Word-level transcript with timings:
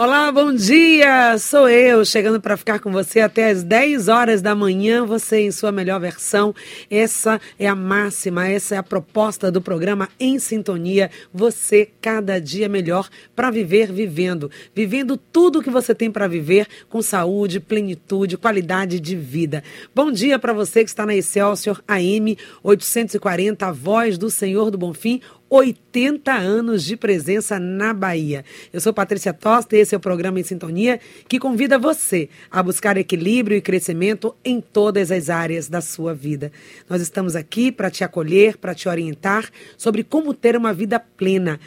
Olá, 0.00 0.30
bom 0.30 0.54
dia! 0.54 1.36
Sou 1.38 1.68
eu, 1.68 2.04
chegando 2.04 2.40
para 2.40 2.56
ficar 2.56 2.78
com 2.78 2.92
você 2.92 3.18
até 3.18 3.50
as 3.50 3.64
10 3.64 4.06
horas 4.06 4.40
da 4.40 4.54
manhã, 4.54 5.04
você 5.04 5.40
em 5.40 5.50
sua 5.50 5.72
melhor 5.72 5.98
versão. 5.98 6.54
Essa 6.88 7.40
é 7.58 7.66
a 7.66 7.74
máxima, 7.74 8.46
essa 8.46 8.76
é 8.76 8.78
a 8.78 8.82
proposta 8.84 9.50
do 9.50 9.60
programa 9.60 10.08
Em 10.20 10.38
Sintonia. 10.38 11.10
Você 11.34 11.90
cada 12.00 12.40
dia 12.40 12.68
melhor 12.68 13.08
para 13.34 13.50
viver 13.50 13.90
vivendo. 13.90 14.48
Vivendo 14.72 15.16
tudo 15.16 15.60
que 15.60 15.68
você 15.68 15.92
tem 15.92 16.12
para 16.12 16.28
viver 16.28 16.68
com 16.88 17.02
saúde, 17.02 17.58
plenitude, 17.58 18.36
qualidade 18.36 19.00
de 19.00 19.16
vida. 19.16 19.64
Bom 19.92 20.12
dia 20.12 20.38
para 20.38 20.52
você 20.52 20.84
que 20.84 20.90
está 20.90 21.04
na 21.04 21.16
Excelsior 21.16 21.82
AM 21.88 22.38
840, 22.62 23.66
a 23.66 23.72
voz 23.72 24.16
do 24.16 24.30
Senhor 24.30 24.70
do 24.70 24.78
Bonfim 24.78 25.20
80 25.50 26.32
anos 26.32 26.84
de 26.84 26.96
presença 26.96 27.58
na 27.58 27.94
Bahia. 27.94 28.44
Eu 28.72 28.80
sou 28.80 28.92
Patrícia 28.92 29.32
Tosta 29.32 29.76
e 29.76 29.80
esse 29.80 29.94
é 29.94 29.98
o 29.98 30.00
programa 30.00 30.38
Em 30.38 30.42
Sintonia 30.42 31.00
que 31.28 31.38
convida 31.38 31.78
você 31.78 32.28
a 32.50 32.62
buscar 32.62 32.96
equilíbrio 32.96 33.56
e 33.56 33.62
crescimento 33.62 34.34
em 34.44 34.60
todas 34.60 35.10
as 35.10 35.30
áreas 35.30 35.68
da 35.68 35.80
sua 35.80 36.14
vida. 36.14 36.52
Nós 36.88 37.00
estamos 37.00 37.34
aqui 37.34 37.72
para 37.72 37.90
te 37.90 38.04
acolher, 38.04 38.58
para 38.58 38.74
te 38.74 38.88
orientar 38.88 39.48
sobre 39.76 40.04
como 40.04 40.34
ter 40.34 40.56
uma 40.56 40.72
vida 40.72 41.00
plena 41.00 41.58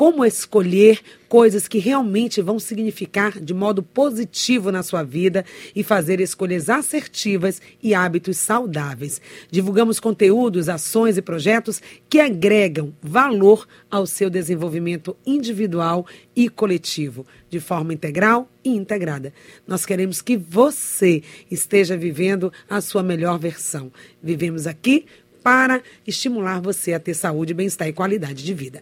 como 0.00 0.24
escolher 0.24 0.98
coisas 1.28 1.68
que 1.68 1.78
realmente 1.78 2.40
vão 2.40 2.58
significar 2.58 3.38
de 3.38 3.52
modo 3.52 3.82
positivo 3.82 4.72
na 4.72 4.82
sua 4.82 5.02
vida 5.02 5.44
e 5.76 5.82
fazer 5.82 6.20
escolhas 6.22 6.70
assertivas 6.70 7.60
e 7.82 7.92
hábitos 7.92 8.38
saudáveis. 8.38 9.20
Divulgamos 9.50 10.00
conteúdos, 10.00 10.70
ações 10.70 11.18
e 11.18 11.22
projetos 11.22 11.82
que 12.08 12.18
agregam 12.18 12.94
valor 13.02 13.68
ao 13.90 14.06
seu 14.06 14.30
desenvolvimento 14.30 15.14
individual 15.26 16.06
e 16.34 16.48
coletivo, 16.48 17.26
de 17.50 17.60
forma 17.60 17.92
integral 17.92 18.48
e 18.64 18.70
integrada. 18.70 19.34
Nós 19.66 19.84
queremos 19.84 20.22
que 20.22 20.34
você 20.34 21.22
esteja 21.50 21.94
vivendo 21.94 22.50
a 22.70 22.80
sua 22.80 23.02
melhor 23.02 23.38
versão. 23.38 23.92
Vivemos 24.22 24.66
aqui 24.66 25.04
para 25.42 25.82
estimular 26.06 26.60
você 26.60 26.92
a 26.92 27.00
ter 27.00 27.14
saúde, 27.14 27.54
bem-estar 27.54 27.88
e 27.88 27.92
qualidade 27.92 28.44
de 28.44 28.54
vida. 28.54 28.80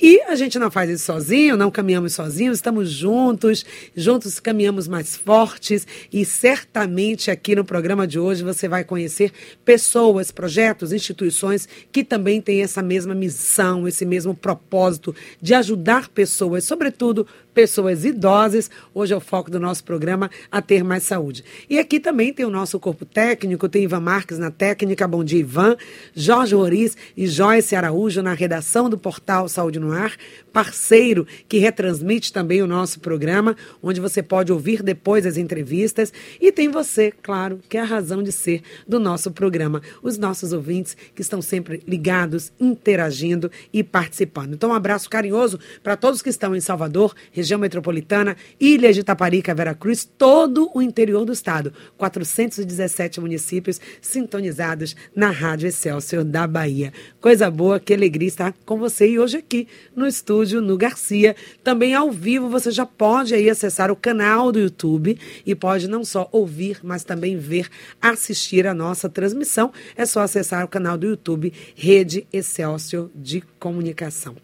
E 0.00 0.20
a 0.22 0.34
gente 0.34 0.58
não 0.58 0.70
faz 0.70 0.90
isso 0.90 1.04
sozinho, 1.04 1.56
não 1.56 1.70
caminhamos 1.70 2.14
sozinhos, 2.14 2.58
estamos 2.58 2.90
juntos, 2.90 3.64
juntos 3.94 4.40
caminhamos 4.40 4.88
mais 4.88 5.16
fortes 5.16 5.86
e 6.12 6.24
certamente 6.24 7.30
aqui 7.30 7.54
no 7.54 7.64
programa 7.64 8.06
de 8.06 8.18
hoje 8.18 8.42
você 8.42 8.68
vai 8.68 8.84
conhecer 8.84 9.32
pessoas, 9.64 10.30
projetos, 10.30 10.92
instituições 10.92 11.68
que 11.92 12.02
também 12.02 12.40
têm 12.40 12.62
essa 12.62 12.82
mesma 12.82 13.14
missão, 13.14 13.86
esse 13.86 14.04
mesmo 14.04 14.34
propósito 14.34 15.14
de 15.40 15.54
ajudar 15.54 16.08
pessoas, 16.08 16.64
sobretudo 16.64 17.26
pessoas 17.58 18.04
idosas, 18.04 18.70
hoje 18.94 19.12
é 19.12 19.16
o 19.16 19.20
foco 19.20 19.50
do 19.50 19.58
nosso 19.58 19.82
programa, 19.82 20.30
a 20.48 20.62
ter 20.62 20.84
mais 20.84 21.02
saúde. 21.02 21.44
E 21.68 21.76
aqui 21.76 21.98
também 21.98 22.32
tem 22.32 22.46
o 22.46 22.50
nosso 22.50 22.78
corpo 22.78 23.04
técnico, 23.04 23.68
tem 23.68 23.82
Ivan 23.82 23.98
Marques 23.98 24.38
na 24.38 24.48
técnica, 24.48 25.08
bom 25.08 25.24
dia 25.24 25.40
Ivan, 25.40 25.76
Jorge 26.14 26.54
Roriz 26.54 26.96
e 27.16 27.26
Joyce 27.26 27.74
Araújo 27.74 28.22
na 28.22 28.32
redação 28.32 28.88
do 28.88 28.98
portal 28.98 29.48
Saúde 29.48 29.78
no 29.78 29.92
Ar, 29.92 30.16
parceiro 30.52 31.26
que 31.48 31.58
retransmite 31.58 32.32
também 32.32 32.62
o 32.62 32.66
nosso 32.66 33.00
programa, 33.00 33.56
onde 33.82 34.00
você 34.00 34.22
pode 34.22 34.52
ouvir 34.52 34.82
depois 34.82 35.26
as 35.26 35.36
entrevistas. 35.36 36.12
E 36.40 36.50
tem 36.50 36.68
você, 36.68 37.12
claro, 37.22 37.60
que 37.68 37.76
é 37.76 37.80
a 37.80 37.84
razão 37.84 38.22
de 38.22 38.32
ser 38.32 38.62
do 38.86 38.98
nosso 38.98 39.30
programa, 39.30 39.82
os 40.02 40.18
nossos 40.18 40.52
ouvintes 40.52 40.96
que 41.14 41.22
estão 41.22 41.42
sempre 41.42 41.82
ligados, 41.86 42.52
interagindo 42.58 43.50
e 43.72 43.82
participando. 43.82 44.54
Então, 44.54 44.70
um 44.70 44.74
abraço 44.74 45.10
carinhoso 45.10 45.58
para 45.82 45.96
todos 45.96 46.22
que 46.22 46.30
estão 46.30 46.54
em 46.54 46.60
Salvador, 46.60 47.14
região 47.32 47.58
metropolitana, 47.58 48.36
Ilha 48.60 48.92
de 48.92 49.02
Taparica, 49.02 49.54
Veracruz, 49.54 50.08
todo 50.18 50.70
o 50.74 50.82
interior 50.82 51.24
do 51.24 51.32
estado. 51.32 51.72
417 51.96 53.20
municípios 53.20 53.80
sintonizados 54.00 54.96
na 55.14 55.30
Rádio 55.30 55.68
Excelsior 55.68 56.24
da 56.24 56.46
Bahia. 56.46 56.92
Coisa 57.20 57.50
boa, 57.50 57.80
que 57.80 57.94
alegria 57.94 58.28
estar 58.28 58.54
com 58.64 58.78
você 58.78 59.08
e 59.08 59.18
hoje 59.18 59.36
aqui 59.36 59.68
no 59.94 60.06
estúdio, 60.06 60.47
no 60.54 60.76
Garcia. 60.76 61.36
Também 61.62 61.94
ao 61.94 62.10
vivo, 62.10 62.48
você 62.48 62.70
já 62.70 62.84
pode 62.84 63.34
aí 63.34 63.48
acessar 63.48 63.90
o 63.90 63.96
canal 63.96 64.50
do 64.50 64.58
YouTube 64.58 65.18
e 65.44 65.54
pode 65.54 65.88
não 65.88 66.04
só 66.04 66.28
ouvir, 66.32 66.80
mas 66.82 67.04
também 67.04 67.36
ver, 67.36 67.68
assistir 68.00 68.66
a 68.66 68.74
nossa 68.74 69.08
transmissão. 69.08 69.72
É 69.96 70.04
só 70.04 70.20
acessar 70.20 70.64
o 70.64 70.68
canal 70.68 70.96
do 70.96 71.06
YouTube 71.06 71.52
Rede 71.74 72.26
Excelsior 72.32 73.10
de 73.14 73.42
Comunicação. 73.58 74.36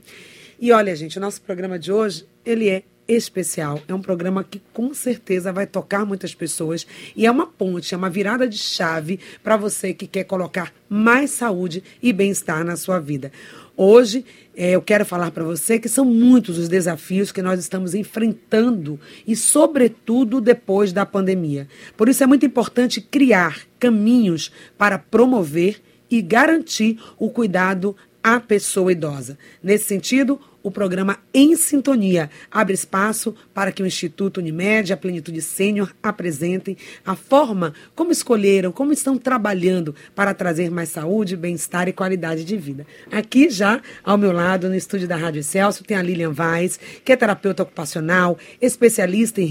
E 0.61 0.73
olha, 0.73 0.95
gente, 0.95 1.19
o 1.19 1.21
nosso 1.21 1.43
programa 1.43 1.79
de 1.79 1.93
hoje, 1.93 2.27
ele 2.45 2.69
é 2.69 2.85
especial. 3.07 3.83
É 3.87 3.95
um 3.95 4.01
programa 4.01 4.43
que 4.43 4.61
com 4.73 4.95
certeza 4.95 5.53
vai 5.53 5.67
tocar 5.67 6.05
muitas 6.07 6.35
pessoas 6.35 6.87
e 7.15 7.27
é 7.27 7.31
uma 7.31 7.47
ponte, 7.47 7.95
é 7.95 7.97
uma 7.97 8.11
virada 8.11 8.49
de 8.49 8.59
chave 8.59 9.21
para 9.43 9.57
você 9.57 9.93
que 9.93 10.07
quer 10.07 10.25
colocar 10.25 10.73
mais 10.89 11.31
saúde 11.31 11.83
e 12.03 12.13
bem-estar 12.13 12.65
na 12.65 12.77
sua 12.77 12.99
vida. 12.99 13.31
Hoje 13.77 14.25
é, 14.57 14.71
eu 14.71 14.83
quero 14.83 15.05
falar 15.05 15.31
para 15.31 15.43
você 15.43 15.79
que 15.79 15.89
são 15.89 16.05
muitos 16.05 16.59
os 16.59 16.69
desafios 16.69 17.33
que 17.33 17.43
nós 17.43 17.59
estamos 17.59 17.95
enfrentando 17.95 19.01
e, 19.27 19.35
sobretudo, 19.35 20.41
depois 20.41 20.93
da 20.93 21.05
pandemia. 21.05 21.67
Por 21.97 22.09
isso 22.09 22.23
é 22.23 22.27
muito 22.27 22.47
importante 22.47 23.01
criar 23.01 23.63
caminhos 23.79 24.53
para 24.79 24.99
promover 24.99 25.81
e 26.11 26.23
garantir 26.23 26.99
o 27.19 27.31
cuidado 27.31 27.97
à 28.23 28.39
pessoa 28.39 28.93
idosa. 28.93 29.37
Nesse 29.63 29.85
sentido, 29.85 30.41
o 30.65 30.71
programa 30.71 31.19
Em 31.33 31.55
Sintonia 31.55 32.31
abre 32.51 32.73
espaço 32.73 33.35
para 33.53 33.71
que 33.71 33.83
o 33.83 33.87
Instituto 33.87 34.39
Unimed, 34.39 34.93
a 34.93 34.97
Plenitude 34.97 35.43
Sênior, 35.43 35.95
apresentem 36.03 36.75
a 37.05 37.15
forma 37.15 37.75
como 37.95 38.11
escolheram, 38.11 38.73
como 38.73 38.91
estão 38.91 39.19
trabalhando 39.19 39.95
para 40.15 40.33
trazer 40.33 40.71
mais 40.71 40.89
saúde, 40.89 41.37
bem-estar 41.37 41.87
e 41.87 41.93
qualidade 41.93 42.45
de 42.45 42.57
vida. 42.57 42.87
Aqui 43.13 43.51
já, 43.51 43.83
ao 44.03 44.17
meu 44.17 44.33
lado, 44.33 44.69
no 44.69 44.75
estúdio 44.75 45.07
da 45.07 45.17
Rádio 45.17 45.45
Celso, 45.45 45.85
tem 45.85 45.99
a 45.99 46.03
Lilian 46.03 46.33
Vaz, 46.33 46.81
que 47.05 47.13
é 47.13 47.17
terapeuta 47.17 47.63
ocupacional, 47.63 48.39
especialista 48.61 49.43
em 49.43 49.51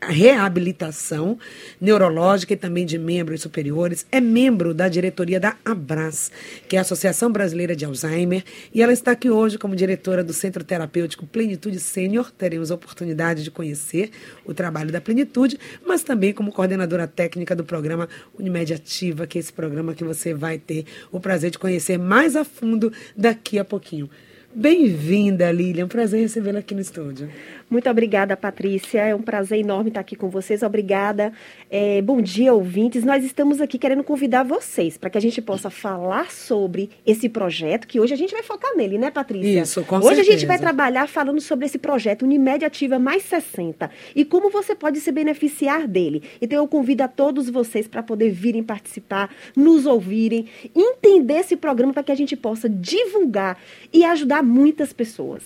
reabilitação 0.00 1.36
neurológica 1.80 2.52
e 2.52 2.56
também 2.56 2.86
de 2.86 2.96
membros 2.96 3.42
superiores, 3.42 4.06
é 4.12 4.20
membro 4.20 4.72
da 4.72 4.88
diretoria 4.88 5.40
da 5.40 5.56
ABRAS, 5.64 6.30
que 6.68 6.76
é 6.76 6.78
a 6.78 6.82
Associação 6.82 7.32
Brasileira 7.32 7.74
de 7.74 7.84
Alzheimer, 7.84 8.44
e 8.72 8.80
ela 8.80 8.92
está 8.92 9.10
aqui 9.10 9.28
hoje 9.28 9.58
como 9.58 9.74
diretora 9.74 10.22
do 10.22 10.32
Centro 10.44 10.62
Terapêutico 10.62 11.26
Plenitude 11.26 11.80
Sênior. 11.80 12.30
Teremos 12.30 12.70
a 12.70 12.74
oportunidade 12.74 13.42
de 13.42 13.50
conhecer 13.50 14.10
o 14.44 14.52
trabalho 14.52 14.92
da 14.92 15.00
Plenitude, 15.00 15.58
mas 15.86 16.02
também 16.02 16.34
como 16.34 16.52
coordenadora 16.52 17.06
técnica 17.06 17.56
do 17.56 17.64
programa 17.64 18.10
Unimed 18.38 18.74
Ativa, 18.74 19.26
que 19.26 19.38
é 19.38 19.40
esse 19.40 19.50
programa 19.50 19.94
que 19.94 20.04
você 20.04 20.34
vai 20.34 20.58
ter 20.58 20.84
o 21.10 21.18
prazer 21.18 21.50
de 21.50 21.58
conhecer 21.58 21.98
mais 21.98 22.36
a 22.36 22.44
fundo 22.44 22.92
daqui 23.16 23.58
a 23.58 23.64
pouquinho. 23.64 24.10
Bem-vinda, 24.54 25.50
Lilian. 25.50 25.88
Prazer 25.88 26.20
recebê-la 26.20 26.58
aqui 26.58 26.74
no 26.74 26.80
estúdio. 26.82 27.30
Muito 27.70 27.88
obrigada, 27.88 28.36
Patrícia. 28.36 29.00
É 29.00 29.14
um 29.14 29.22
prazer 29.22 29.58
enorme 29.58 29.88
estar 29.88 30.00
aqui 30.00 30.14
com 30.14 30.28
vocês. 30.28 30.62
Obrigada. 30.62 31.32
É, 31.70 32.00
bom 32.02 32.20
dia, 32.20 32.52
ouvintes. 32.52 33.04
Nós 33.04 33.24
estamos 33.24 33.60
aqui 33.60 33.78
querendo 33.78 34.04
convidar 34.04 34.42
vocês 34.42 34.96
para 34.96 35.10
que 35.10 35.18
a 35.18 35.20
gente 35.20 35.40
possa 35.42 35.70
falar 35.70 36.30
sobre 36.30 36.90
esse 37.06 37.28
projeto, 37.28 37.86
que 37.86 37.98
hoje 37.98 38.14
a 38.14 38.16
gente 38.16 38.32
vai 38.32 38.42
focar 38.42 38.76
nele, 38.76 38.98
né, 38.98 39.10
Patrícia? 39.10 39.62
Isso, 39.62 39.82
com 39.84 39.96
Hoje 39.96 40.06
certeza. 40.06 40.28
a 40.28 40.32
gente 40.32 40.46
vai 40.46 40.58
trabalhar 40.58 41.08
falando 41.08 41.40
sobre 41.40 41.66
esse 41.66 41.78
projeto 41.78 42.22
Unimed 42.22 42.64
Ativa 42.64 42.98
Mais 42.98 43.22
60 43.24 43.90
e 44.14 44.24
como 44.24 44.50
você 44.50 44.74
pode 44.74 45.00
se 45.00 45.10
beneficiar 45.10 45.88
dele. 45.88 46.22
Então 46.40 46.58
eu 46.58 46.68
convido 46.68 47.02
a 47.02 47.08
todos 47.08 47.48
vocês 47.50 47.88
para 47.88 48.02
poder 48.02 48.30
virem 48.30 48.62
participar, 48.62 49.30
nos 49.56 49.86
ouvirem, 49.86 50.46
entender 50.74 51.38
esse 51.40 51.56
programa 51.56 51.92
para 51.92 52.02
que 52.02 52.12
a 52.12 52.16
gente 52.16 52.36
possa 52.36 52.68
divulgar 52.68 53.58
e 53.92 54.04
ajudar 54.04 54.42
muitas 54.42 54.92
pessoas. 54.92 55.42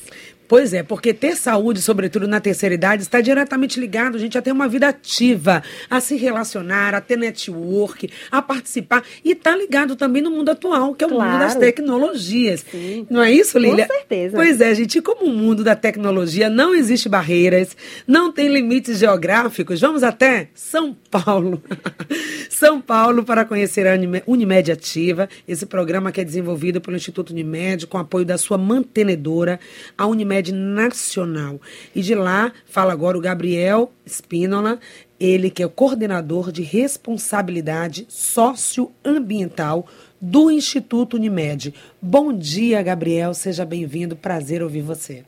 Pois 0.49 0.73
é, 0.73 0.83
porque 0.83 1.13
ter 1.13 1.37
saúde, 1.37 1.83
sobretudo 1.83 2.27
na 2.27 2.41
terceira 2.41 2.75
idade, 2.75 3.03
está 3.03 3.21
diretamente 3.21 3.79
ligado, 3.79 4.17
a 4.17 4.19
gente, 4.19 4.39
a 4.39 4.43
ter 4.43 4.51
uma 4.51 4.67
vida 4.67 4.89
ativa, 4.89 5.63
a 5.91 6.01
se 6.01 6.17
relacionar, 6.17 6.95
a 6.95 7.01
ter 7.03 7.19
network, 7.19 8.09
a 8.31 8.41
participar. 8.41 9.03
E 9.25 9.33
está 9.33 9.55
ligado 9.55 9.95
também 9.95 10.23
no 10.23 10.31
mundo 10.31 10.49
atual, 10.51 10.95
que 10.95 11.05
é 11.05 11.07
o 11.07 11.11
Claro. 11.11 11.31
mundo 11.33 11.41
das 11.41 11.55
tecnologias. 11.55 12.65
Sim. 12.71 13.07
Não 13.11 13.23
é 13.23 13.31
isso, 13.31 13.59
Lília? 13.59 13.87
Com 13.87 13.93
certeza. 13.95 14.37
Pois 14.37 14.61
é, 14.61 14.75
gente, 14.75 14.99
e 14.99 15.03
como 15.03 15.27
o 15.27 15.31
mundo 15.37 15.63
da 15.63 15.77
tecnologia 15.77 16.49
não 16.49 16.75
existe 16.75 17.09
barreiras, 17.09 17.77
não 18.07 18.33
tem 18.33 18.49
limites 18.49 18.99
geográficos, 18.99 19.81
vamos 19.81 20.03
até 20.03 20.49
São 20.55 20.97
Paulo. 21.11 21.63
São 22.49 22.81
Paulo 22.81 23.23
para 23.23 23.45
conhecer 23.45 23.87
a 23.87 23.95
Unime- 23.95 24.23
Unimed 24.27 24.73
Ativa, 24.73 25.29
esse 25.47 25.67
programa 25.67 26.11
que 26.11 26.21
é 26.21 26.25
desenvolvido 26.25 26.81
pelo 26.81 26.97
Instituto 26.97 27.31
Unimed 27.31 27.87
com 27.87 27.99
apoio 27.99 28.25
da 28.25 28.39
sua 28.39 28.57
mantenedora, 28.59 29.61
a 29.97 30.07
Unimed 30.07 30.38
Nacional. 30.47 31.61
E 31.95 32.01
de 32.01 32.15
lá 32.15 32.53
fala 32.67 32.93
agora 32.93 33.19
o 33.19 33.21
Gabriel 33.21 33.93
Spínola, 34.07 34.79
ele 35.21 35.51
que 35.51 35.63
é 35.63 35.67
o 35.67 35.71
coordenador 35.71 36.53
de 36.53 36.63
responsabilidade 36.63 38.07
socioambiental 38.09 39.87
do 40.21 40.51
Instituto 40.51 41.17
Unimed. 41.17 41.75
Bom 42.01 42.33
dia, 42.33 42.83
Gabriel, 42.83 43.35
seja 43.35 43.65
bem-vindo, 43.65 44.17
prazer 44.17 44.63
ouvir 44.63 44.83
você. 44.83 45.25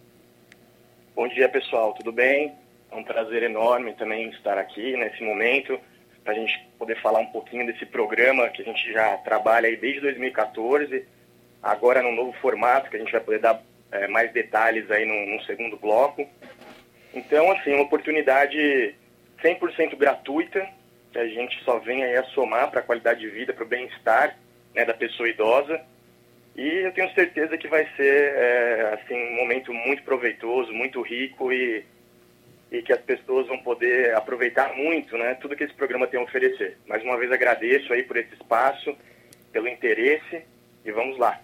Bom 1.14 1.28
dia, 1.28 1.48
pessoal, 1.48 1.92
tudo 1.94 2.12
bem? 2.12 2.52
É 2.90 2.96
um 2.96 3.04
prazer 3.04 3.42
enorme 3.42 3.92
também 3.94 4.30
estar 4.30 4.58
aqui 4.58 4.96
nesse 4.96 5.22
momento 5.22 5.78
para 6.24 6.32
a 6.32 6.36
gente 6.36 6.60
poder 6.78 7.00
falar 7.00 7.20
um 7.20 7.26
pouquinho 7.26 7.66
desse 7.66 7.86
programa 7.86 8.48
que 8.48 8.62
a 8.62 8.64
gente 8.64 8.92
já 8.92 9.16
trabalha 9.18 9.68
aí 9.68 9.76
desde 9.76 10.00
2014, 10.00 11.04
agora 11.62 12.02
num 12.02 12.14
novo 12.14 12.32
formato 12.40 12.90
que 12.90 12.96
a 12.96 12.98
gente 12.98 13.12
vai 13.12 13.20
poder 13.20 13.38
dar 13.38 13.62
é, 13.92 14.08
mais 14.08 14.32
detalhes 14.32 14.90
aí 14.90 15.04
no, 15.04 15.42
segundo 15.44 15.76
bloco. 15.76 16.26
Então, 17.12 17.50
assim, 17.52 17.74
uma 17.74 17.84
oportunidade 17.84 18.94
100% 19.42 19.96
gratuita, 19.96 20.66
que 21.12 21.18
a 21.18 21.26
gente 21.26 21.62
só 21.64 21.78
vem 21.78 22.04
aí 22.04 22.16
a 22.16 22.24
somar 22.24 22.70
para 22.70 22.80
a 22.80 22.84
qualidade 22.84 23.20
de 23.20 23.28
vida, 23.28 23.52
para 23.52 23.64
o 23.64 23.68
bem-estar 23.68 24.36
né, 24.74 24.84
da 24.84 24.94
pessoa 24.94 25.28
idosa. 25.28 25.80
E 26.56 26.66
eu 26.66 26.92
tenho 26.92 27.12
certeza 27.14 27.56
que 27.56 27.68
vai 27.68 27.88
ser 27.96 28.34
é, 28.34 29.00
assim, 29.00 29.14
um 29.14 29.36
momento 29.36 29.72
muito 29.72 30.02
proveitoso, 30.02 30.72
muito 30.72 31.00
rico 31.00 31.52
e 31.52 31.84
e 32.70 32.82
que 32.82 32.92
as 32.92 33.00
pessoas 33.00 33.48
vão 33.48 33.58
poder 33.58 34.14
aproveitar 34.14 34.74
muito, 34.76 35.18
né, 35.18 35.34
tudo 35.40 35.56
que 35.56 35.64
esse 35.64 35.74
programa 35.74 36.06
tem 36.06 36.20
a 36.20 36.22
oferecer. 36.22 36.78
Mais 36.86 37.02
uma 37.02 37.18
vez 37.18 37.32
agradeço 37.32 37.92
aí 37.92 38.04
por 38.04 38.16
esse 38.16 38.32
espaço, 38.34 38.96
pelo 39.52 39.68
interesse 39.68 40.42
e 40.84 40.92
vamos 40.92 41.18
lá. 41.18 41.40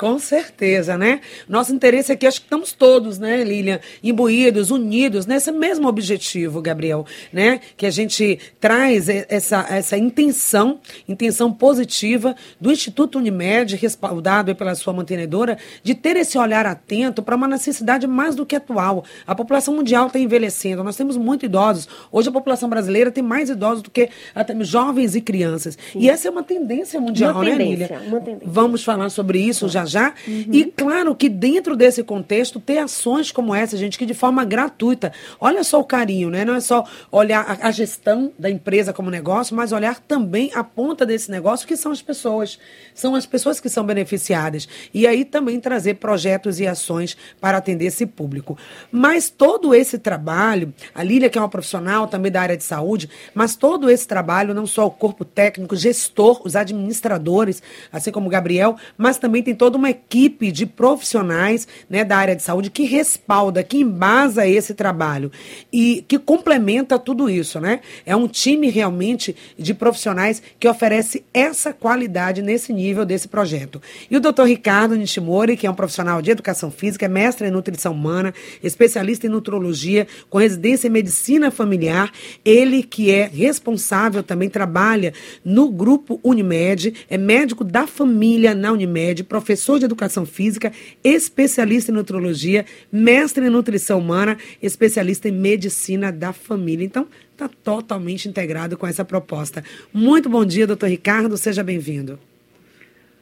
Com 0.00 0.18
certeza, 0.18 0.96
né? 0.96 1.20
Nosso 1.46 1.74
interesse 1.74 2.10
aqui, 2.10 2.26
acho 2.26 2.40
que 2.40 2.46
estamos 2.46 2.72
todos, 2.72 3.18
né, 3.18 3.44
Lilian, 3.44 3.80
imbuídos, 4.02 4.70
unidos 4.70 5.26
nesse 5.26 5.52
mesmo 5.52 5.86
objetivo, 5.86 6.62
Gabriel, 6.62 7.04
né? 7.30 7.60
Que 7.76 7.84
a 7.84 7.90
gente 7.90 8.38
traz 8.58 9.10
essa, 9.10 9.66
essa 9.68 9.98
intenção, 9.98 10.78
intenção 11.06 11.52
positiva 11.52 12.34
do 12.58 12.72
Instituto 12.72 13.18
Unimed, 13.18 13.76
respaldado 13.76 14.56
pela 14.56 14.74
sua 14.74 14.94
mantenedora, 14.94 15.58
de 15.82 15.94
ter 15.94 16.16
esse 16.16 16.38
olhar 16.38 16.64
atento 16.64 17.22
para 17.22 17.36
uma 17.36 17.46
necessidade 17.46 18.06
mais 18.06 18.34
do 18.34 18.46
que 18.46 18.56
atual. 18.56 19.04
A 19.26 19.34
população 19.34 19.76
mundial 19.76 20.06
está 20.06 20.18
envelhecendo, 20.18 20.82
nós 20.82 20.96
temos 20.96 21.18
muito 21.18 21.44
idosos. 21.44 21.86
Hoje 22.10 22.30
a 22.30 22.32
população 22.32 22.70
brasileira 22.70 23.10
tem 23.10 23.22
mais 23.22 23.50
idosos 23.50 23.82
do 23.82 23.90
que 23.90 24.08
até 24.34 24.58
jovens 24.64 25.14
e 25.14 25.20
crianças. 25.20 25.76
Sim. 25.92 25.98
E 25.98 26.08
essa 26.08 26.26
é 26.26 26.30
uma 26.30 26.42
tendência 26.42 26.98
mundial, 26.98 27.34
uma 27.34 27.44
né, 27.44 27.50
tendência, 27.50 27.98
Lilian? 27.98 28.08
Uma 28.08 28.20
tendência. 28.20 28.48
Vamos 28.48 28.82
falar 28.82 29.10
sobre 29.10 29.38
isso 29.38 29.68
já 29.68 29.89
já. 29.90 30.14
Uhum. 30.26 30.46
E 30.52 30.64
claro 30.64 31.14
que 31.14 31.28
dentro 31.28 31.76
desse 31.76 32.02
contexto, 32.02 32.60
ter 32.60 32.78
ações 32.78 33.32
como 33.32 33.54
essa, 33.54 33.76
gente, 33.76 33.98
que 33.98 34.06
de 34.06 34.14
forma 34.14 34.44
gratuita, 34.44 35.12
olha 35.40 35.64
só 35.64 35.80
o 35.80 35.84
carinho, 35.84 36.30
né? 36.30 36.44
Não 36.44 36.54
é 36.54 36.60
só 36.60 36.84
olhar 37.10 37.40
a, 37.40 37.68
a 37.68 37.70
gestão 37.70 38.32
da 38.38 38.50
empresa 38.50 38.92
como 38.92 39.10
negócio, 39.10 39.54
mas 39.54 39.72
olhar 39.72 40.00
também 40.00 40.50
a 40.54 40.62
ponta 40.62 41.04
desse 41.04 41.30
negócio, 41.30 41.66
que 41.66 41.76
são 41.76 41.92
as 41.92 42.02
pessoas. 42.02 42.58
São 42.94 43.14
as 43.14 43.26
pessoas 43.26 43.60
que 43.60 43.68
são 43.68 43.84
beneficiadas. 43.84 44.68
E 44.92 45.06
aí 45.06 45.24
também 45.24 45.60
trazer 45.60 45.94
projetos 45.94 46.60
e 46.60 46.66
ações 46.66 47.16
para 47.40 47.58
atender 47.58 47.86
esse 47.86 48.06
público. 48.06 48.56
Mas 48.90 49.30
todo 49.30 49.74
esse 49.74 49.98
trabalho, 49.98 50.72
a 50.94 51.02
Lília, 51.02 51.28
que 51.28 51.38
é 51.38 51.40
uma 51.40 51.48
profissional 51.48 52.06
também 52.06 52.30
da 52.30 52.40
área 52.40 52.56
de 52.56 52.64
saúde, 52.64 53.08
mas 53.34 53.56
todo 53.56 53.90
esse 53.90 54.06
trabalho, 54.06 54.54
não 54.54 54.66
só 54.66 54.86
o 54.86 54.90
corpo 54.90 55.24
técnico, 55.24 55.76
gestor, 55.76 56.40
os 56.44 56.56
administradores, 56.56 57.62
assim 57.92 58.10
como 58.10 58.26
o 58.26 58.30
Gabriel, 58.30 58.76
mas 58.96 59.18
também 59.18 59.42
tem 59.42 59.54
toda 59.54 59.76
uma 59.80 59.90
equipe 59.90 60.52
de 60.52 60.64
profissionais 60.66 61.66
né, 61.88 62.04
da 62.04 62.16
área 62.16 62.36
de 62.36 62.42
saúde 62.42 62.70
que 62.70 62.84
respalda, 62.84 63.62
que 63.62 63.78
embasa 63.78 64.46
esse 64.46 64.74
trabalho 64.74 65.32
e 65.72 66.04
que 66.06 66.18
complementa 66.18 66.98
tudo 66.98 67.28
isso, 67.28 67.58
né? 67.60 67.80
É 68.06 68.14
um 68.14 68.28
time 68.28 68.68
realmente 68.70 69.34
de 69.58 69.74
profissionais 69.74 70.42
que 70.58 70.68
oferece 70.68 71.24
essa 71.32 71.72
qualidade 71.72 72.42
nesse 72.42 72.72
nível 72.72 73.04
desse 73.04 73.28
projeto. 73.28 73.80
E 74.10 74.16
o 74.16 74.20
doutor 74.20 74.46
Ricardo 74.46 74.96
Nishimori, 74.96 75.56
que 75.56 75.66
é 75.66 75.70
um 75.70 75.74
profissional 75.74 76.20
de 76.20 76.30
educação 76.30 76.70
física, 76.70 77.06
é 77.06 77.08
mestre 77.08 77.48
em 77.48 77.50
nutrição 77.50 77.92
humana, 77.92 78.34
especialista 78.62 79.26
em 79.26 79.30
nutrologia, 79.30 80.06
com 80.28 80.38
residência 80.38 80.88
em 80.88 80.90
medicina 80.90 81.50
familiar, 81.50 82.12
ele 82.44 82.82
que 82.82 83.10
é 83.10 83.26
responsável, 83.26 84.22
também 84.22 84.48
trabalha 84.48 85.12
no 85.44 85.70
grupo 85.70 86.20
Unimed, 86.22 87.06
é 87.08 87.16
médico 87.16 87.64
da 87.64 87.86
família 87.86 88.54
na 88.54 88.72
Unimed, 88.72 89.24
professor 89.24 89.69
de 89.78 89.84
educação 89.84 90.26
física, 90.26 90.72
especialista 91.02 91.90
em 91.90 91.94
nutrologia, 91.94 92.64
mestre 92.90 93.46
em 93.46 93.50
nutrição 93.50 93.98
humana, 93.98 94.36
especialista 94.62 95.28
em 95.28 95.32
medicina 95.32 96.10
da 96.10 96.32
família. 96.32 96.84
Então, 96.84 97.06
está 97.32 97.48
totalmente 97.48 98.28
integrado 98.28 98.76
com 98.76 98.86
essa 98.86 99.04
proposta. 99.04 99.64
Muito 99.92 100.28
bom 100.28 100.44
dia, 100.44 100.66
doutor 100.66 100.88
Ricardo, 100.88 101.36
seja 101.36 101.62
bem-vindo. 101.62 102.18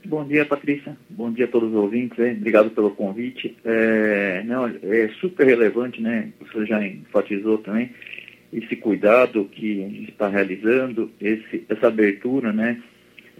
Bom 0.04 0.24
dia, 0.24 0.44
Patrícia. 0.44 0.96
Bom 1.10 1.30
dia 1.30 1.44
a 1.44 1.48
todos 1.48 1.70
os 1.70 1.74
ouvintes. 1.74 2.18
Hein? 2.18 2.36
Obrigado 2.38 2.70
pelo 2.70 2.92
convite. 2.92 3.56
É, 3.64 4.42
não, 4.46 4.66
é 4.66 5.08
super 5.20 5.46
relevante, 5.46 6.00
né? 6.00 6.30
Você 6.40 6.64
já 6.64 6.84
enfatizou 6.86 7.58
também 7.58 7.90
esse 8.52 8.74
cuidado 8.76 9.44
que 9.52 9.84
a 9.84 9.88
gente 9.88 10.10
está 10.10 10.28
realizando, 10.28 11.10
esse, 11.20 11.64
essa 11.68 11.88
abertura, 11.88 12.52
né? 12.52 12.80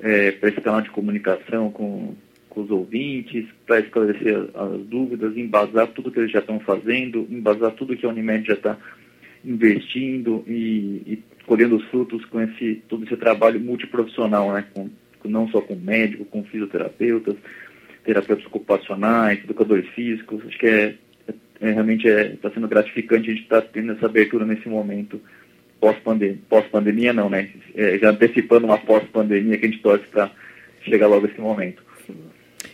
É, 0.01 0.33
para 0.33 0.49
esse 0.51 0.61
canal 0.61 0.81
de 0.81 0.91
comunicação 0.91 1.71
com, 1.71 2.15
com 2.49 2.63
os 2.63 2.71
ouvintes, 2.71 3.47
para 3.67 3.81
esclarecer 3.81 4.37
as 4.55 4.81
dúvidas, 4.87 5.37
embasar 5.37 5.89
tudo 5.89 6.11
que 6.11 6.19
eles 6.19 6.31
já 6.31 6.41
estão 6.41 6.59
fazendo, 6.61 7.27
embasar 7.31 7.73
tudo 7.73 7.97
que 7.97 8.07
a 8.07 8.09
Unimed 8.09 8.47
já 8.47 8.55
está 8.55 8.77
investindo 9.45 10.45
e, 10.47 11.03
e, 11.07 11.23
colhendo 11.47 11.77
os 11.77 11.85
frutos 11.87 12.25
com 12.27 12.41
esse, 12.41 12.83
todo 12.89 13.05
esse 13.05 13.17
trabalho 13.17 13.61
multiprofissional, 13.61 14.53
né? 14.53 14.65
Com, 14.75 14.91
não 15.25 15.49
só 15.49 15.61
com 15.61 15.75
médico, 15.75 16.25
com 16.25 16.45
fisioterapeutas, 16.45 17.37
terapeutas 18.05 18.47
ocupacionais, 18.47 19.43
educadores 19.45 19.89
físicos. 19.91 20.41
Acho 20.47 20.59
que 20.59 20.67
é, 20.67 20.95
é, 21.29 21.35
é 21.61 21.73
realmente 21.73 22.07
está 22.07 22.21
é, 22.21 22.37
tá 22.37 22.51
sendo 22.51 22.69
gratificante 22.69 23.31
a 23.31 23.35
gente 23.35 23.43
estar 23.43 23.63
tá 23.63 23.69
tendo 23.73 23.93
essa 23.93 24.07
abertura 24.07 24.47
nesse 24.47 24.69
momento 24.69 25.21
pós-pandemia, 25.81 26.39
pós-pandemia 26.49 27.13
não, 27.13 27.31
né? 27.31 27.49
É, 27.75 27.99
já 27.99 28.11
antecipando 28.11 28.67
uma 28.67 28.79
pós-pandemia 28.79 29.59
que 29.59 29.67
a 29.67 29.69
gente 29.69 29.83
torce 29.83 30.07
para 30.07 30.31
chegar 30.83 31.07
logo 31.07 31.27
esse 31.27 31.41
momento. 31.41 31.83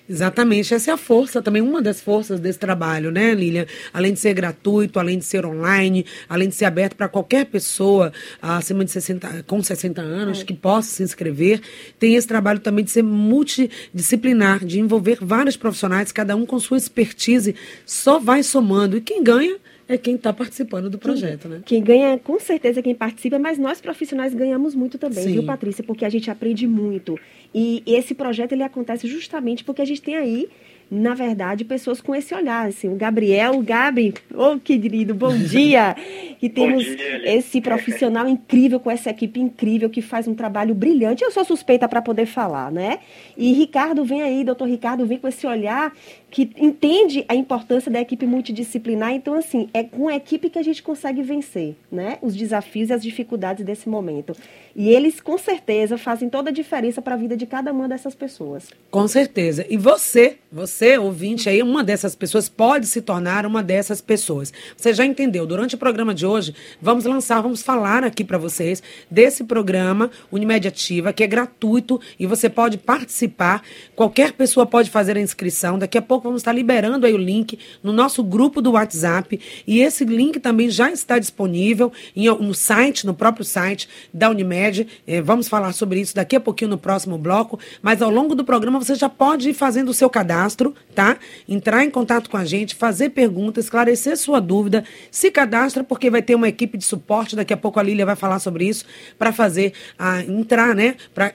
Exatamente, 0.06 0.74
essa 0.74 0.90
é 0.90 0.94
a 0.94 0.98
força, 0.98 1.40
também 1.40 1.62
uma 1.62 1.80
das 1.80 1.98
forças 1.98 2.38
desse 2.38 2.58
trabalho, 2.58 3.10
né, 3.10 3.32
Lilian? 3.32 3.64
Além 3.90 4.12
de 4.12 4.20
ser 4.20 4.34
gratuito, 4.34 5.00
além 5.00 5.18
de 5.18 5.24
ser 5.24 5.46
online, 5.46 6.04
além 6.28 6.50
de 6.50 6.54
ser 6.54 6.66
aberto 6.66 6.94
para 6.94 7.08
qualquer 7.08 7.46
pessoa 7.46 8.12
acima 8.42 8.84
de 8.84 8.90
60, 8.90 9.44
com 9.46 9.62
60 9.62 10.02
anos 10.02 10.42
é. 10.42 10.44
que 10.44 10.52
possa 10.52 10.90
se 10.90 11.02
inscrever, 11.02 11.62
tem 11.98 12.16
esse 12.16 12.28
trabalho 12.28 12.60
também 12.60 12.84
de 12.84 12.90
ser 12.90 13.02
multidisciplinar, 13.02 14.62
de 14.62 14.78
envolver 14.78 15.18
vários 15.22 15.56
profissionais, 15.56 16.12
cada 16.12 16.36
um 16.36 16.44
com 16.44 16.58
sua 16.58 16.76
expertise, 16.76 17.54
só 17.86 18.18
vai 18.18 18.42
somando. 18.42 18.98
E 18.98 19.00
quem 19.00 19.22
ganha 19.22 19.56
é 19.88 19.98
quem 19.98 20.14
está 20.14 20.32
participando 20.32 20.88
do 20.88 20.98
projeto, 20.98 21.42
quem, 21.42 21.50
né? 21.50 21.62
Quem 21.64 21.82
ganha, 21.82 22.18
com 22.18 22.38
certeza, 22.38 22.80
é 22.80 22.82
quem 22.82 22.94
participa, 22.94 23.38
mas 23.38 23.58
nós 23.58 23.80
profissionais 23.80 24.34
ganhamos 24.34 24.74
muito 24.74 24.98
também, 24.98 25.24
Sim. 25.24 25.32
viu, 25.32 25.44
Patrícia? 25.44 25.84
Porque 25.84 26.04
a 26.04 26.08
gente 26.08 26.30
aprende 26.30 26.66
muito. 26.66 27.18
E 27.54 27.82
esse 27.86 28.14
projeto 28.14 28.52
ele 28.52 28.62
acontece 28.62 29.06
justamente 29.06 29.62
porque 29.62 29.82
a 29.82 29.84
gente 29.84 30.02
tem 30.02 30.16
aí 30.16 30.48
na 30.90 31.14
verdade, 31.14 31.64
pessoas 31.64 32.00
com 32.00 32.14
esse 32.14 32.34
olhar. 32.34 32.68
Assim, 32.68 32.88
o 32.88 32.96
Gabriel, 32.96 33.58
o 33.58 33.62
Gabi, 33.62 34.14
oh, 34.34 34.58
querido, 34.58 35.14
bom 35.14 35.36
dia! 35.36 35.96
E 36.42 36.48
temos 36.50 36.84
dia, 36.84 37.36
esse 37.36 37.58
profissional 37.58 38.28
incrível, 38.28 38.78
com 38.78 38.90
essa 38.90 39.08
equipe 39.08 39.40
incrível, 39.40 39.88
que 39.88 40.02
faz 40.02 40.28
um 40.28 40.34
trabalho 40.34 40.74
brilhante. 40.74 41.24
Eu 41.24 41.30
sou 41.30 41.42
suspeita 41.42 41.88
para 41.88 42.02
poder 42.02 42.26
falar, 42.26 42.70
né? 42.70 42.98
E 43.34 43.50
Ricardo 43.54 44.04
vem 44.04 44.20
aí, 44.20 44.44
doutor 44.44 44.68
Ricardo, 44.68 45.06
vem 45.06 45.16
com 45.16 45.26
esse 45.26 45.46
olhar 45.46 45.94
que 46.30 46.50
entende 46.58 47.24
a 47.28 47.34
importância 47.34 47.90
da 47.90 48.00
equipe 48.00 48.26
multidisciplinar. 48.26 49.14
Então, 49.14 49.34
assim, 49.34 49.70
é 49.72 49.84
com 49.84 50.08
a 50.08 50.16
equipe 50.16 50.50
que 50.50 50.58
a 50.58 50.62
gente 50.62 50.82
consegue 50.82 51.22
vencer, 51.22 51.76
né? 51.90 52.18
Os 52.20 52.36
desafios 52.36 52.90
e 52.90 52.92
as 52.92 53.02
dificuldades 53.02 53.64
desse 53.64 53.88
momento. 53.88 54.36
E 54.76 54.90
eles, 54.90 55.20
com 55.20 55.38
certeza, 55.38 55.96
fazem 55.96 56.28
toda 56.28 56.50
a 56.50 56.52
diferença 56.52 57.00
para 57.00 57.14
a 57.14 57.16
vida 57.16 57.36
de 57.36 57.46
cada 57.46 57.72
uma 57.72 57.88
dessas 57.88 58.14
pessoas. 58.14 58.68
Com 58.90 59.06
certeza. 59.06 59.64
E 59.70 59.76
você, 59.76 60.36
você, 60.50 60.73
ouvinte 60.98 61.48
aí, 61.48 61.62
uma 61.62 61.84
dessas 61.84 62.16
pessoas, 62.16 62.48
pode 62.48 62.86
se 62.86 63.00
tornar 63.00 63.46
uma 63.46 63.62
dessas 63.62 64.00
pessoas. 64.00 64.52
Você 64.76 64.92
já 64.92 65.04
entendeu? 65.04 65.46
Durante 65.46 65.76
o 65.76 65.78
programa 65.78 66.12
de 66.12 66.26
hoje, 66.26 66.52
vamos 66.82 67.04
lançar, 67.04 67.40
vamos 67.40 67.62
falar 67.62 68.02
aqui 68.02 68.24
para 68.24 68.38
vocês 68.38 68.82
desse 69.08 69.44
programa 69.44 70.10
Unimed 70.32 70.66
Ativa, 70.66 71.12
que 71.12 71.22
é 71.22 71.26
gratuito 71.28 72.00
e 72.18 72.26
você 72.26 72.48
pode 72.50 72.76
participar. 72.76 73.62
Qualquer 73.94 74.32
pessoa 74.32 74.66
pode 74.66 74.90
fazer 74.90 75.16
a 75.16 75.20
inscrição. 75.20 75.78
Daqui 75.78 75.96
a 75.96 76.02
pouco 76.02 76.24
vamos 76.24 76.40
estar 76.40 76.52
liberando 76.52 77.06
aí 77.06 77.14
o 77.14 77.18
link 77.18 77.56
no 77.80 77.92
nosso 77.92 78.24
grupo 78.24 78.60
do 78.60 78.72
WhatsApp. 78.72 79.38
E 79.66 79.80
esse 79.80 80.04
link 80.04 80.40
também 80.40 80.68
já 80.70 80.90
está 80.90 81.18
disponível 81.20 81.92
no 82.40 82.54
site, 82.54 83.06
no 83.06 83.14
próprio 83.14 83.44
site 83.44 83.88
da 84.12 84.28
Unimed. 84.28 84.88
É, 85.06 85.22
vamos 85.22 85.46
falar 85.46 85.72
sobre 85.72 86.00
isso 86.00 86.14
daqui 86.14 86.34
a 86.34 86.40
pouquinho 86.40 86.72
no 86.72 86.78
próximo 86.78 87.16
bloco. 87.16 87.60
Mas 87.80 88.02
ao 88.02 88.10
longo 88.10 88.34
do 88.34 88.44
programa 88.44 88.80
você 88.80 88.94
já 88.94 89.08
pode 89.08 89.50
ir 89.50 89.54
fazendo 89.54 89.90
o 89.90 89.94
seu 89.94 90.10
cadastro 90.10 90.63
tá? 90.94 91.18
Entrar 91.48 91.84
em 91.84 91.90
contato 91.90 92.30
com 92.30 92.36
a 92.36 92.44
gente, 92.44 92.74
fazer 92.74 93.10
perguntas, 93.10 93.64
esclarecer 93.64 94.16
sua 94.16 94.40
dúvida, 94.40 94.84
se 95.10 95.30
cadastra 95.30 95.82
porque 95.82 96.08
vai 96.08 96.22
ter 96.22 96.34
uma 96.34 96.48
equipe 96.48 96.78
de 96.78 96.84
suporte, 96.84 97.34
daqui 97.34 97.52
a 97.52 97.56
pouco 97.56 97.80
a 97.80 97.82
Lília 97.82 98.06
vai 98.06 98.16
falar 98.16 98.38
sobre 98.38 98.66
isso, 98.66 98.84
para 99.18 99.32
fazer, 99.32 99.72
a, 99.98 100.22
entrar, 100.22 100.74
né? 100.74 100.96
Para 101.14 101.34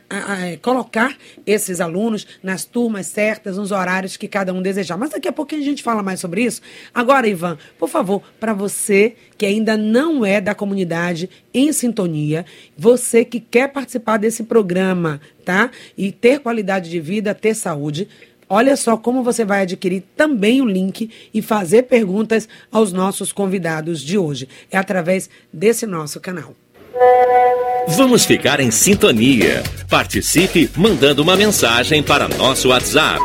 colocar 0.61 1.15
esses 1.45 1.81
alunos 1.81 2.25
nas 2.41 2.63
turmas 2.63 3.07
certas, 3.07 3.57
nos 3.57 3.71
horários 3.71 4.15
que 4.15 4.27
cada 4.27 4.53
um 4.53 4.61
desejar. 4.61 4.97
Mas 4.97 5.11
daqui 5.11 5.27
a 5.27 5.33
pouquinho 5.33 5.61
a 5.61 5.65
gente 5.65 5.83
fala 5.83 6.01
mais 6.01 6.19
sobre 6.19 6.43
isso. 6.43 6.61
Agora, 6.93 7.27
Ivan, 7.27 7.57
por 7.77 7.89
favor, 7.89 8.21
para 8.39 8.53
você 8.53 9.15
que 9.37 9.45
ainda 9.45 9.77
não 9.77 10.25
é 10.25 10.41
da 10.41 10.53
comunidade 10.55 11.29
em 11.53 11.71
sintonia, 11.71 12.45
você 12.77 13.25
que 13.25 13.39
quer 13.39 13.69
participar 13.69 14.17
desse 14.17 14.43
programa, 14.43 15.19
tá? 15.45 15.71
E 15.97 16.11
ter 16.11 16.39
qualidade 16.39 16.89
de 16.89 16.99
vida, 16.99 17.33
ter 17.33 17.53
saúde, 17.53 18.07
Olha 18.49 18.75
só 18.75 18.97
como 18.97 19.23
você 19.23 19.45
vai 19.45 19.61
adquirir 19.61 20.03
também 20.17 20.59
o 20.59 20.65
link 20.65 21.09
e 21.31 21.41
fazer 21.41 21.83
perguntas 21.83 22.49
aos 22.71 22.91
nossos 22.91 23.31
convidados 23.31 24.01
de 24.01 24.17
hoje. 24.17 24.49
É 24.71 24.77
através 24.77 25.29
desse 25.53 25.85
nosso 25.85 26.19
canal. 26.19 26.55
Vamos 27.89 28.25
ficar 28.25 28.59
em 28.59 28.71
sintonia. 28.71 29.63
Participe 29.87 30.69
mandando 30.75 31.21
uma 31.21 31.35
mensagem 31.35 32.01
para 32.01 32.27
nosso 32.27 32.69
WhatsApp. 32.69 33.19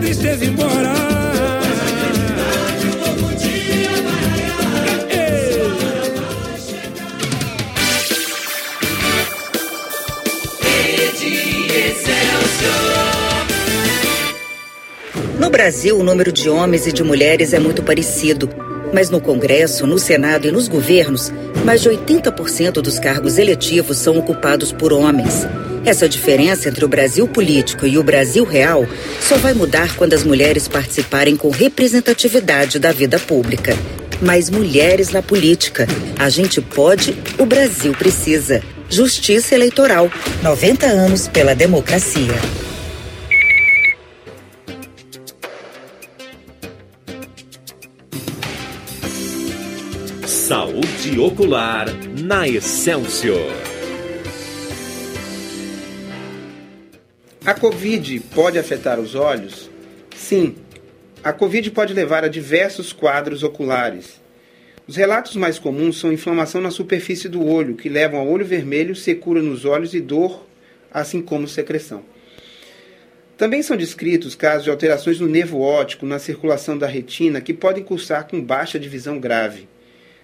Tristeza 0.00 0.44
embora. 0.44 0.92
No 15.38 15.50
Brasil, 15.50 15.98
o 15.98 16.02
número 16.02 16.32
de 16.32 16.48
homens 16.48 16.86
e 16.86 16.92
de 16.92 17.02
mulheres 17.02 17.52
é 17.52 17.58
muito 17.58 17.82
parecido. 17.82 18.48
Mas 18.92 19.10
no 19.10 19.20
Congresso, 19.20 19.86
no 19.86 19.98
Senado 19.98 20.46
e 20.46 20.52
nos 20.52 20.68
governos, 20.68 21.32
mais 21.64 21.82
de 21.82 21.90
80% 21.90 22.80
dos 22.80 22.98
cargos 22.98 23.38
eletivos 23.38 23.98
são 23.98 24.18
ocupados 24.18 24.72
por 24.72 24.92
homens. 24.92 25.46
Essa 25.84 26.08
diferença 26.08 26.70
entre 26.70 26.82
o 26.82 26.88
Brasil 26.88 27.28
político 27.28 27.86
e 27.86 27.98
o 27.98 28.02
Brasil 28.02 28.44
real 28.44 28.86
só 29.20 29.36
vai 29.36 29.52
mudar 29.52 29.94
quando 29.96 30.14
as 30.14 30.24
mulheres 30.24 30.66
participarem 30.66 31.36
com 31.36 31.50
representatividade 31.50 32.78
da 32.78 32.90
vida 32.90 33.18
pública. 33.18 33.76
Mais 34.22 34.48
mulheres 34.48 35.10
na 35.10 35.20
política. 35.20 35.86
A 36.18 36.30
gente 36.30 36.62
pode, 36.62 37.14
o 37.38 37.44
Brasil 37.44 37.92
precisa. 37.92 38.62
Justiça 38.88 39.54
Eleitoral. 39.54 40.10
90 40.42 40.86
anos 40.86 41.28
pela 41.28 41.54
democracia. 41.54 42.34
Saúde 50.26 51.18
ocular 51.18 51.86
na 52.16 52.48
Excelsior. 52.48 53.63
A 57.46 57.52
Covid 57.52 58.20
pode 58.34 58.58
afetar 58.58 58.98
os 58.98 59.14
olhos? 59.14 59.70
Sim. 60.16 60.54
A 61.22 61.30
Covid 61.30 61.70
pode 61.72 61.92
levar 61.92 62.24
a 62.24 62.28
diversos 62.28 62.90
quadros 62.90 63.42
oculares. 63.42 64.18
Os 64.88 64.96
relatos 64.96 65.36
mais 65.36 65.58
comuns 65.58 65.98
são 65.98 66.10
inflamação 66.10 66.62
na 66.62 66.70
superfície 66.70 67.28
do 67.28 67.44
olho, 67.44 67.74
que 67.74 67.90
levam 67.90 68.18
a 68.18 68.22
olho 68.22 68.46
vermelho, 68.46 68.96
secura 68.96 69.42
nos 69.42 69.66
olhos 69.66 69.92
e 69.92 70.00
dor, 70.00 70.46
assim 70.90 71.20
como 71.20 71.46
secreção. 71.46 72.02
Também 73.36 73.62
são 73.62 73.76
descritos 73.76 74.34
casos 74.34 74.64
de 74.64 74.70
alterações 74.70 75.20
no 75.20 75.28
nervo 75.28 75.60
óptico, 75.60 76.06
na 76.06 76.18
circulação 76.18 76.78
da 76.78 76.86
retina, 76.86 77.42
que 77.42 77.52
podem 77.52 77.84
cursar 77.84 78.26
com 78.26 78.40
baixa 78.40 78.78
de 78.78 78.88
visão 78.88 79.20
grave. 79.20 79.68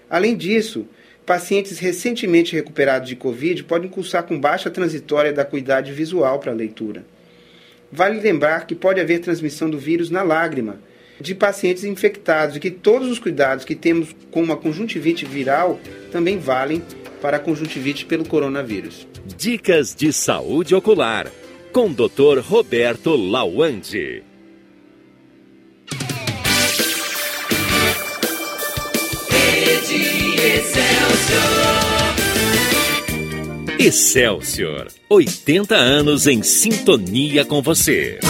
Além 0.08 0.34
disso, 0.34 0.88
pacientes 1.24 1.78
recentemente 1.78 2.54
recuperados 2.54 3.08
de 3.08 3.16
Covid 3.16 3.64
podem 3.64 3.88
cursar 3.88 4.24
com 4.24 4.38
baixa 4.38 4.70
transitória 4.70 5.32
da 5.32 5.42
acuidade 5.42 5.92
visual 5.92 6.38
para 6.38 6.52
a 6.52 6.54
leitura. 6.54 7.04
Vale 7.92 8.20
lembrar 8.20 8.66
que 8.66 8.74
pode 8.74 9.00
haver 9.00 9.20
transmissão 9.20 9.68
do 9.68 9.78
vírus 9.78 10.10
na 10.10 10.22
lágrima 10.22 10.80
de 11.20 11.34
pacientes 11.34 11.84
infectados 11.84 12.56
e 12.56 12.60
que 12.60 12.70
todos 12.70 13.08
os 13.08 13.18
cuidados 13.18 13.64
que 13.64 13.74
temos 13.74 14.14
com 14.30 14.42
uma 14.42 14.56
conjuntivite 14.56 15.24
viral 15.26 15.78
também 16.10 16.38
valem 16.38 16.82
para 17.20 17.36
a 17.36 17.40
conjuntivite 17.40 18.06
pelo 18.06 18.24
coronavírus. 18.24 19.06
Dicas 19.36 19.94
de 19.94 20.12
saúde 20.12 20.74
ocular 20.74 21.30
com 21.72 21.92
Dr. 21.92 22.40
Roberto 22.42 23.14
Lawande. 23.14 24.29
Excelsior, 33.78 34.88
80 35.08 35.74
anos 35.74 36.26
em 36.26 36.42
sintonia 36.42 37.44
com 37.44 37.62
você. 37.62 38.20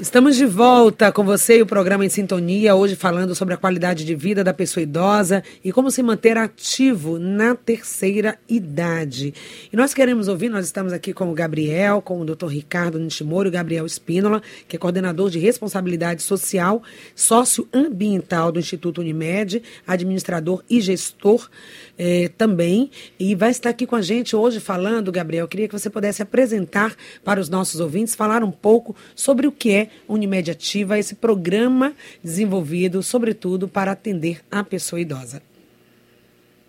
Estamos 0.00 0.36
de 0.36 0.46
volta 0.46 1.10
com 1.10 1.24
você 1.24 1.58
e 1.58 1.62
o 1.62 1.66
programa 1.66 2.06
Em 2.06 2.08
Sintonia, 2.08 2.72
hoje 2.76 2.94
falando 2.94 3.34
sobre 3.34 3.54
a 3.54 3.56
qualidade 3.56 4.04
de 4.04 4.14
vida 4.14 4.44
da 4.44 4.54
pessoa 4.54 4.80
idosa 4.80 5.42
e 5.64 5.72
como 5.72 5.90
se 5.90 6.04
manter 6.04 6.38
ativo 6.38 7.18
na 7.18 7.56
terceira 7.56 8.38
idade. 8.48 9.34
E 9.72 9.76
nós 9.76 9.92
queremos 9.92 10.28
ouvir, 10.28 10.50
nós 10.50 10.66
estamos 10.66 10.92
aqui 10.92 11.12
com 11.12 11.28
o 11.28 11.34
Gabriel, 11.34 12.00
com 12.00 12.20
o 12.20 12.24
Dr. 12.24 12.46
Ricardo 12.46 12.96
Nishimori, 12.96 13.48
o 13.48 13.50
Gabriel 13.50 13.84
Espínola, 13.84 14.40
que 14.68 14.76
é 14.76 14.78
coordenador 14.78 15.30
de 15.30 15.40
responsabilidade 15.40 16.22
social 16.22 16.80
socioambiental 17.16 18.52
do 18.52 18.60
Instituto 18.60 19.00
Unimed, 19.00 19.60
administrador 19.84 20.62
e 20.70 20.80
gestor 20.80 21.50
eh, 21.98 22.30
também, 22.38 22.88
e 23.18 23.34
vai 23.34 23.50
estar 23.50 23.70
aqui 23.70 23.84
com 23.84 23.96
a 23.96 24.02
gente 24.02 24.36
hoje 24.36 24.60
falando, 24.60 25.10
Gabriel, 25.10 25.48
queria 25.48 25.66
que 25.66 25.76
você 25.76 25.90
pudesse 25.90 26.22
apresentar 26.22 26.94
para 27.24 27.40
os 27.40 27.48
nossos 27.48 27.80
ouvintes, 27.80 28.14
falar 28.14 28.44
um 28.44 28.52
pouco 28.52 28.94
sobre 29.16 29.48
o 29.48 29.50
que 29.50 29.72
é 29.72 29.87
Unimed 30.08 30.50
Ativa, 30.50 30.98
esse 30.98 31.14
programa 31.14 31.94
desenvolvido, 32.22 33.02
sobretudo, 33.02 33.68
para 33.68 33.92
atender 33.92 34.40
a 34.50 34.62
pessoa 34.64 35.00
idosa. 35.00 35.42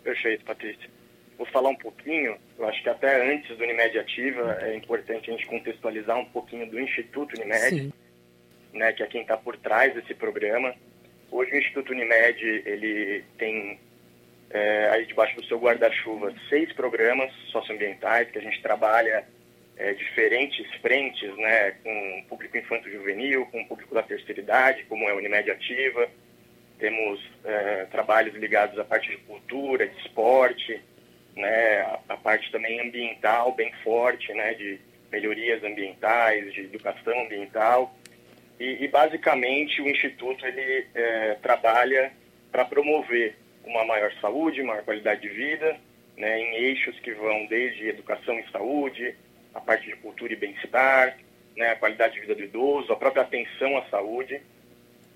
Perfeito, 0.04 0.44
Patrícia. 0.46 0.90
Vou 1.38 1.48
falar 1.48 1.70
um 1.70 1.76
pouquinho, 1.76 2.36
eu 2.58 2.68
acho 2.68 2.84
que 2.84 2.90
até 2.90 3.34
antes 3.34 3.58
do 3.58 3.64
Unimed 3.64 3.98
Ativa 3.98 4.58
é 4.62 4.76
importante 4.76 5.30
a 5.30 5.34
gente 5.34 5.48
contextualizar 5.48 6.18
um 6.18 6.26
pouquinho 6.26 6.70
do 6.70 6.80
Instituto 6.80 7.40
Unimed, 7.40 7.94
né, 8.74 8.92
que 8.92 9.04
é 9.04 9.08
quem 9.08 9.22
está 9.22 9.38
por 9.38 9.56
trás 9.56 9.94
desse 9.94 10.14
programa. 10.14 10.76
Hoje 11.32 11.52
o 11.52 11.58
Instituto 11.58 11.94
Unimed 11.94 12.44
ele 12.66 13.24
tem 13.38 13.80
é, 14.50 14.90
aí 14.90 15.06
debaixo 15.06 15.36
do 15.36 15.46
seu 15.46 15.60
guarda-chuva 15.60 16.34
seis 16.50 16.74
programas 16.74 17.32
socioambientais 17.52 18.30
que 18.32 18.40
a 18.40 18.42
gente 18.42 18.62
trabalha 18.62 19.26
é, 19.80 19.94
diferentes 19.94 20.70
frentes, 20.82 21.36
né, 21.38 21.72
com 21.84 22.26
público 22.28 22.58
infanto-juvenil, 22.58 23.46
com 23.46 23.66
público 23.66 23.96
da 23.96 24.04
terceira 24.04 24.42
idade, 24.42 24.84
como 24.84 25.08
é 25.08 25.12
a 25.12 25.16
Unimed 25.16 25.50
Ativa. 25.50 26.08
Temos 26.78 27.20
é, 27.46 27.86
trabalhos 27.86 28.36
ligados 28.36 28.78
à 28.78 28.84
parte 28.84 29.10
de 29.10 29.18
cultura, 29.20 29.88
de 29.88 29.98
esporte, 30.02 30.82
né, 31.36 31.80
a, 31.82 32.00
a, 32.10 32.18
parte 32.18 32.52
também 32.52 32.82
ambiental 32.82 33.54
bem 33.54 33.72
forte, 33.82 34.34
né, 34.34 34.54
de 34.54 34.80
melhorias 35.10 35.64
ambientais, 35.64 36.54
de 36.54 36.62
educação 36.62 37.18
ambiental. 37.22 37.96
E, 38.60 38.84
e 38.84 38.88
basicamente 38.90 39.82
o 39.82 39.88
Instituto 39.88 40.46
ele 40.46 40.88
é, 40.94 41.38
trabalha 41.42 42.12
para 42.52 42.66
promover 42.66 43.36
uma 43.64 43.86
maior 43.86 44.12
saúde, 44.20 44.62
maior 44.62 44.84
qualidade 44.84 45.22
de 45.22 45.30
vida, 45.30 45.78
né, 46.18 46.38
em 46.38 46.56
eixos 46.66 47.00
que 47.00 47.14
vão 47.14 47.46
desde 47.46 47.88
educação 47.88 48.38
e 48.38 48.52
saúde, 48.52 49.16
a 49.60 49.62
parte 49.62 49.86
de 49.86 49.96
cultura 49.98 50.34
e 50.34 50.38
bem-estar, 50.38 51.18
né, 51.56 51.72
a 51.72 51.76
qualidade 51.76 52.14
de 52.14 52.22
vida 52.22 52.36
do 52.36 52.44
idoso, 52.44 52.92
a 52.92 52.96
própria 52.96 53.24
atenção 53.24 53.78
à 53.78 53.84
saúde. 53.90 54.42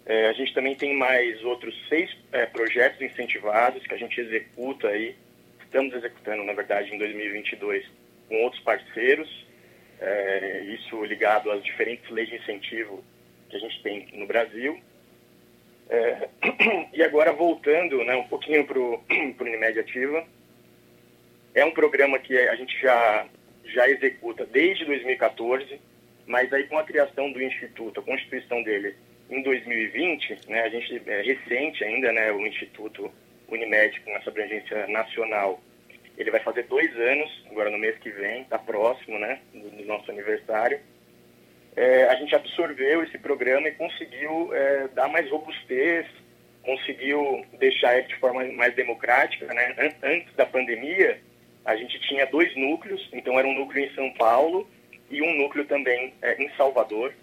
É, 0.05 0.27
a 0.27 0.33
gente 0.33 0.53
também 0.53 0.75
tem 0.75 0.93
mais 0.95 1.41
outros 1.43 1.73
seis 1.87 2.15
é, 2.31 2.45
projetos 2.45 3.01
incentivados 3.01 3.85
que 3.87 3.93
a 3.93 3.97
gente 3.97 4.19
executa 4.19 4.89
aí, 4.89 5.15
estamos 5.63 5.93
executando, 5.93 6.43
na 6.43 6.53
verdade, 6.53 6.93
em 6.93 6.97
2022 6.97 7.85
com 8.27 8.43
outros 8.43 8.61
parceiros, 8.63 9.29
é, 9.99 10.61
isso 10.65 11.03
ligado 11.05 11.49
às 11.49 11.63
diferentes 11.63 12.09
leis 12.09 12.27
de 12.27 12.35
incentivo 12.35 13.03
que 13.49 13.55
a 13.55 13.59
gente 13.59 13.81
tem 13.81 14.07
no 14.13 14.27
Brasil. 14.27 14.79
É, 15.89 16.27
e 16.93 17.01
agora 17.01 17.31
voltando 17.31 18.03
né, 18.03 18.15
um 18.15 18.27
pouquinho 18.27 18.65
para 18.65 18.79
o 18.79 19.03
Unimed 19.39 19.79
Ativa, 19.79 20.25
é 21.55 21.63
um 21.63 21.71
programa 21.71 22.19
que 22.19 22.37
a 22.37 22.55
gente 22.55 22.77
já 22.81 23.25
já 23.65 23.89
executa 23.89 24.45
desde 24.45 24.85
2014, 24.85 25.79
mas 26.25 26.51
aí 26.53 26.63
com 26.67 26.77
a 26.77 26.83
criação 26.83 27.31
do 27.31 27.41
Instituto, 27.41 27.99
a 27.99 28.03
constituição 28.03 28.61
dele 28.63 28.95
em 29.29 29.41
2020, 29.41 30.49
né, 30.49 30.61
a 30.61 30.69
gente 30.69 31.01
é 31.07 31.21
recente 31.21 31.83
ainda, 31.83 32.11
né, 32.11 32.31
o 32.31 32.45
Instituto 32.45 33.11
Unimed 33.47 33.99
com 34.01 34.11
essa 34.11 34.29
abrangência 34.29 34.87
nacional, 34.87 35.61
ele 36.17 36.29
vai 36.29 36.39
fazer 36.41 36.63
dois 36.63 36.95
anos, 36.95 37.43
agora 37.49 37.69
no 37.69 37.77
mês 37.77 37.97
que 37.97 38.09
vem, 38.09 38.41
está 38.41 38.59
próximo, 38.59 39.17
né, 39.17 39.39
do, 39.53 39.69
do 39.69 39.85
nosso 39.85 40.11
aniversário. 40.11 40.79
É, 41.75 42.03
a 42.05 42.15
gente 42.15 42.35
absorveu 42.35 43.03
esse 43.03 43.17
programa 43.17 43.67
e 43.67 43.71
conseguiu 43.71 44.53
é, 44.53 44.87
dar 44.89 45.07
mais 45.07 45.29
robustez, 45.31 46.05
conseguiu 46.63 47.45
deixar 47.59 47.97
ele 47.97 48.07
de 48.07 48.15
forma 48.17 48.43
mais 48.53 48.75
democrática, 48.75 49.45
né? 49.53 49.91
Antes 50.01 50.33
da 50.35 50.45
pandemia, 50.45 51.19
a 51.65 51.75
gente 51.75 51.99
tinha 52.01 52.25
dois 52.25 52.55
núcleos, 52.55 53.07
então 53.13 53.39
era 53.39 53.47
um 53.47 53.53
núcleo 53.53 53.85
em 53.85 53.93
São 53.93 54.11
Paulo 54.13 54.69
e 55.09 55.21
um 55.21 55.37
núcleo 55.37 55.65
também 55.65 56.13
é, 56.21 56.41
em 56.41 56.49
Salvador. 56.55 57.13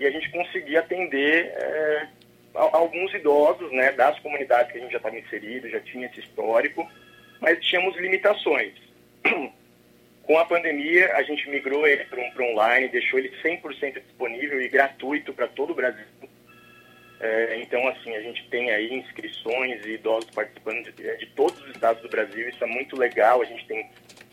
E 0.00 0.06
a 0.06 0.10
gente 0.10 0.30
conseguia 0.30 0.80
atender 0.80 1.46
é, 1.46 2.08
alguns 2.54 3.12
idosos 3.14 3.70
né, 3.72 3.92
das 3.92 4.18
comunidades 4.20 4.72
que 4.72 4.78
a 4.78 4.80
gente 4.80 4.92
já 4.92 4.98
estava 4.98 5.18
inserido, 5.18 5.68
já 5.68 5.80
tinha 5.80 6.06
esse 6.06 6.20
histórico, 6.20 6.88
mas 7.40 7.64
tínhamos 7.64 7.96
limitações. 7.96 8.74
Com 10.22 10.38
a 10.38 10.44
pandemia, 10.44 11.14
a 11.16 11.22
gente 11.22 11.48
migrou 11.48 11.86
ele 11.86 12.04
para 12.04 12.20
um, 12.20 12.52
online, 12.52 12.88
deixou 12.88 13.18
ele 13.18 13.32
100% 13.42 14.02
disponível 14.02 14.60
e 14.60 14.68
gratuito 14.68 15.32
para 15.32 15.48
todo 15.48 15.70
o 15.70 15.74
Brasil. 15.74 16.04
É, 17.18 17.60
então, 17.62 17.88
assim, 18.08 18.16
a 18.16 18.20
gente 18.20 18.48
tem 18.48 18.70
aí 18.70 18.92
inscrições 18.94 19.84
e 19.84 19.94
idosos 19.94 20.30
participando 20.30 20.90
de, 20.92 21.16
de, 21.16 21.26
todos 21.34 21.60
os 21.62 21.70
estados 21.70 22.02
do 22.02 22.08
Brasil. 22.08 22.48
Isso 22.48 22.62
é 22.62 22.66
muito 22.66 22.96
legal. 22.96 23.42
A 23.42 23.44
gente 23.44 23.66
tem 23.66 23.86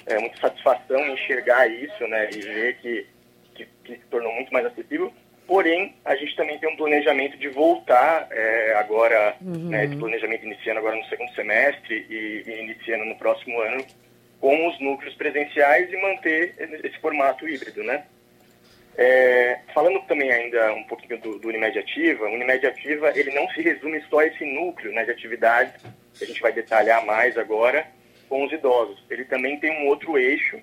é, 0.06 0.18
muita 0.20 0.40
satisfação 0.40 1.00
em 1.06 1.14
enxergar 1.14 1.68
isso, 1.68 2.08
né? 2.08 2.30
E 2.34 2.40
ver 2.40 2.78
que, 2.78 3.08
que, 3.54 3.68
que, 3.84 3.94
se 3.94 4.06
tornou 4.10 4.34
muito 4.34 4.52
mais 4.54 4.66
acessível. 4.66 5.14
Porém, 5.48 5.94
a 6.04 6.16
gente 6.16 6.36
também 6.36 6.58
tem 6.58 6.70
um 6.70 6.76
planejamento 6.76 7.38
de 7.38 7.50
voltar 7.50 8.28
é, 8.32 8.74
agora, 8.78 9.36
uhum. 9.42 9.70
né, 9.70 9.86
esse 9.86 9.96
planejamento 9.96 10.44
iniciando 10.44 10.80
agora 10.80 10.96
no 10.96 11.06
segundo 11.06 11.32
semestre 11.36 12.04
e, 12.10 12.44
e 12.50 12.62
iniciando 12.64 13.06
no 13.06 13.16
próximo 13.16 13.60
ano 13.62 13.86
com 14.40 14.68
os 14.68 14.80
núcleos 14.80 15.14
presenciais 15.14 15.92
e 15.92 16.02
manter 16.02 16.56
esse 16.84 17.00
formato 17.00 17.48
híbrido, 17.48 17.84
né? 17.84 18.06
É, 18.98 19.60
falando 19.74 20.00
também 20.08 20.32
ainda 20.32 20.74
um 20.74 20.84
pouquinho 20.86 21.20
do, 21.20 21.38
do 21.38 21.50
Unimed 21.50 21.78
Ativa, 21.78 22.26
o 22.26 22.34
Unimed 22.34 22.66
Ativa 22.66 23.12
ele 23.14 23.32
não 23.32 23.48
se 23.50 23.62
resume 23.62 24.02
só 24.10 24.20
a 24.20 24.28
esse 24.28 24.46
núcleo 24.46 24.94
né, 24.94 25.04
de 25.04 25.12
atividades 25.12 25.84
que 26.18 26.24
a 26.24 26.28
gente 26.28 26.42
vai 26.42 26.54
detalhar 26.54 27.06
mais 27.06 27.38
agora 27.38 27.86
com 28.30 28.46
os 28.46 28.52
idosos. 28.52 29.04
Ele 29.10 29.26
também 29.26 29.60
tem 29.60 29.72
um 29.72 29.88
outro 29.88 30.18
eixo, 30.18 30.60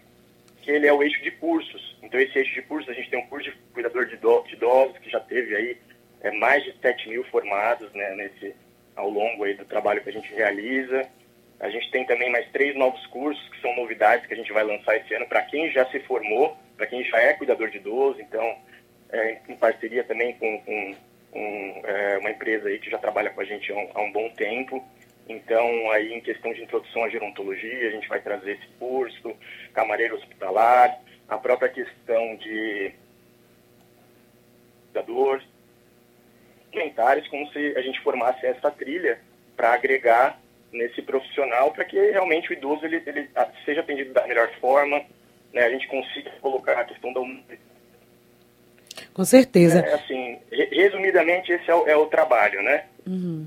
que 0.63 0.71
ele 0.71 0.87
é 0.87 0.93
o 0.93 1.03
eixo 1.03 1.23
de 1.23 1.31
cursos. 1.33 1.97
Então, 2.03 2.19
esse 2.19 2.39
eixo 2.39 2.55
de 2.55 2.63
cursos, 2.63 2.89
a 2.89 2.95
gente 2.95 3.11
tem 3.11 3.19
um 3.19 3.27
curso 3.27 3.51
de 3.51 3.57
cuidador 3.75 4.07
de 4.07 4.15
idosos, 4.15 4.97
que 4.99 5.11
já 5.11 5.21
teve 5.21 5.55
aí 5.55 5.77
é, 6.23 6.31
mais 6.31 6.65
de 6.65 6.75
7 6.81 7.11
mil 7.11 7.25
formados 7.25 7.93
né, 7.93 8.15
nesse, 8.15 8.55
ao 8.97 9.11
longo 9.11 9.45
aí 9.45 9.55
do 9.55 9.65
trabalho 9.67 10.03
que 10.03 10.09
a 10.09 10.13
gente 10.13 10.33
realiza. 10.33 11.07
A 11.61 11.69
gente 11.69 11.91
tem 11.91 12.07
também 12.07 12.31
mais 12.31 12.49
três 12.51 12.75
novos 12.75 13.05
cursos, 13.07 13.47
que 13.51 13.61
são 13.61 13.77
novidades 13.77 14.27
que 14.27 14.33
a 14.33 14.37
gente 14.37 14.53
vai 14.53 14.65
lançar 14.65 14.97
esse 14.97 15.15
ano 15.15 15.27
para 15.27 15.43
quem 15.43 15.71
já 15.71 15.85
se 15.91 16.01
formou 16.01 16.57
para 16.83 16.89
quem 16.89 17.05
já 17.05 17.17
é 17.19 17.35
cuidador 17.35 17.71
de 17.71 17.77
idoso, 17.77 18.21
então, 18.21 18.59
é, 19.13 19.39
em 19.49 19.55
parceria 19.55 20.03
também 20.03 20.35
com, 20.35 20.61
com, 20.63 20.95
com 21.31 21.83
é, 21.85 22.19
uma 22.19 22.33
empresa 22.33 22.69
aí 22.69 22.81
que 22.81 22.91
já 22.91 22.99
trabalha 22.99 23.31
com 23.31 23.41
a 23.41 23.45
gente 23.45 23.71
há 23.71 23.77
um, 23.77 23.91
há 23.95 24.03
um, 24.03 24.11
bom 24.11 24.29
tempo. 24.31 24.85
Então, 25.29 25.93
aí 25.93 26.13
em 26.13 26.21
questão 26.21 26.53
de 26.53 26.61
introdução 26.61 27.05
à 27.05 27.09
gerontologia, 27.09 27.87
a 27.87 27.93
gente 27.93 28.09
vai 28.09 28.21
trazer 28.21 28.55
esse 28.55 28.67
curso, 28.81 29.33
camareiro 29.73 30.17
hospitalar, 30.17 30.99
a 31.29 31.39
própria 31.39 31.69
questão 31.69 32.35
de 32.35 32.93
cuidador, 34.87 35.41
comentários, 36.73 37.29
como 37.29 37.49
se 37.53 37.77
a 37.77 37.81
gente 37.81 38.01
formasse 38.01 38.45
essa 38.45 38.73
trilha 38.73 39.21
para 39.57 39.73
agregar 39.73 40.37
nesse 40.73 41.01
profissional 41.01 41.71
para 41.71 41.85
que 41.85 42.11
realmente 42.11 42.51
o 42.51 42.55
idoso 42.55 42.85
ele, 42.85 43.01
ele 43.07 43.31
seja 43.65 43.83
atendido 43.83 44.13
da 44.13 44.27
melhor 44.27 44.51
forma, 44.59 45.05
né, 45.53 45.63
a 45.65 45.71
gente 45.71 45.87
consiga 45.89 46.31
colocar 46.41 46.79
a 46.79 46.85
questão 46.85 47.13
da 47.13 47.21
com 49.15 49.25
certeza. 49.25 49.81
É, 49.81 49.95
assim, 49.95 50.39
resumidamente, 50.71 51.53
esse 51.53 51.71
é 51.71 51.75
o, 51.75 51.87
é 51.87 51.97
o 51.97 52.07
trabalho, 52.07 52.63
né? 52.63 52.85
Uhum. 53.07 53.47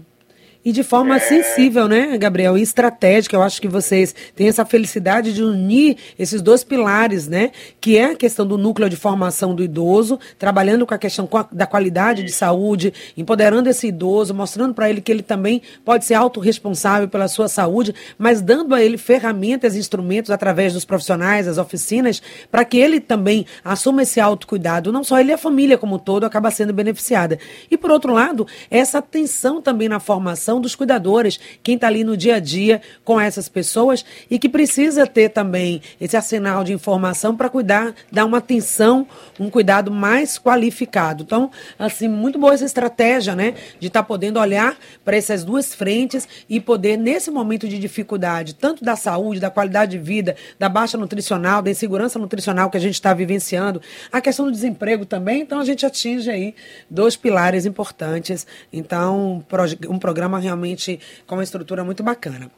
E 0.65 0.71
de 0.71 0.81
forma 0.81 1.17
é... 1.17 1.19
sensível, 1.19 1.87
né, 1.87 2.17
Gabriel? 2.17 2.57
E 2.57 2.61
estratégica. 2.63 3.35
Eu 3.35 3.43
acho 3.43 3.61
que 3.61 3.67
vocês 3.67 4.15
têm 4.35 4.47
essa 4.47 4.65
felicidade 4.65 5.31
de 5.31 5.43
unir 5.43 5.95
esses 6.17 6.41
dois 6.41 6.63
pilares, 6.63 7.27
né? 7.27 7.51
Que 7.79 7.97
é 7.97 8.05
a 8.05 8.15
questão 8.15 8.47
do 8.47 8.57
núcleo 8.57 8.89
de 8.89 8.95
formação 8.95 9.53
do 9.53 9.63
idoso, 9.63 10.19
trabalhando 10.39 10.83
com 10.83 10.95
a 10.95 10.97
questão 10.97 11.29
da 11.51 11.67
qualidade 11.67 12.23
de 12.23 12.31
saúde, 12.31 12.91
empoderando 13.15 13.69
esse 13.69 13.87
idoso, 13.87 14.33
mostrando 14.33 14.73
para 14.73 14.89
ele 14.89 15.01
que 15.01 15.11
ele 15.11 15.21
também 15.21 15.61
pode 15.83 16.03
ser 16.03 16.15
autorresponsável 16.15 17.07
pela 17.07 17.27
sua 17.27 17.47
saúde, 17.47 17.93
mas 18.17 18.41
dando 18.41 18.73
a 18.73 18.81
ele 18.81 18.97
ferramentas 18.97 19.75
e 19.75 19.79
instrumentos 19.79 20.31
através 20.31 20.73
dos 20.73 20.83
profissionais, 20.83 21.45
das 21.45 21.59
oficinas, 21.59 22.19
para 22.49 22.65
que 22.65 22.77
ele 22.77 22.99
também 22.99 23.45
assuma 23.63 24.01
esse 24.01 24.19
autocuidado. 24.19 24.91
Não 24.91 25.03
só 25.03 25.19
ele, 25.19 25.31
a 25.31 25.37
família 25.37 25.77
como 25.77 25.99
todo 25.99 26.23
acaba 26.23 26.49
sendo 26.49 26.73
beneficiada. 26.73 27.37
E, 27.69 27.77
por 27.77 27.91
outro 27.91 28.11
lado, 28.11 28.47
essa 28.71 28.97
atenção 28.97 29.61
também 29.61 29.87
na 29.87 29.99
formação 29.99 30.54
dos 30.59 30.75
cuidadores, 30.75 31.39
quem 31.63 31.75
está 31.75 31.87
ali 31.87 32.03
no 32.03 32.15
dia 32.15 32.35
a 32.35 32.39
dia 32.39 32.81
com 33.03 33.19
essas 33.19 33.47
pessoas 33.47 34.05
e 34.29 34.39
que 34.39 34.49
precisa 34.49 35.05
ter 35.07 35.29
também 35.29 35.81
esse 35.99 36.15
arsenal 36.15 36.63
de 36.63 36.73
informação 36.73 37.35
para 37.35 37.49
cuidar, 37.49 37.93
dar 38.11 38.25
uma 38.25 38.37
atenção, 38.37 39.07
um 39.39 39.49
cuidado 39.49 39.91
mais 39.91 40.37
qualificado. 40.37 41.23
Então, 41.23 41.51
assim, 41.77 42.07
muito 42.07 42.39
boa 42.39 42.53
essa 42.53 42.65
estratégia, 42.65 43.35
né, 43.35 43.53
de 43.79 43.87
estar 43.87 44.01
tá 44.01 44.07
podendo 44.07 44.39
olhar 44.39 44.77
para 45.03 45.17
essas 45.17 45.43
duas 45.43 45.73
frentes 45.73 46.27
e 46.49 46.59
poder, 46.59 46.97
nesse 46.97 47.29
momento 47.31 47.67
de 47.67 47.79
dificuldade, 47.79 48.55
tanto 48.55 48.83
da 48.83 48.95
saúde, 48.95 49.39
da 49.39 49.49
qualidade 49.49 49.91
de 49.91 49.97
vida, 49.97 50.35
da 50.57 50.69
baixa 50.69 50.97
nutricional, 50.97 51.61
da 51.61 51.71
insegurança 51.71 52.17
nutricional 52.19 52.69
que 52.69 52.77
a 52.77 52.79
gente 52.79 52.95
está 52.95 53.13
vivenciando, 53.13 53.81
a 54.11 54.21
questão 54.21 54.45
do 54.45 54.51
desemprego 54.51 55.05
também, 55.05 55.41
então 55.41 55.59
a 55.59 55.65
gente 55.65 55.85
atinge 55.85 56.29
aí 56.29 56.55
dois 56.89 57.15
pilares 57.15 57.65
importantes. 57.65 58.45
Então, 58.71 59.43
um 59.89 59.99
programa 59.99 60.39
realmente 60.45 60.99
com 61.27 61.35
uma 61.35 61.43
estrutura 61.43 61.83
muito 61.83 62.01
bacana. 62.01 62.49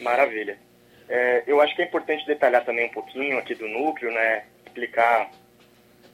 Maravilha. 0.00 0.58
É, 1.08 1.42
eu 1.46 1.60
acho 1.60 1.74
que 1.74 1.82
é 1.82 1.84
importante 1.84 2.24
detalhar 2.26 2.64
também 2.64 2.86
um 2.86 2.92
pouquinho 2.92 3.36
aqui 3.38 3.54
do 3.54 3.68
núcleo, 3.68 4.12
né? 4.12 4.44
Explicar 4.64 5.30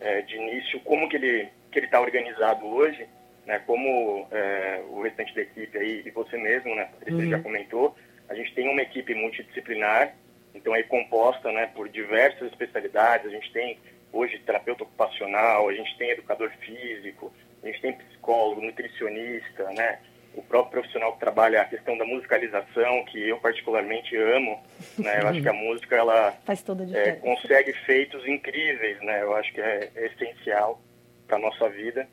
é, 0.00 0.22
de 0.22 0.36
início 0.36 0.80
como 0.80 1.08
que 1.08 1.16
ele 1.16 1.48
que 1.70 1.80
ele 1.80 1.86
está 1.86 2.00
organizado 2.00 2.66
hoje, 2.66 3.06
né? 3.44 3.58
Como 3.66 4.26
é, 4.30 4.82
o 4.88 5.02
restante 5.02 5.34
da 5.34 5.42
equipe 5.42 5.76
aí 5.76 6.02
e 6.06 6.10
você 6.10 6.38
mesmo, 6.38 6.74
né? 6.74 6.88
Você 7.04 7.12
uhum. 7.12 7.28
já 7.28 7.38
comentou, 7.40 7.94
a 8.28 8.34
gente 8.34 8.54
tem 8.54 8.68
uma 8.68 8.80
equipe 8.80 9.14
multidisciplinar, 9.14 10.14
então 10.54 10.74
é 10.74 10.82
composta, 10.82 11.52
né? 11.52 11.70
Por 11.74 11.88
diversas 11.90 12.50
especialidades. 12.50 13.26
A 13.26 13.30
gente 13.30 13.52
tem 13.52 13.78
hoje 14.10 14.38
terapeuta 14.38 14.84
ocupacional, 14.84 15.68
a 15.68 15.74
gente 15.74 15.96
tem 15.98 16.10
educador 16.10 16.50
físico, 16.60 17.30
a 17.68 17.72
gente 17.72 17.82
tem 17.82 17.92
psicólogo, 17.92 18.60
nutricionista, 18.60 19.64
né? 19.72 19.98
O 20.34 20.42
próprio 20.42 20.80
profissional 20.80 21.14
que 21.14 21.20
trabalha 21.20 21.62
a 21.62 21.64
questão 21.64 21.96
da 21.96 22.04
musicalização, 22.04 23.04
que 23.06 23.28
eu 23.28 23.38
particularmente 23.38 24.14
amo, 24.16 24.62
né? 24.98 25.22
Eu 25.22 25.28
acho 25.28 25.42
que 25.42 25.48
a 25.48 25.52
música, 25.52 25.96
ela 25.96 26.32
Faz 26.44 26.62
toda 26.62 26.84
a 26.84 26.98
é, 26.98 27.12
consegue 27.12 27.72
feitos 27.84 28.26
incríveis, 28.26 29.00
né? 29.00 29.22
Eu 29.22 29.34
acho 29.34 29.52
que 29.52 29.60
é, 29.60 29.90
é 29.94 30.06
essencial 30.06 30.80
para 31.26 31.36
a 31.36 31.40
nossa 31.40 31.68
vida. 31.70 32.06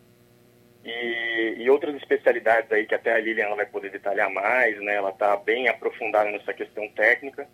E, 0.85 1.55
e, 1.59 1.69
outras 1.69 1.95
especialidades 1.95 2.69
aí 2.71 2.85
que 2.85 2.93
até 2.95 3.13
a 3.13 3.19
Lilian 3.19 3.55
vai 3.55 3.65
poder 3.65 3.89
detalhar 3.89 4.29
mais, 4.29 4.77
né? 4.81 4.95
Ela 4.95 5.11
está 5.11 5.35
bem 5.37 5.69
aprofundada 5.69 6.29
nessa 6.29 6.53
questão 6.53 6.87
técnica. 6.89 7.47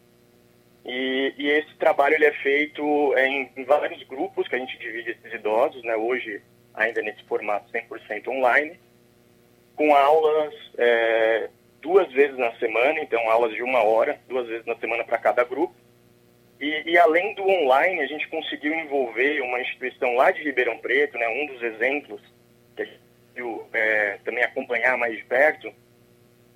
E, 0.83 1.33
e, 1.37 1.47
esse 1.47 1.75
trabalho 1.75 2.15
ele 2.15 2.25
é 2.25 2.33
feito 2.33 2.81
em, 3.17 3.51
em, 3.55 3.63
vários 3.65 4.01
grupos 4.03 4.47
que 4.47 4.55
a 4.55 4.59
gente 4.59 4.77
divide 4.79 5.11
esses 5.11 5.33
idosos, 5.33 5.83
né? 5.83 5.95
Hoje, 5.95 6.41
ainda 6.79 7.01
nesse 7.01 7.23
formato 7.25 7.71
100% 7.71 8.27
online, 8.29 8.79
com 9.75 9.93
aulas 9.93 10.53
é, 10.77 11.49
duas 11.81 12.11
vezes 12.11 12.37
na 12.37 12.51
semana, 12.53 12.99
então 13.01 13.29
aulas 13.29 13.53
de 13.53 13.61
uma 13.61 13.83
hora, 13.83 14.19
duas 14.27 14.47
vezes 14.47 14.65
na 14.65 14.75
semana 14.77 15.03
para 15.03 15.17
cada 15.17 15.43
grupo. 15.43 15.75
E, 16.59 16.91
e, 16.91 16.97
além 16.97 17.33
do 17.35 17.47
online, 17.47 18.01
a 18.01 18.05
gente 18.05 18.27
conseguiu 18.27 18.73
envolver 18.73 19.41
uma 19.41 19.61
instituição 19.61 20.15
lá 20.15 20.29
de 20.31 20.43
Ribeirão 20.43 20.77
Preto, 20.77 21.17
né? 21.17 21.27
Um 21.29 21.47
dos 21.47 21.63
exemplos 21.63 22.21
que 22.75 22.81
a 22.81 22.85
gente 22.85 22.99
conseguiu 22.99 23.67
é, 23.71 24.19
também 24.25 24.43
acompanhar 24.43 24.97
mais 24.97 25.15
de 25.15 25.23
perto, 25.23 25.71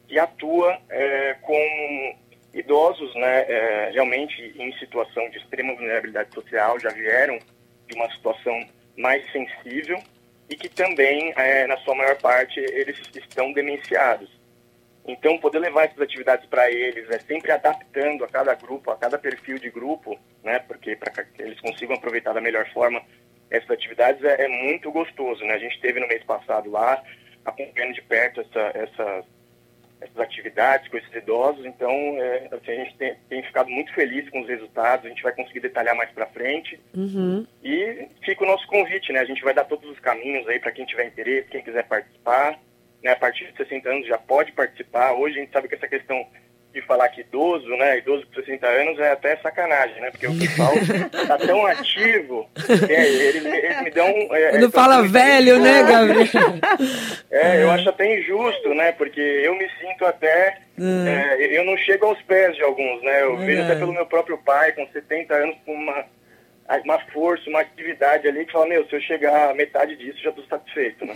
que 0.07 0.19
atua 0.19 0.77
é, 0.89 1.36
com 1.41 2.15
idosos, 2.53 3.15
né, 3.15 3.45
é, 3.47 3.89
realmente 3.93 4.53
em 4.57 4.71
situação 4.77 5.27
de 5.29 5.38
extrema 5.38 5.73
vulnerabilidade 5.73 6.33
social, 6.33 6.79
já 6.79 6.89
vieram 6.89 7.39
de 7.88 7.95
uma 7.95 8.09
situação 8.12 8.67
mais 8.97 9.23
sensível 9.31 9.97
e 10.49 10.56
que 10.56 10.69
também, 10.69 11.34
é, 11.36 11.65
na 11.67 11.77
sua 11.77 11.95
maior 11.95 12.17
parte, 12.17 12.60
eles 12.60 12.99
estão 13.15 13.51
demenciados. 13.53 14.29
Então, 15.06 15.38
poder 15.38 15.60
levar 15.60 15.86
essas 15.86 15.99
atividades 15.99 16.45
para 16.47 16.71
eles, 16.71 17.10
é 17.10 17.19
sempre 17.19 17.51
adaptando 17.51 18.23
a 18.23 18.27
cada 18.27 18.56
grupo, 18.56 18.91
a 18.91 18.97
cada 18.97 19.17
perfil 19.17 19.60
de 19.60 19.69
grupo, 19.69 20.17
né, 20.43 20.60
porque 20.60 20.95
para 20.95 21.12
que 21.12 21.41
eles 21.41 21.60
consigam 21.60 21.95
aproveitar 21.95 22.34
da 22.34 22.39
melhor 22.39 22.69
forma 22.71 23.01
essas 23.49 23.69
atividades 23.69 24.23
é, 24.23 24.45
é 24.45 24.47
muito 24.47 24.91
gostoso. 24.91 25.43
Né? 25.43 25.53
A 25.53 25.60
gente 25.60 25.79
teve 25.79 25.99
no 25.99 26.08
mês 26.08 26.23
passado 26.23 26.71
lá, 26.71 27.03
acompanhando 27.45 27.93
de 27.93 28.01
perto 28.01 28.41
essa, 28.41 28.71
essas 28.73 29.25
essas 30.03 30.19
atividades 30.19 30.87
com 30.89 30.97
esses 30.97 31.13
idosos. 31.13 31.65
Então, 31.65 31.89
é, 31.89 32.49
assim, 32.51 32.71
a 32.71 32.75
gente 32.75 32.97
tem, 32.97 33.15
tem, 33.29 33.43
ficado 33.43 33.69
muito 33.69 33.93
feliz 33.93 34.29
com 34.29 34.41
os 34.41 34.47
resultados. 34.47 35.05
A 35.05 35.09
gente 35.09 35.23
vai 35.23 35.33
conseguir 35.33 35.61
detalhar 35.61 35.95
mais 35.95 36.11
para 36.11 36.27
frente. 36.27 36.79
Uhum. 36.95 37.45
E 37.63 38.07
fica 38.23 38.43
o 38.43 38.47
nosso 38.47 38.67
convite, 38.67 39.11
né? 39.11 39.19
A 39.19 39.25
gente 39.25 39.43
vai 39.43 39.53
dar 39.53 39.65
todos 39.65 39.89
os 39.89 39.99
caminhos 39.99 40.47
aí 40.47 40.59
para 40.59 40.71
quem 40.71 40.85
tiver 40.85 41.05
interesse, 41.05 41.49
quem 41.49 41.63
quiser 41.63 41.87
participar. 41.87 42.59
Né? 43.03 43.11
A 43.11 43.15
partir 43.15 43.51
de 43.51 43.57
60 43.57 43.89
anos 43.89 44.07
já 44.07 44.17
pode 44.17 44.51
participar. 44.51 45.13
Hoje 45.13 45.37
a 45.37 45.41
gente 45.41 45.51
sabe 45.51 45.67
que 45.67 45.75
essa 45.75 45.87
questão 45.87 46.25
de 46.73 46.81
falar 46.81 47.07
que 47.09 47.21
idoso, 47.21 47.69
né, 47.77 47.99
idoso 47.99 48.25
com 48.25 48.41
60 48.41 48.67
anos 48.67 48.99
é 48.99 49.12
até 49.12 49.38
sacanagem, 49.38 50.01
né? 50.01 50.09
Porque 50.09 50.27
o 50.27 50.38
pessoal 50.38 50.73
tá 51.27 51.38
tão 51.38 51.65
ativo, 51.67 52.49
é, 52.89 53.05
eles, 53.05 53.45
eles, 53.45 53.81
me 53.83 53.91
dão... 53.91 54.07
É, 54.07 54.51
Quando 54.51 54.71
fala 54.71 55.07
velho, 55.07 55.59
né, 55.59 55.83
Gabriel? 55.83 56.27
É, 57.29 57.63
eu 57.63 57.71
acho 57.71 57.89
até 57.89 58.19
injusto, 58.19 58.73
né? 58.73 58.91
Porque 58.93 59.21
eu 59.21 59.55
me 59.55 59.69
sinto 59.79 60.05
até... 60.05 60.57
Hum. 60.79 61.07
É, 61.07 61.57
eu 61.57 61.63
não 61.63 61.77
chego 61.77 62.07
aos 62.07 62.21
pés 62.23 62.55
de 62.55 62.63
alguns, 62.63 63.03
né? 63.03 63.21
Eu 63.21 63.38
vejo 63.38 63.62
até 63.62 63.75
pelo 63.75 63.93
meu 63.93 64.07
próprio 64.07 64.39
pai, 64.39 64.71
com 64.71 64.88
70 64.88 65.33
anos, 65.33 65.55
com 65.65 65.73
uma 65.73 66.05
uma 66.86 66.99
força, 67.13 67.49
uma 67.49 67.62
atividade 67.62 68.28
ali 68.28 68.45
que 68.45 68.52
fala, 68.52 68.67
meu, 68.67 68.86
se 68.88 68.95
eu 68.95 69.02
chegar 69.02 69.52
a 69.52 69.54
metade 69.54 69.95
disso, 69.97 70.17
já 70.23 70.30
estou 70.30 70.45
satisfeito. 70.45 71.06
Né? 71.06 71.13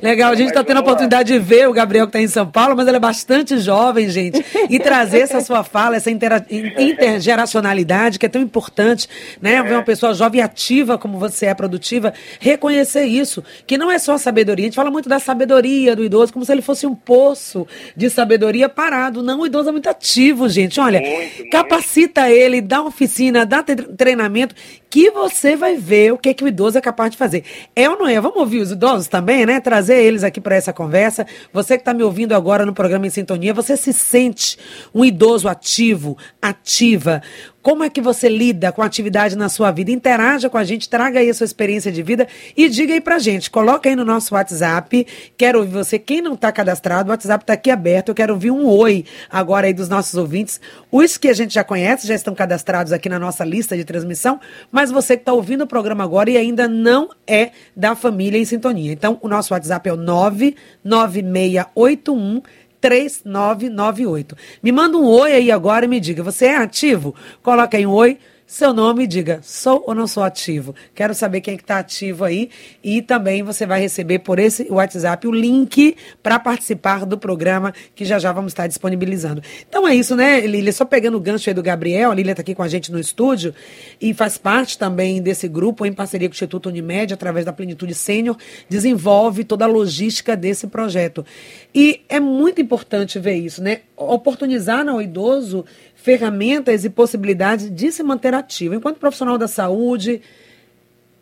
Legal, 0.00 0.32
a 0.32 0.34
gente 0.34 0.48
está 0.48 0.62
tendo 0.62 0.78
a 0.78 0.80
oportunidade 0.80 1.32
lá. 1.32 1.38
de 1.38 1.44
ver 1.44 1.68
o 1.68 1.72
Gabriel 1.72 2.06
que 2.06 2.10
está 2.10 2.20
em 2.20 2.28
São 2.28 2.50
Paulo, 2.50 2.76
mas 2.76 2.86
ele 2.86 2.96
é 2.96 3.00
bastante 3.00 3.58
jovem, 3.58 4.08
gente. 4.08 4.44
E 4.70 4.78
trazer 4.78 5.20
essa 5.20 5.40
sua 5.40 5.64
fala, 5.64 5.96
essa 5.96 6.10
intergeracionalidade 6.10 8.18
que 8.18 8.26
é 8.26 8.28
tão 8.28 8.40
importante, 8.40 9.08
né? 9.40 9.54
É. 9.54 9.62
Ver 9.62 9.74
uma 9.74 9.82
pessoa 9.82 10.14
jovem 10.14 10.40
ativa 10.40 10.96
como 10.96 11.18
você 11.18 11.46
é, 11.46 11.54
produtiva, 11.54 12.14
reconhecer 12.38 13.04
isso, 13.04 13.42
que 13.66 13.76
não 13.76 13.90
é 13.90 13.98
só 13.98 14.16
sabedoria. 14.16 14.66
A 14.66 14.68
gente 14.68 14.76
fala 14.76 14.90
muito 14.90 15.08
da 15.08 15.18
sabedoria 15.18 15.96
do 15.96 16.04
idoso, 16.04 16.32
como 16.32 16.44
se 16.44 16.52
ele 16.52 16.62
fosse 16.62 16.86
um 16.86 16.94
poço 16.94 17.66
de 17.96 18.08
sabedoria 18.08 18.68
parado. 18.68 19.22
Não, 19.22 19.40
o 19.40 19.46
idoso 19.46 19.68
é 19.68 19.72
muito 19.72 19.88
ativo, 19.88 20.48
gente. 20.48 20.80
Olha, 20.80 21.00
muito, 21.00 21.50
capacita 21.50 22.22
muito. 22.22 22.36
ele, 22.36 22.60
dá 22.60 22.82
oficina, 22.82 23.44
dá 23.44 23.62
treinamento 23.62 24.54
que 24.90 25.10
você 25.10 25.54
vai 25.54 25.76
ver 25.76 26.12
o 26.12 26.18
que, 26.18 26.34
que 26.34 26.42
o 26.42 26.48
idoso 26.48 26.76
é 26.76 26.80
capaz 26.80 27.12
de 27.12 27.16
fazer. 27.16 27.44
É 27.76 27.88
ou 27.88 27.96
não 27.96 28.08
é? 28.08 28.20
Vamos 28.20 28.36
ouvir 28.38 28.60
os 28.60 28.72
idosos 28.72 29.06
também, 29.06 29.46
né? 29.46 29.60
Trazer 29.60 30.02
eles 30.02 30.24
aqui 30.24 30.40
para 30.40 30.56
essa 30.56 30.72
conversa. 30.72 31.24
Você 31.52 31.76
que 31.76 31.82
está 31.82 31.94
me 31.94 32.02
ouvindo 32.02 32.34
agora 32.34 32.66
no 32.66 32.74
programa 32.74 33.06
Em 33.06 33.10
Sintonia, 33.10 33.54
você 33.54 33.76
se 33.76 33.92
sente 33.92 34.58
um 34.92 35.04
idoso 35.04 35.48
ativo, 35.48 36.18
ativa? 36.42 37.22
Como 37.62 37.84
é 37.84 37.90
que 37.90 38.00
você 38.00 38.26
lida 38.26 38.72
com 38.72 38.80
a 38.80 38.86
atividade 38.86 39.36
na 39.36 39.50
sua 39.50 39.70
vida? 39.70 39.90
Interaja 39.90 40.48
com 40.48 40.56
a 40.56 40.64
gente, 40.64 40.88
traga 40.88 41.20
aí 41.20 41.28
a 41.28 41.34
sua 41.34 41.44
experiência 41.44 41.92
de 41.92 42.02
vida 42.02 42.26
e 42.56 42.70
diga 42.70 42.94
aí 42.94 43.02
pra 43.02 43.18
gente. 43.18 43.50
Coloca 43.50 43.86
aí 43.86 43.94
no 43.94 44.02
nosso 44.04 44.34
WhatsApp. 44.34 45.06
Quero 45.36 45.58
ouvir 45.58 45.72
você. 45.72 45.98
Quem 45.98 46.22
não 46.22 46.32
está 46.32 46.50
cadastrado, 46.50 47.10
o 47.10 47.12
WhatsApp 47.12 47.42
está 47.42 47.52
aqui 47.52 47.70
aberto. 47.70 48.08
Eu 48.08 48.14
quero 48.14 48.32
ouvir 48.32 48.50
um 48.50 48.66
oi 48.66 49.04
agora 49.28 49.66
aí 49.66 49.74
dos 49.74 49.90
nossos 49.90 50.14
ouvintes. 50.14 50.58
Os 50.90 51.18
que 51.18 51.28
a 51.28 51.34
gente 51.34 51.52
já 51.52 51.62
conhece 51.62 52.06
já 52.06 52.14
estão 52.14 52.34
cadastrados 52.34 52.94
aqui 52.94 53.10
na 53.10 53.18
nossa 53.18 53.44
lista 53.44 53.76
de 53.76 53.84
transmissão, 53.84 54.40
mas 54.72 54.90
você 54.90 55.16
que 55.16 55.22
está 55.22 55.34
ouvindo 55.34 55.64
o 55.64 55.66
programa 55.66 56.02
agora 56.02 56.30
e 56.30 56.38
ainda 56.38 56.66
não 56.66 57.10
é 57.26 57.50
da 57.76 57.94
família 57.94 58.38
em 58.38 58.44
sintonia. 58.46 58.90
Então, 58.90 59.18
o 59.20 59.28
nosso 59.28 59.52
WhatsApp 59.52 59.86
é 59.86 59.92
o 59.92 59.96
99681 59.96 62.40
3998. 62.80 64.36
Me 64.62 64.72
manda 64.72 64.96
um 64.96 65.04
oi 65.04 65.32
aí 65.32 65.50
agora 65.50 65.84
e 65.84 65.88
me 65.88 66.00
diga, 66.00 66.22
você 66.22 66.46
é 66.46 66.56
ativo? 66.56 67.14
Coloca 67.42 67.76
aí 67.76 67.86
um 67.86 67.92
oi 67.92 68.18
seu 68.52 68.74
nome 68.74 69.04
e 69.04 69.06
diga, 69.06 69.38
sou 69.44 69.84
ou 69.86 69.94
não 69.94 70.08
sou 70.08 70.24
ativo? 70.24 70.74
Quero 70.92 71.14
saber 71.14 71.40
quem 71.40 71.54
é 71.54 71.56
está 71.56 71.78
ativo 71.78 72.24
aí. 72.24 72.50
E 72.82 73.00
também 73.00 73.44
você 73.44 73.64
vai 73.64 73.80
receber 73.80 74.18
por 74.18 74.40
esse 74.40 74.66
WhatsApp 74.68 75.28
o 75.28 75.30
link 75.30 75.96
para 76.20 76.36
participar 76.36 77.06
do 77.06 77.16
programa 77.16 77.72
que 77.94 78.04
já 78.04 78.18
já 78.18 78.32
vamos 78.32 78.50
estar 78.50 78.66
disponibilizando. 78.66 79.40
Então 79.68 79.86
é 79.86 79.94
isso, 79.94 80.16
né, 80.16 80.40
Lília? 80.40 80.72
Só 80.72 80.84
pegando 80.84 81.16
o 81.16 81.20
gancho 81.20 81.48
aí 81.48 81.54
do 81.54 81.62
Gabriel, 81.62 82.10
a 82.10 82.14
Lília 82.14 82.32
está 82.32 82.40
aqui 82.40 82.52
com 82.52 82.64
a 82.64 82.66
gente 82.66 82.90
no 82.90 82.98
estúdio 82.98 83.54
e 84.00 84.12
faz 84.12 84.36
parte 84.36 84.76
também 84.76 85.22
desse 85.22 85.46
grupo, 85.46 85.86
em 85.86 85.92
parceria 85.92 86.28
com 86.28 86.32
o 86.32 86.34
Instituto 86.34 86.70
Unimed, 86.70 87.14
através 87.14 87.46
da 87.46 87.52
Plenitude 87.52 87.94
Sênior, 87.94 88.36
desenvolve 88.68 89.44
toda 89.44 89.64
a 89.64 89.68
logística 89.68 90.36
desse 90.36 90.66
projeto. 90.66 91.24
E 91.72 92.00
é 92.08 92.18
muito 92.18 92.60
importante 92.60 93.16
ver 93.20 93.34
isso, 93.34 93.62
né? 93.62 93.82
Oportunizar 93.96 94.88
ao 94.88 95.00
idoso 95.00 95.64
ferramentas 96.02 96.84
e 96.84 96.90
possibilidades 96.90 97.70
de 97.70 97.92
se 97.92 98.02
manter 98.02 98.34
ativo. 98.34 98.74
Enquanto 98.74 98.98
profissional 98.98 99.36
da 99.36 99.46
saúde, 99.46 100.22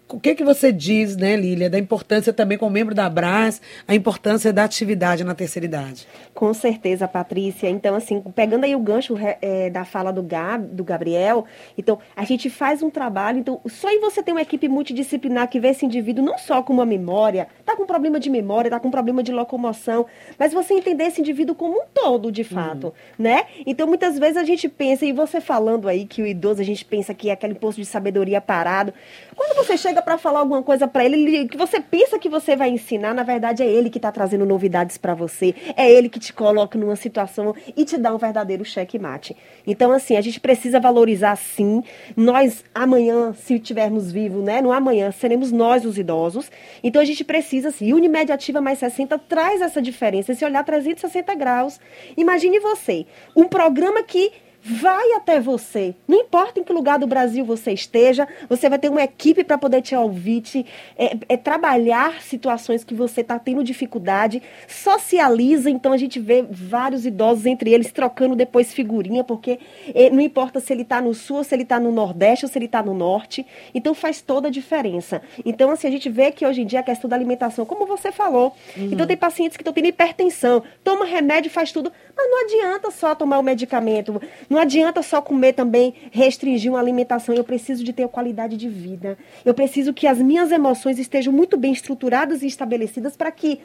o 0.08 0.18
que 0.18 0.34
que 0.34 0.44
você 0.44 0.72
diz, 0.72 1.16
né, 1.16 1.36
Lília, 1.36 1.68
da 1.68 1.78
importância 1.78 2.32
também 2.32 2.56
como 2.56 2.70
membro 2.70 2.94
da 2.94 3.06
Abras, 3.06 3.60
a 3.86 3.94
importância 3.94 4.52
da 4.52 4.64
atividade 4.64 5.22
na 5.22 5.34
terceira 5.34 5.66
idade? 5.66 6.06
Com 6.34 6.52
certeza, 6.54 7.06
Patrícia. 7.06 7.68
Então, 7.68 7.94
assim, 7.94 8.22
pegando 8.34 8.64
aí 8.64 8.74
o 8.74 8.78
gancho 8.78 9.16
é, 9.40 9.68
da 9.70 9.84
fala 9.84 10.12
do, 10.12 10.22
Gab, 10.22 10.66
do 10.66 10.82
Gabriel, 10.82 11.44
então, 11.76 11.98
a 12.16 12.24
gente 12.24 12.48
faz 12.48 12.82
um 12.82 12.90
trabalho, 12.90 13.38
então, 13.38 13.60
só 13.66 13.90
em 13.90 14.00
você 14.00 14.22
ter 14.22 14.32
uma 14.32 14.42
equipe 14.42 14.68
multidisciplinar 14.68 15.48
que 15.48 15.60
vê 15.60 15.68
esse 15.68 15.84
indivíduo 15.84 16.24
não 16.24 16.38
só 16.38 16.62
com 16.62 16.72
uma 16.72 16.86
memória, 16.86 17.48
tá 17.64 17.76
com 17.76 17.84
problema 17.84 18.18
de 18.18 18.30
memória, 18.30 18.70
tá 18.70 18.80
com 18.80 18.90
problema 18.90 19.22
de 19.22 19.32
locomoção, 19.32 20.06
mas 20.38 20.52
você 20.52 20.74
entender 20.74 21.04
esse 21.04 21.20
indivíduo 21.20 21.54
como 21.54 21.74
um 21.74 21.84
todo, 21.92 22.32
de 22.32 22.44
fato, 22.44 22.88
uhum. 22.88 22.92
né? 23.18 23.44
Então, 23.66 23.86
muitas 23.86 24.18
vezes 24.18 24.36
a 24.36 24.44
gente 24.44 24.68
pensa, 24.68 25.04
e 25.04 25.12
você 25.12 25.40
falando 25.40 25.88
aí 25.88 26.06
que 26.06 26.22
o 26.22 26.26
idoso, 26.26 26.60
a 26.60 26.64
gente 26.64 26.84
pensa 26.84 27.12
que 27.12 27.28
é 27.28 27.32
aquele 27.32 27.54
posto 27.54 27.78
de 27.78 27.86
sabedoria 27.86 28.40
parado. 28.40 28.92
Quando 29.38 29.54
você 29.54 29.76
chega 29.76 30.02
para 30.02 30.18
falar 30.18 30.40
alguma 30.40 30.64
coisa 30.64 30.88
para 30.88 31.04
ele, 31.04 31.46
que 31.46 31.56
você 31.56 31.78
pensa 31.78 32.18
que 32.18 32.28
você 32.28 32.56
vai 32.56 32.70
ensinar, 32.70 33.14
na 33.14 33.22
verdade 33.22 33.62
é 33.62 33.66
ele 33.66 33.88
que 33.88 33.98
está 33.98 34.10
trazendo 34.10 34.44
novidades 34.44 34.98
para 34.98 35.14
você, 35.14 35.54
é 35.76 35.88
ele 35.88 36.08
que 36.08 36.18
te 36.18 36.32
coloca 36.32 36.76
numa 36.76 36.96
situação 36.96 37.54
e 37.76 37.84
te 37.84 37.96
dá 37.96 38.12
um 38.12 38.18
verdadeiro 38.18 38.64
checkmate. 38.64 39.36
Então, 39.64 39.92
assim, 39.92 40.16
a 40.16 40.20
gente 40.20 40.40
precisa 40.40 40.80
valorizar 40.80 41.36
sim. 41.36 41.84
Nós, 42.16 42.64
amanhã, 42.74 43.32
se 43.32 43.60
tivermos 43.60 44.10
vivos, 44.10 44.42
né? 44.42 44.60
No 44.60 44.72
amanhã, 44.72 45.12
seremos 45.12 45.52
nós 45.52 45.84
os 45.84 45.96
idosos. 45.96 46.50
Então, 46.82 47.00
a 47.00 47.04
gente 47.04 47.22
precisa, 47.22 47.68
assim, 47.68 47.92
Unimediativa 47.92 48.60
mais 48.60 48.80
60 48.80 49.16
traz 49.20 49.60
essa 49.60 49.80
diferença, 49.80 50.32
esse 50.32 50.44
olhar 50.44 50.64
360 50.64 51.32
graus. 51.36 51.78
Imagine 52.16 52.58
você, 52.58 53.06
um 53.36 53.44
programa 53.44 54.02
que 54.02 54.32
vai 54.62 55.12
até 55.12 55.40
você. 55.40 55.94
Não 56.06 56.18
importa 56.20 56.60
em 56.60 56.64
que 56.64 56.72
lugar 56.72 56.98
do 56.98 57.06
Brasil 57.06 57.44
você 57.44 57.72
esteja, 57.72 58.26
você 58.48 58.68
vai 58.68 58.78
ter 58.78 58.88
uma 58.88 59.02
equipe 59.02 59.44
para 59.44 59.56
poder 59.56 59.82
te 59.82 59.94
ouvir, 59.94 60.40
te, 60.40 60.66
é, 60.96 61.16
é, 61.28 61.36
trabalhar 61.36 62.22
situações 62.22 62.84
que 62.84 62.94
você 62.94 63.20
está 63.20 63.38
tendo 63.38 63.64
dificuldade, 63.64 64.42
socializa. 64.66 65.70
Então 65.70 65.92
a 65.92 65.96
gente 65.96 66.18
vê 66.20 66.44
vários 66.48 67.06
idosos 67.06 67.46
entre 67.46 67.72
eles 67.72 67.92
trocando 67.92 68.36
depois 68.36 68.72
figurinha, 68.72 69.24
porque 69.24 69.58
é, 69.94 70.10
não 70.10 70.20
importa 70.20 70.60
se 70.60 70.72
ele 70.72 70.82
está 70.82 71.00
no 71.00 71.14
sul, 71.14 71.42
se 71.44 71.54
ele 71.54 71.62
está 71.62 71.80
no 71.80 71.90
nordeste 71.90 72.44
ou 72.44 72.50
se 72.50 72.58
ele 72.58 72.66
está 72.66 72.82
no 72.82 72.94
norte. 72.94 73.46
Então 73.74 73.94
faz 73.94 74.20
toda 74.20 74.48
a 74.48 74.50
diferença. 74.50 75.22
Então, 75.44 75.70
assim, 75.70 75.88
a 75.88 75.90
gente 75.90 76.08
vê 76.08 76.30
que 76.30 76.46
hoje 76.46 76.62
em 76.62 76.66
dia 76.66 76.80
a 76.80 76.82
questão 76.82 77.08
da 77.08 77.16
alimentação, 77.16 77.64
como 77.64 77.86
você 77.86 78.12
falou. 78.12 78.54
Uhum. 78.76 78.90
Então 78.92 79.06
tem 79.06 79.16
pacientes 79.16 79.56
que 79.56 79.62
estão 79.62 79.72
tendo 79.72 79.86
hipertensão, 79.86 80.62
toma 80.84 81.04
remédio, 81.04 81.50
faz 81.50 81.72
tudo, 81.72 81.92
mas 82.16 82.30
não 82.30 82.44
adianta 82.44 82.90
só 82.90 83.14
tomar 83.14 83.38
o 83.38 83.42
medicamento. 83.42 84.20
Não 84.48 84.57
adianta 84.58 85.02
só 85.02 85.20
comer 85.20 85.52
também, 85.52 85.94
restringir 86.10 86.70
uma 86.70 86.80
alimentação. 86.80 87.34
Eu 87.34 87.44
preciso 87.44 87.84
de 87.84 87.92
ter 87.92 88.08
qualidade 88.08 88.56
de 88.56 88.68
vida. 88.68 89.18
Eu 89.44 89.54
preciso 89.54 89.92
que 89.92 90.06
as 90.06 90.18
minhas 90.18 90.50
emoções 90.50 90.98
estejam 90.98 91.32
muito 91.32 91.56
bem 91.56 91.72
estruturadas 91.72 92.42
e 92.42 92.46
estabelecidas 92.46 93.16
para 93.16 93.30
que 93.30 93.60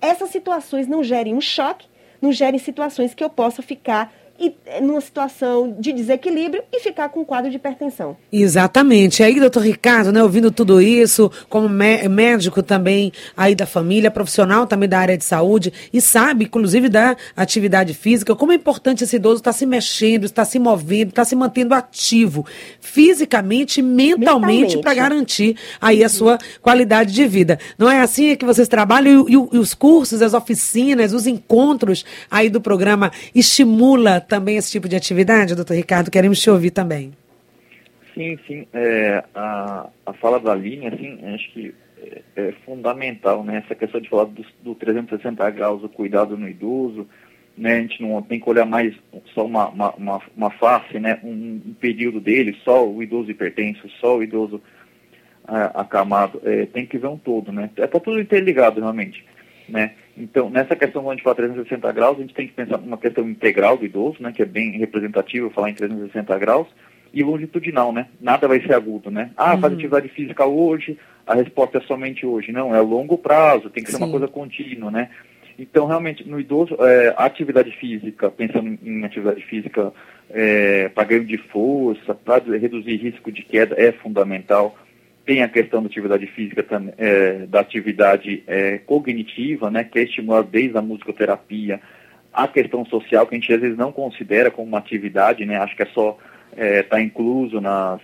essas 0.00 0.30
situações 0.30 0.86
não 0.86 1.02
gerem 1.02 1.34
um 1.34 1.40
choque, 1.40 1.86
não 2.20 2.32
gerem 2.32 2.58
situações 2.58 3.14
que 3.14 3.22
eu 3.22 3.30
possa 3.30 3.62
ficar 3.62 4.12
e 4.38 4.54
eh, 4.66 4.80
numa 4.80 5.00
situação 5.00 5.76
de 5.78 5.92
desequilíbrio 5.92 6.62
e 6.72 6.80
ficar 6.80 7.08
com 7.08 7.20
um 7.20 7.24
quadro 7.24 7.50
de 7.50 7.56
hipertensão. 7.56 8.16
Exatamente. 8.32 9.22
Aí, 9.22 9.40
doutor 9.40 9.62
Ricardo, 9.62 10.12
né, 10.12 10.22
ouvindo 10.22 10.50
tudo 10.50 10.80
isso, 10.80 11.30
como 11.48 11.68
médico 11.68 12.62
também 12.62 13.12
aí 13.36 13.54
da 13.54 13.66
família, 13.66 14.10
profissional 14.10 14.66
também 14.66 14.88
da 14.88 14.98
área 14.98 15.18
de 15.18 15.24
saúde, 15.24 15.72
e 15.92 16.00
sabe, 16.00 16.44
inclusive, 16.44 16.88
da 16.88 17.16
atividade 17.36 17.94
física, 17.94 18.36
como 18.36 18.52
é 18.52 18.54
importante 18.54 19.04
esse 19.04 19.16
idoso 19.16 19.36
estar 19.36 19.52
se 19.52 19.66
mexendo, 19.66 20.24
estar 20.24 20.44
se 20.44 20.58
movendo, 20.58 21.08
estar 21.08 21.24
se 21.24 21.34
mantendo 21.34 21.74
ativo, 21.74 22.46
fisicamente 22.80 23.80
e 23.80 23.82
mentalmente, 23.82 24.78
para 24.78 24.94
garantir 24.94 25.56
aí 25.80 26.00
uhum. 26.00 26.06
a 26.06 26.08
sua 26.08 26.38
qualidade 26.62 27.12
de 27.12 27.26
vida. 27.26 27.58
Não 27.76 27.90
é 27.90 28.00
assim 28.00 28.36
que 28.36 28.44
vocês 28.44 28.68
trabalham 28.68 29.26
e, 29.28 29.32
e, 29.32 29.34
e 29.34 29.58
os 29.58 29.74
cursos, 29.74 30.22
as 30.22 30.34
oficinas, 30.34 31.12
os 31.12 31.26
encontros 31.26 32.04
aí 32.30 32.48
do 32.48 32.60
programa 32.60 33.10
estimula 33.34 34.20
também 34.28 34.56
esse 34.56 34.70
tipo 34.70 34.88
de 34.88 34.94
atividade, 34.94 35.54
doutor 35.54 35.74
Ricardo? 35.74 36.10
Queremos 36.10 36.40
te 36.40 36.50
ouvir 36.50 36.70
também. 36.70 37.12
Sim, 38.14 38.38
sim. 38.46 38.66
É, 38.72 39.24
a, 39.34 39.88
a 40.04 40.12
fala 40.12 40.38
da 40.38 40.54
linha, 40.54 40.92
assim, 40.92 41.18
acho 41.34 41.52
que 41.52 41.74
é, 42.00 42.22
é, 42.36 42.52
fundamental, 42.64 43.42
né? 43.42 43.62
Essa 43.64 43.74
questão 43.74 44.00
de 44.00 44.08
falar 44.08 44.24
do, 44.24 44.44
do 44.62 44.74
360 44.74 45.48
graus, 45.50 45.82
o 45.82 45.88
cuidado 45.88 46.36
no 46.36 46.48
idoso, 46.48 47.06
né? 47.56 47.76
A 47.76 47.80
gente 47.80 48.02
não 48.02 48.20
tem 48.22 48.40
que 48.40 48.48
olhar 48.48 48.66
mais 48.66 48.94
só 49.34 49.46
uma, 49.46 49.68
uma, 49.68 49.90
uma, 49.94 50.22
uma 50.36 50.50
face, 50.50 50.98
né? 50.98 51.20
Um, 51.22 51.60
um, 51.64 51.74
período 51.80 52.20
dele, 52.20 52.56
só 52.64 52.88
o 52.88 53.02
idoso 53.02 53.30
hipertenso, 53.30 53.88
só 54.00 54.18
o 54.18 54.22
idoso 54.22 54.60
ah, 55.46 55.80
acamado. 55.82 56.40
É, 56.44 56.66
tem 56.66 56.86
que 56.86 56.98
ver 56.98 57.08
um 57.08 57.18
todo, 57.18 57.52
né? 57.52 57.70
É 57.76 57.86
para 57.86 58.00
tudo 58.00 58.20
interligado, 58.20 58.80
realmente. 58.80 59.24
Né? 59.68 59.92
Então, 60.18 60.50
nessa 60.50 60.74
questão, 60.74 61.02
quando 61.02 61.12
a 61.12 61.14
gente 61.14 61.24
fala 61.24 61.36
360 61.36 61.92
graus, 61.92 62.18
a 62.18 62.20
gente 62.20 62.34
tem 62.34 62.46
que 62.46 62.52
pensar 62.52 62.78
numa 62.78 62.98
questão 62.98 63.28
integral 63.28 63.76
do 63.76 63.84
idoso, 63.84 64.16
né, 64.20 64.32
que 64.32 64.42
é 64.42 64.46
bem 64.46 64.72
representativo 64.72 65.50
falar 65.50 65.70
em 65.70 65.74
360 65.74 66.38
graus, 66.38 66.66
e 67.14 67.22
longitudinal, 67.22 67.92
né? 67.92 68.08
Nada 68.20 68.46
vai 68.46 68.60
ser 68.60 68.74
agudo, 68.74 69.10
né? 69.10 69.30
Ah, 69.36 69.54
uhum. 69.54 69.60
faz 69.60 69.72
atividade 69.72 70.08
física 70.08 70.44
hoje, 70.44 70.98
a 71.26 71.34
resposta 71.34 71.78
é 71.78 71.80
somente 71.82 72.26
hoje. 72.26 72.52
Não, 72.52 72.74
é 72.74 72.80
longo 72.80 73.16
prazo, 73.16 73.70
tem 73.70 73.82
que 73.82 73.90
ser 73.90 73.96
Sim. 73.96 74.04
uma 74.04 74.10
coisa 74.10 74.28
contínua, 74.28 74.90
né? 74.90 75.08
Então, 75.58 75.86
realmente, 75.86 76.28
no 76.28 76.38
idoso, 76.38 76.76
é, 76.80 77.14
a 77.16 77.24
atividade 77.24 77.70
física, 77.72 78.30
pensando 78.30 78.78
em 78.82 79.04
atividade 79.04 79.42
física 79.46 79.92
é, 80.30 80.88
para 80.90 81.04
ganho 81.04 81.24
de 81.24 81.38
força, 81.38 82.14
para 82.14 82.42
reduzir 82.58 82.96
risco 82.96 83.32
de 83.32 83.42
queda, 83.42 83.74
é 83.76 83.90
fundamental 83.90 84.76
tem 85.28 85.42
a 85.42 85.48
questão 85.48 85.82
da 85.82 85.88
atividade 85.88 86.26
física, 86.28 86.64
é, 86.96 87.44
da 87.46 87.60
atividade 87.60 88.42
é, 88.46 88.78
cognitiva, 88.78 89.70
né, 89.70 89.84
que 89.84 89.98
é 89.98 90.04
estimulada 90.04 90.48
desde 90.50 90.78
a 90.78 90.80
musicoterapia, 90.80 91.82
a 92.32 92.48
questão 92.48 92.82
social, 92.86 93.26
que 93.26 93.34
a 93.34 93.38
gente 93.38 93.52
às 93.52 93.60
vezes 93.60 93.76
não 93.76 93.92
considera 93.92 94.50
como 94.50 94.68
uma 94.68 94.78
atividade, 94.78 95.44
né, 95.44 95.58
acho 95.58 95.76
que 95.76 95.82
é 95.82 95.86
só 95.92 96.16
estar 96.52 96.64
é, 96.64 96.82
tá 96.82 96.98
incluso 97.02 97.60
nas, 97.60 98.00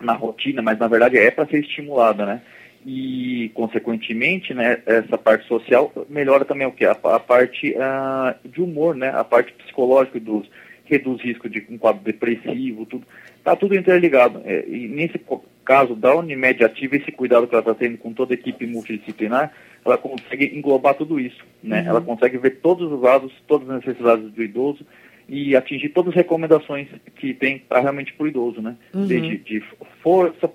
na 0.00 0.14
rotina, 0.14 0.62
mas 0.62 0.78
na 0.78 0.88
verdade 0.88 1.18
é 1.18 1.30
para 1.30 1.46
ser 1.46 1.58
estimulada, 1.58 2.24
né? 2.24 2.40
E, 2.86 3.50
consequentemente, 3.54 4.54
né, 4.54 4.78
essa 4.86 5.18
parte 5.18 5.46
social 5.46 5.92
melhora 6.08 6.46
também 6.46 6.66
o 6.66 6.72
que? 6.72 6.86
A, 6.86 6.92
a 6.92 7.20
parte 7.20 7.74
uh, 7.74 8.48
de 8.48 8.62
humor, 8.62 8.94
né? 8.94 9.10
A 9.10 9.24
parte 9.24 9.52
psicológica 9.54 10.20
dos 10.20 10.48
reduz 10.84 11.20
risco 11.22 11.48
de 11.48 11.66
um 11.70 11.78
quadro 11.78 12.02
depressivo, 12.02 12.84
tudo. 12.86 13.06
Está 13.38 13.56
tudo 13.56 13.74
interligado. 13.74 14.42
É, 14.44 14.64
e 14.66 14.88
nesse 14.88 15.18
caso 15.64 15.94
da 15.94 16.14
Unimed 16.14 16.62
Ativa, 16.62 16.96
esse 16.96 17.10
cuidado 17.10 17.46
que 17.46 17.54
ela 17.54 17.62
está 17.62 17.74
tendo 17.74 17.98
com 17.98 18.12
toda 18.12 18.34
a 18.34 18.36
equipe 18.36 18.66
multidisciplinar, 18.66 19.52
ela 19.84 19.98
consegue 19.98 20.56
englobar 20.56 20.94
tudo 20.94 21.20
isso. 21.20 21.44
Né? 21.62 21.82
Uhum. 21.82 21.88
Ela 21.88 22.00
consegue 22.00 22.38
ver 22.38 22.60
todos 22.60 22.90
os 22.90 23.00
lados, 23.00 23.32
todas 23.46 23.68
as 23.68 23.84
necessidades 23.84 24.30
do 24.30 24.42
idoso 24.42 24.86
e 25.28 25.56
atingir 25.56 25.90
todas 25.90 26.10
as 26.10 26.16
recomendações 26.16 26.88
que 27.16 27.34
tem 27.34 27.58
para 27.58 27.80
realmente 27.80 28.12
para 28.12 28.24
o 28.24 28.28
idoso, 28.28 28.60
né? 28.60 28.76
Uhum. 28.94 29.06
Desde 29.06 29.38
de 29.38 29.62
força, 30.02 30.50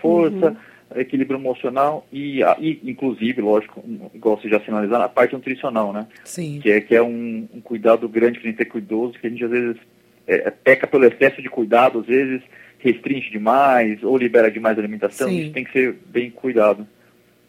força, 0.00 0.56
uhum. 0.94 1.00
equilíbrio 1.00 1.38
emocional 1.38 2.06
e, 2.12 2.40
e, 2.60 2.80
inclusive, 2.84 3.40
lógico, 3.40 3.82
igual 4.14 4.36
você 4.40 4.48
já 4.48 4.60
sinalizou, 4.60 4.96
a 4.98 5.08
parte 5.08 5.34
nutricional, 5.34 5.92
né? 5.92 6.06
Sim. 6.24 6.60
Que 6.60 6.70
é, 6.70 6.80
que 6.80 6.94
é 6.94 7.02
um, 7.02 7.48
um 7.52 7.60
cuidado 7.60 8.08
grande 8.08 8.38
que 8.38 8.46
a 8.46 8.50
gente 8.50 8.58
tem 8.58 8.66
com 8.66 8.78
o 8.78 8.80
idoso, 8.80 9.18
que 9.18 9.26
a 9.26 9.30
gente 9.30 9.44
às 9.44 9.50
vezes 9.50 9.76
é, 10.26 10.50
peca 10.50 10.86
pelo 10.86 11.04
excesso 11.04 11.42
de 11.42 11.48
cuidado, 11.48 12.00
às 12.00 12.06
vezes 12.06 12.40
restringe 12.84 13.30
demais 13.30 14.02
ou 14.02 14.16
libera 14.16 14.50
demais 14.50 14.76
a 14.76 14.80
alimentação, 14.80 15.28
Sim. 15.28 15.40
isso 15.40 15.52
tem 15.52 15.64
que 15.64 15.72
ser 15.72 15.96
bem 16.06 16.30
cuidado. 16.30 16.86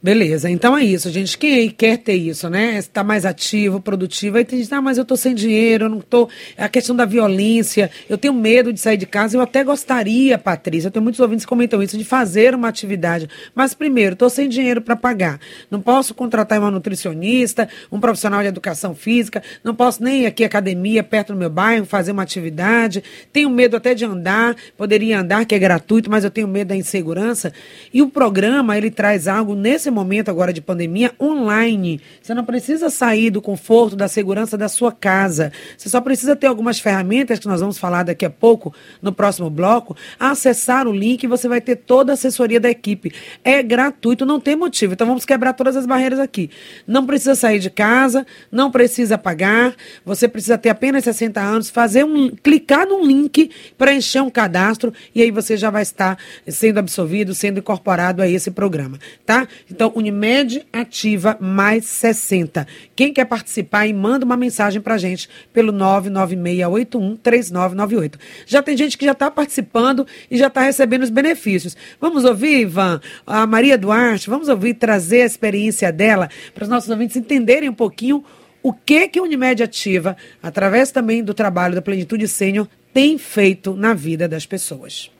Beleza, 0.01 0.47
então 0.51 0.77
é 0.77 0.83
isso, 0.83 1.09
gente. 1.09 1.35
Quem 1.35 1.67
quer 1.67 1.97
ter 1.97 2.13
isso, 2.13 2.47
né? 2.47 2.77
Estar 2.77 3.03
mais 3.03 3.25
ativo, 3.25 3.81
produtivo. 3.81 4.37
Aí 4.37 4.45
tem 4.45 4.59
gente, 4.59 4.71
ah, 4.71 4.79
mas 4.79 4.99
eu 4.99 5.05
tô 5.05 5.17
sem 5.17 5.33
dinheiro, 5.33 5.85
eu 5.85 5.89
não 5.89 5.99
tô. 5.99 6.29
É 6.55 6.63
a 6.63 6.69
questão 6.69 6.95
da 6.95 7.05
violência, 7.05 7.89
eu 8.07 8.15
tenho 8.15 8.31
medo 8.31 8.71
de 8.71 8.79
sair 8.79 8.97
de 8.97 9.07
casa. 9.07 9.35
Eu 9.35 9.41
até 9.41 9.63
gostaria, 9.63 10.37
Patrícia, 10.37 10.89
eu 10.89 10.91
tenho 10.91 11.01
muitos 11.01 11.19
ouvintes 11.19 11.43
que 11.43 11.49
comentam 11.49 11.81
isso, 11.81 11.97
de 11.97 12.03
fazer 12.03 12.53
uma 12.53 12.67
atividade. 12.67 13.27
Mas 13.55 13.73
primeiro, 13.73 14.15
tô 14.15 14.29
sem 14.29 14.47
dinheiro 14.47 14.79
para 14.79 14.95
pagar. 14.95 15.39
Não 15.71 15.81
posso 15.81 16.13
contratar 16.13 16.59
uma 16.59 16.69
nutricionista, 16.69 17.67
um 17.91 17.99
profissional 17.99 18.43
de 18.43 18.47
educação 18.47 18.93
física, 18.93 19.41
não 19.63 19.73
posso 19.73 20.03
nem 20.03 20.21
ir 20.21 20.25
aqui 20.27 20.43
academia 20.43 21.03
perto 21.03 21.33
do 21.33 21.39
meu 21.39 21.49
bairro 21.49 21.83
fazer 21.83 22.11
uma 22.11 22.21
atividade. 22.21 23.03
Tenho 23.33 23.49
medo 23.49 23.75
até 23.75 23.95
de 23.95 24.05
andar, 24.05 24.55
poderia 24.77 25.21
andar, 25.21 25.45
que 25.45 25.55
é 25.55 25.59
gratuito, 25.59 26.11
mas 26.11 26.23
eu 26.23 26.29
tenho 26.29 26.47
medo 26.47 26.67
da 26.67 26.75
insegurança. 26.75 27.51
E 27.91 28.03
o 28.03 28.09
programa, 28.09 28.77
ele 28.77 28.91
traz 28.91 29.27
algo 29.27 29.55
nesse 29.55 29.94
momento 29.95 30.29
agora 30.29 30.53
de 30.53 30.61
pandemia 30.61 31.13
online. 31.19 32.01
Você 32.21 32.33
não 32.33 32.45
precisa 32.45 32.89
sair 32.89 33.29
do 33.29 33.41
conforto, 33.41 33.95
da 33.95 34.07
segurança 34.07 34.57
da 34.57 34.67
sua 34.67 34.91
casa. 34.91 35.51
Você 35.77 35.89
só 35.89 36.01
precisa 36.01 36.35
ter 36.35 36.47
algumas 36.47 36.79
ferramentas 36.79 37.39
que 37.39 37.47
nós 37.47 37.61
vamos 37.61 37.77
falar 37.77 38.03
daqui 38.03 38.25
a 38.25 38.29
pouco, 38.29 38.73
no 39.01 39.11
próximo 39.11 39.49
bloco, 39.49 39.95
acessar 40.19 40.87
o 40.87 40.91
link 40.91 41.23
e 41.23 41.27
você 41.27 41.47
vai 41.47 41.61
ter 41.61 41.77
toda 41.77 42.11
a 42.11 42.15
assessoria 42.15 42.59
da 42.59 42.69
equipe. 42.69 43.11
É 43.43 43.63
gratuito, 43.63 44.25
não 44.25 44.39
tem 44.39 44.55
motivo. 44.55 44.93
Então 44.93 45.07
vamos 45.07 45.25
quebrar 45.25 45.53
todas 45.53 45.75
as 45.75 45.85
barreiras 45.85 46.19
aqui. 46.19 46.49
Não 46.85 47.05
precisa 47.05 47.35
sair 47.35 47.59
de 47.59 47.69
casa, 47.69 48.25
não 48.51 48.69
precisa 48.69 49.17
pagar, 49.17 49.75
você 50.05 50.27
precisa 50.27 50.57
ter 50.57 50.69
apenas 50.69 51.03
60 51.05 51.39
anos, 51.39 51.69
fazer 51.69 52.03
um 52.03 52.29
clicar 52.29 52.87
num 52.87 53.05
link 53.05 53.49
para 53.77 53.93
encher 53.93 54.21
um 54.21 54.29
cadastro 54.29 54.93
e 55.13 55.21
aí 55.21 55.31
você 55.31 55.55
já 55.55 55.69
vai 55.69 55.81
estar 55.81 56.17
sendo 56.47 56.79
absolvido, 56.79 57.33
sendo 57.33 57.59
incorporado 57.59 58.21
a 58.21 58.27
esse 58.27 58.51
programa, 58.51 58.99
tá? 59.25 59.47
Então, 59.75 59.91
Unimed 59.93 60.65
ativa 60.71 61.37
mais 61.37 61.83
60. 61.83 62.65
Quem 62.95 63.11
quer 63.11 63.25
participar 63.25 63.85
manda 63.93 64.23
uma 64.23 64.37
mensagem 64.37 64.81
para 64.81 64.97
gente 64.97 65.27
pelo 65.51 65.73
996813998. 65.73 68.13
Já 68.45 68.63
tem 68.63 68.77
gente 68.77 68.97
que 68.97 69.03
já 69.03 69.11
está 69.11 69.29
participando 69.29 70.07
e 70.31 70.37
já 70.37 70.47
está 70.47 70.61
recebendo 70.61 71.03
os 71.03 71.09
benefícios. 71.09 71.75
Vamos 71.99 72.23
ouvir, 72.23 72.61
Ivan, 72.61 73.01
a 73.27 73.45
Maria 73.45 73.77
Duarte, 73.77 74.29
vamos 74.29 74.47
ouvir 74.47 74.75
trazer 74.75 75.23
a 75.23 75.25
experiência 75.25 75.91
dela 75.91 76.29
para 76.53 76.63
os 76.63 76.69
nossos 76.69 76.89
ouvintes 76.89 77.17
entenderem 77.17 77.67
um 77.67 77.73
pouquinho 77.73 78.23
o 78.63 78.71
que 78.71 79.09
que 79.09 79.19
Unimed 79.19 79.61
Ativa, 79.61 80.15
através 80.41 80.89
também 80.89 81.21
do 81.21 81.33
trabalho 81.33 81.75
da 81.75 81.81
Plenitude 81.81 82.29
Sênior, 82.29 82.65
tem 82.93 83.17
feito 83.17 83.75
na 83.75 83.93
vida 83.93 84.25
das 84.25 84.45
pessoas. 84.45 85.11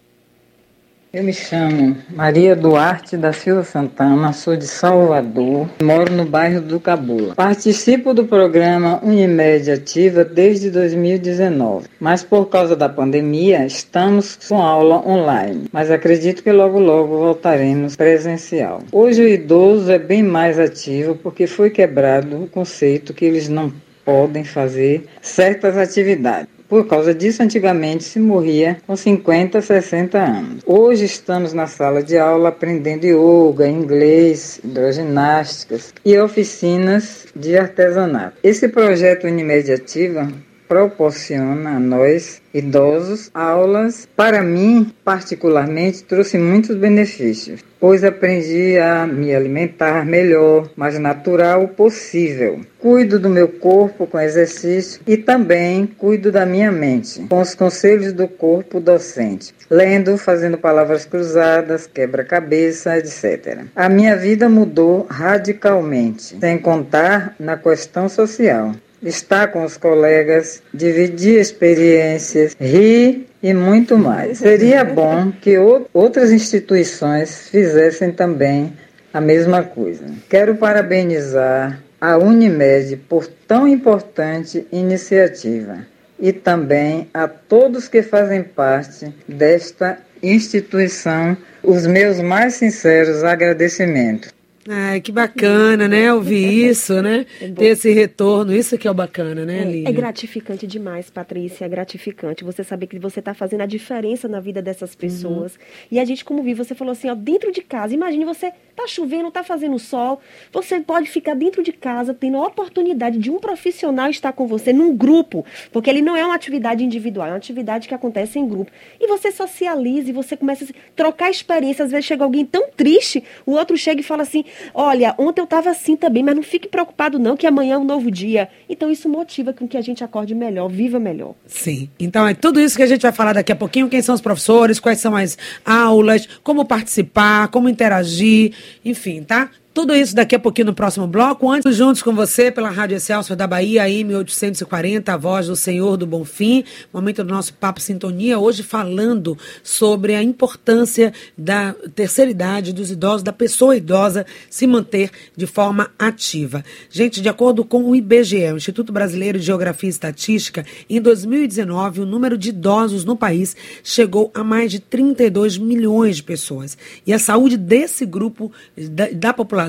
Eu 1.15 1.23
me 1.23 1.31
chamo 1.31 1.95
Maria 2.09 2.57
Duarte 2.57 3.15
da 3.15 3.31
Silva 3.31 3.63
Santana, 3.63 4.33
sou 4.33 4.57
de 4.57 4.67
Salvador, 4.67 5.65
moro 5.81 6.11
no 6.11 6.25
bairro 6.25 6.59
do 6.59 6.77
Cabula. 6.77 7.33
Participo 7.35 8.13
do 8.13 8.25
programa 8.25 8.99
Unimed 9.01 9.71
Ativa 9.71 10.25
desde 10.25 10.69
2019, 10.69 11.87
mas 12.01 12.21
por 12.21 12.47
causa 12.47 12.75
da 12.75 12.89
pandemia 12.89 13.65
estamos 13.65 14.37
com 14.45 14.61
aula 14.61 15.07
online, 15.07 15.69
mas 15.71 15.89
acredito 15.89 16.43
que 16.43 16.51
logo 16.51 16.79
logo 16.79 17.17
voltaremos 17.17 17.95
presencial. 17.95 18.81
Hoje 18.91 19.21
o 19.21 19.29
idoso 19.29 19.89
é 19.89 19.97
bem 19.97 20.21
mais 20.21 20.59
ativo 20.59 21.15
porque 21.15 21.47
foi 21.47 21.69
quebrado 21.69 22.43
o 22.43 22.47
conceito 22.47 23.13
que 23.13 23.23
eles 23.23 23.47
não 23.47 23.71
podem 24.03 24.43
fazer 24.43 25.05
certas 25.21 25.77
atividades. 25.77 26.54
Por 26.75 26.87
causa 26.87 27.15
disso, 27.15 27.41
antigamente 27.41 28.03
se 28.03 28.19
morria 28.19 28.79
com 28.85 28.97
50, 28.97 29.61
60 29.61 30.17
anos. 30.17 30.61
Hoje 30.65 31.05
estamos 31.05 31.53
na 31.53 31.67
sala 31.67 32.03
de 32.03 32.17
aula 32.17 32.49
aprendendo 32.49 33.05
yoga, 33.05 33.65
inglês, 33.65 34.59
hidroginásticas 34.61 35.93
e 36.03 36.17
oficinas 36.19 37.27
de 37.33 37.57
artesanato. 37.57 38.35
Esse 38.43 38.67
projeto 38.67 39.25
Unimed 39.25 39.71
Ativa 39.71 40.29
proporciona 40.67 41.77
a 41.77 41.79
nós, 41.79 42.41
idosos, 42.53 43.29
aulas. 43.33 44.07
Para 44.15 44.41
mim, 44.41 44.91
particularmente, 45.03 46.03
trouxe 46.03 46.37
muitos 46.37 46.75
benefícios, 46.75 47.61
pois 47.79 48.03
aprendi 48.03 48.77
a 48.77 49.05
me 49.05 49.35
alimentar 49.35 50.05
melhor, 50.05 50.69
mais 50.75 50.97
natural 50.97 51.67
possível. 51.67 52.61
Cuido 52.79 53.19
do 53.19 53.29
meu 53.29 53.47
corpo 53.47 54.05
com 54.05 54.19
exercício 54.19 55.01
e 55.07 55.17
também 55.17 55.85
cuido 55.85 56.31
da 56.31 56.45
minha 56.45 56.71
mente, 56.71 57.21
com 57.27 57.41
os 57.41 57.55
conselhos 57.55 58.13
do 58.13 58.27
corpo 58.27 58.79
docente, 58.79 59.53
lendo, 59.69 60.17
fazendo 60.17 60.57
palavras 60.57 61.05
cruzadas, 61.05 61.87
quebra-cabeça, 61.87 62.97
etc. 62.97 63.65
A 63.75 63.89
minha 63.89 64.15
vida 64.15 64.47
mudou 64.47 65.05
radicalmente, 65.09 66.37
sem 66.39 66.57
contar 66.57 67.35
na 67.39 67.57
questão 67.57 68.07
social 68.07 68.71
estar 69.05 69.47
com 69.47 69.63
os 69.63 69.77
colegas, 69.77 70.61
dividir 70.73 71.39
experiências, 71.39 72.55
rir 72.59 73.27
e 73.41 73.53
muito 73.53 73.97
mais. 73.97 74.39
Seria 74.39 74.83
bom 74.83 75.31
que 75.31 75.57
outras 75.93 76.31
instituições 76.31 77.49
fizessem 77.49 78.11
também 78.11 78.73
a 79.13 79.21
mesma 79.21 79.63
coisa. 79.63 80.05
Quero 80.29 80.55
parabenizar 80.55 81.79
a 82.01 82.17
Unimed 82.17 82.97
por 83.07 83.27
tão 83.47 83.67
importante 83.67 84.67
iniciativa 84.71 85.77
e 86.19 86.33
também 86.33 87.09
a 87.13 87.27
todos 87.27 87.87
que 87.87 88.01
fazem 88.01 88.43
parte 88.43 89.13
desta 89.27 89.99
instituição 90.21 91.37
os 91.63 91.85
meus 91.85 92.19
mais 92.19 92.55
sinceros 92.55 93.23
agradecimentos. 93.23 94.34
Ai, 94.67 94.99
que 94.99 95.11
bacana, 95.11 95.87
né? 95.87 96.11
Ouvir 96.11 96.69
isso, 96.69 96.99
né? 96.99 97.27
É 97.39 97.47
Ter 97.47 97.65
esse 97.65 97.91
retorno, 97.91 98.51
isso 98.51 98.75
que 98.79 98.87
é 98.87 98.91
o 98.91 98.95
bacana, 98.95 99.45
né, 99.45 99.63
Lívia? 99.63 99.87
É, 99.87 99.91
é 99.91 99.93
gratificante 99.93 100.65
demais, 100.65 101.07
Patrícia, 101.07 101.65
é 101.65 101.69
gratificante. 101.69 102.43
Você 102.43 102.63
saber 102.63 102.87
que 102.87 102.97
você 102.97 103.19
está 103.19 103.35
fazendo 103.35 103.61
a 103.61 103.67
diferença 103.67 104.27
na 104.27 104.39
vida 104.39 104.63
dessas 104.63 104.93
uhum. 104.93 104.97
pessoas. 104.97 105.53
Uhum. 105.53 105.59
E 105.91 105.99
a 105.99 106.05
gente, 106.05 106.25
como 106.25 106.41
vi, 106.41 106.55
você 106.55 106.73
falou 106.73 106.93
assim, 106.93 107.07
ó, 107.09 107.13
dentro 107.13 107.51
de 107.51 107.61
casa, 107.61 107.93
imagine 107.93 108.25
você 108.25 108.51
tá 108.75 108.87
chovendo, 108.87 109.31
tá 109.31 109.43
fazendo 109.43 109.77
sol, 109.77 110.19
você 110.51 110.79
pode 110.79 111.09
ficar 111.09 111.35
dentro 111.35 111.63
de 111.63 111.71
casa, 111.71 112.13
tendo 112.13 112.37
a 112.37 112.47
oportunidade 112.47 113.17
de 113.19 113.29
um 113.31 113.39
profissional 113.39 114.09
estar 114.09 114.33
com 114.33 114.47
você 114.47 114.73
num 114.73 114.95
grupo, 114.95 115.45
porque 115.71 115.89
ele 115.89 116.01
não 116.01 116.15
é 116.15 116.25
uma 116.25 116.35
atividade 116.35 116.83
individual, 116.83 117.27
é 117.27 117.31
uma 117.31 117.37
atividade 117.37 117.87
que 117.87 117.93
acontece 117.93 118.37
em 118.39 118.47
grupo. 118.47 118.71
E 118.99 119.07
você 119.07 119.31
socializa 119.31 120.09
e 120.09 120.13
você 120.13 120.35
começa 120.35 120.65
a 120.65 120.67
trocar 120.95 121.29
experiências. 121.29 121.85
Às 121.85 121.91
vezes 121.91 122.05
chega 122.05 122.23
alguém 122.23 122.45
tão 122.45 122.69
triste, 122.75 123.23
o 123.45 123.51
outro 123.51 123.77
chega 123.77 124.01
e 124.01 124.03
fala 124.03 124.23
assim: 124.23 124.43
Olha, 124.73 125.15
ontem 125.17 125.41
eu 125.41 125.45
estava 125.45 125.69
assim 125.69 125.95
também, 125.95 126.23
mas 126.23 126.35
não 126.35 126.43
fique 126.43 126.67
preocupado 126.67 127.19
não, 127.19 127.37
que 127.37 127.47
amanhã 127.47 127.75
é 127.75 127.77
um 127.77 127.83
novo 127.83 128.09
dia. 128.11 128.49
Então 128.69 128.91
isso 128.91 129.09
motiva 129.09 129.53
com 129.53 129.67
que 129.67 129.77
a 129.77 129.81
gente 129.81 130.03
acorde 130.03 130.35
melhor, 130.35 130.67
viva 130.67 130.99
melhor. 130.99 131.35
Sim. 131.47 131.89
Então 131.99 132.27
é 132.27 132.33
tudo 132.33 132.59
isso 132.59 132.75
que 132.75 132.83
a 132.83 132.87
gente 132.87 133.01
vai 133.01 133.11
falar 133.11 133.33
daqui 133.33 133.51
a 133.51 133.55
pouquinho, 133.55 133.89
quem 133.89 134.01
são 134.01 134.15
os 134.15 134.21
professores, 134.21 134.79
quais 134.79 134.99
são 134.99 135.15
as 135.15 135.37
aulas, 135.65 136.27
como 136.43 136.65
participar, 136.65 137.47
como 137.49 137.69
interagir, 137.69 138.53
enfim, 138.83 139.23
tá? 139.23 139.49
Tudo 139.75 139.93
isso 139.93 140.15
daqui 140.15 140.33
a 140.33 140.39
pouquinho 140.39 140.67
no 140.67 140.73
próximo 140.73 141.05
bloco. 141.05 141.51
Antes, 141.51 141.75
juntos 141.75 142.01
com 142.01 142.15
você 142.15 142.49
pela 142.49 142.69
Rádio 142.69 142.95
Excelsior 142.95 143.35
da 143.35 143.45
Bahia, 143.45 143.89
em 143.89 144.05
1840, 144.05 145.13
a 145.13 145.17
voz 145.17 145.47
do 145.47 145.55
Senhor 145.57 145.97
do 145.97 146.07
Bonfim. 146.07 146.63
Momento 146.93 147.25
do 147.25 147.33
nosso 147.33 147.53
Papo 147.55 147.81
Sintonia, 147.81 148.39
hoje 148.39 148.63
falando 148.63 149.37
sobre 149.61 150.15
a 150.15 150.23
importância 150.23 151.11
da 151.37 151.75
terceira 151.93 152.31
idade, 152.31 152.71
dos 152.71 152.89
idosos, 152.89 153.21
da 153.21 153.33
pessoa 153.33 153.75
idosa 153.75 154.25
se 154.49 154.65
manter 154.65 155.11
de 155.35 155.45
forma 155.45 155.91
ativa. 155.99 156.63
Gente, 156.89 157.19
de 157.19 157.27
acordo 157.27 157.65
com 157.65 157.83
o 157.83 157.93
IBGE, 157.97 158.53
o 158.53 158.57
Instituto 158.57 158.93
Brasileiro 158.93 159.37
de 159.37 159.45
Geografia 159.45 159.89
e 159.89 159.91
Estatística, 159.91 160.65
em 160.89 161.01
2019, 161.01 161.99
o 161.99 162.05
número 162.05 162.37
de 162.37 162.47
idosos 162.47 163.03
no 163.03 163.17
país 163.17 163.57
chegou 163.83 164.31
a 164.33 164.41
mais 164.41 164.71
de 164.71 164.79
32 164.79 165.57
milhões 165.57 166.15
de 166.15 166.23
pessoas. 166.23 166.77
E 167.05 167.11
a 167.11 167.19
saúde 167.19 167.57
desse 167.57 168.05
grupo 168.05 168.49
da, 168.77 169.09
da 169.09 169.33
população 169.33 169.64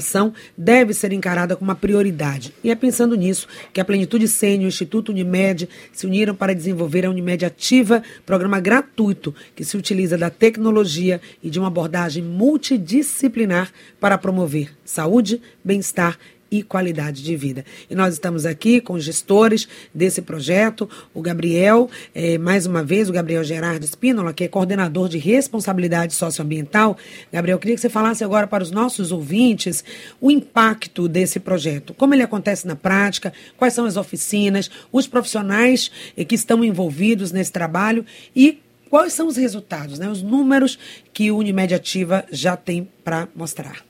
deve 0.57 0.93
ser 0.95 1.13
encarada 1.13 1.57
como 1.57 1.71
uma 1.71 1.75
prioridade. 1.75 2.53
E 2.63 2.71
é 2.71 2.75
pensando 2.75 3.15
nisso 3.15 3.49
que 3.73 3.81
a 3.81 3.85
Plenitude 3.85 4.29
Sênior 4.29 4.63
e 4.63 4.67
o 4.67 4.69
Instituto 4.69 5.11
Unimed 5.11 5.69
se 5.93 6.07
uniram 6.07 6.35
para 6.35 6.55
desenvolver 6.55 7.07
a 7.07 7.11
Unimed 7.11 7.45
Ativa, 7.45 8.03
programa 8.25 8.61
gratuito 8.61 9.35
que 9.55 9.65
se 9.65 9.77
utiliza 9.77 10.17
da 10.17 10.31
tecnologia 10.31 11.21
e 11.43 11.51
de 11.51 11.59
uma 11.59 11.69
abordagem 11.69 12.23
multidisciplinar 12.23 13.73
para 14.01 14.19
promover 14.19 14.71
saúde, 14.85 15.41
bem-estar 15.65 16.19
e 16.35 16.36
qualidade 16.63 17.23
de 17.23 17.37
vida. 17.37 17.65
E 17.91 17.95
nós 17.95 18.15
estamos 18.15 18.47
aqui 18.47 18.81
com 18.81 18.95
os 18.95 19.05
gestores 19.05 19.69
desse 19.95 20.23
projeto, 20.23 20.89
o 21.13 21.21
Gabriel, 21.21 21.91
eh, 22.15 22.39
mais 22.39 22.67
uma 22.67 22.83
vez, 22.83 23.09
o 23.09 23.13
Gabriel 23.13 23.43
Gerardo 23.43 23.85
Espínola, 23.85 24.33
que 24.33 24.45
é 24.45 24.49
coordenador 24.49 25.09
de 25.09 25.19
responsabilidade 25.19 26.15
socioambiental. 26.15 26.97
Gabriel, 27.33 27.59
queria 27.59 27.75
que 27.75 27.81
você 27.81 27.89
falasse 27.89 28.23
agora 28.23 28.47
para 28.47 28.63
os 28.63 28.71
nossos 28.71 29.13
ouvintes 29.13 29.85
o 30.21 30.31
impacto 30.31 31.09
desse 31.09 31.41
projeto, 31.41 31.95
como 31.95 32.15
ele 32.15 32.23
acontece 32.23 32.67
na 32.67 32.77
prática, 32.77 33.33
quais 33.57 33.75
são 33.75 33.85
as 33.85 33.97
oficinas, 33.97 34.71
os 34.93 35.07
profissionais 35.07 35.91
eh, 36.17 36.25
que 36.25 36.35
estão 36.35 36.65
envolvidos 36.65 37.33
nesse 37.33 37.53
trabalho 37.53 38.05
e 38.35 38.61
quais 38.89 39.13
são 39.13 39.27
os 39.27 39.37
resultados, 39.37 39.99
né, 39.99 40.09
os 40.09 40.23
números 40.23 40.79
que 41.13 41.31
o 41.31 41.39
Unimed 41.39 41.75
Ativa 41.75 42.25
já 42.31 42.57
tem 42.57 42.89
para 43.05 43.29
mostrar. 43.35 43.85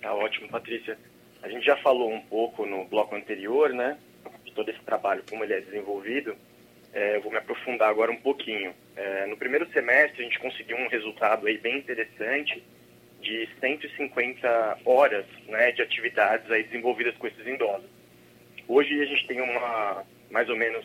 Tá 0.00 0.14
ótimo, 0.14 0.48
Patrícia. 0.48 0.98
A 1.42 1.48
gente 1.48 1.64
já 1.64 1.76
falou 1.76 2.12
um 2.12 2.20
pouco 2.20 2.66
no 2.66 2.84
bloco 2.84 3.14
anterior, 3.14 3.70
né, 3.70 3.98
de 4.44 4.52
todo 4.52 4.70
esse 4.70 4.80
trabalho, 4.80 5.24
como 5.28 5.44
ele 5.44 5.54
é 5.54 5.60
desenvolvido. 5.60 6.36
É, 6.92 7.16
eu 7.16 7.22
vou 7.22 7.30
me 7.30 7.38
aprofundar 7.38 7.88
agora 7.88 8.10
um 8.10 8.16
pouquinho. 8.16 8.74
É, 8.96 9.26
no 9.26 9.36
primeiro 9.36 9.70
semestre, 9.72 10.22
a 10.22 10.24
gente 10.24 10.38
conseguiu 10.38 10.76
um 10.76 10.88
resultado 10.88 11.46
aí 11.46 11.56
bem 11.58 11.78
interessante 11.78 12.62
de 13.20 13.48
150 13.60 14.78
horas 14.84 15.26
né, 15.46 15.72
de 15.72 15.82
atividades 15.82 16.50
aí 16.50 16.64
desenvolvidas 16.64 17.16
com 17.16 17.26
esses 17.26 17.46
idosos. 17.46 17.88
Hoje 18.66 19.00
a 19.00 19.04
gente 19.04 19.26
tem 19.26 19.40
uma, 19.40 20.04
mais 20.30 20.48
ou 20.48 20.56
menos, 20.56 20.84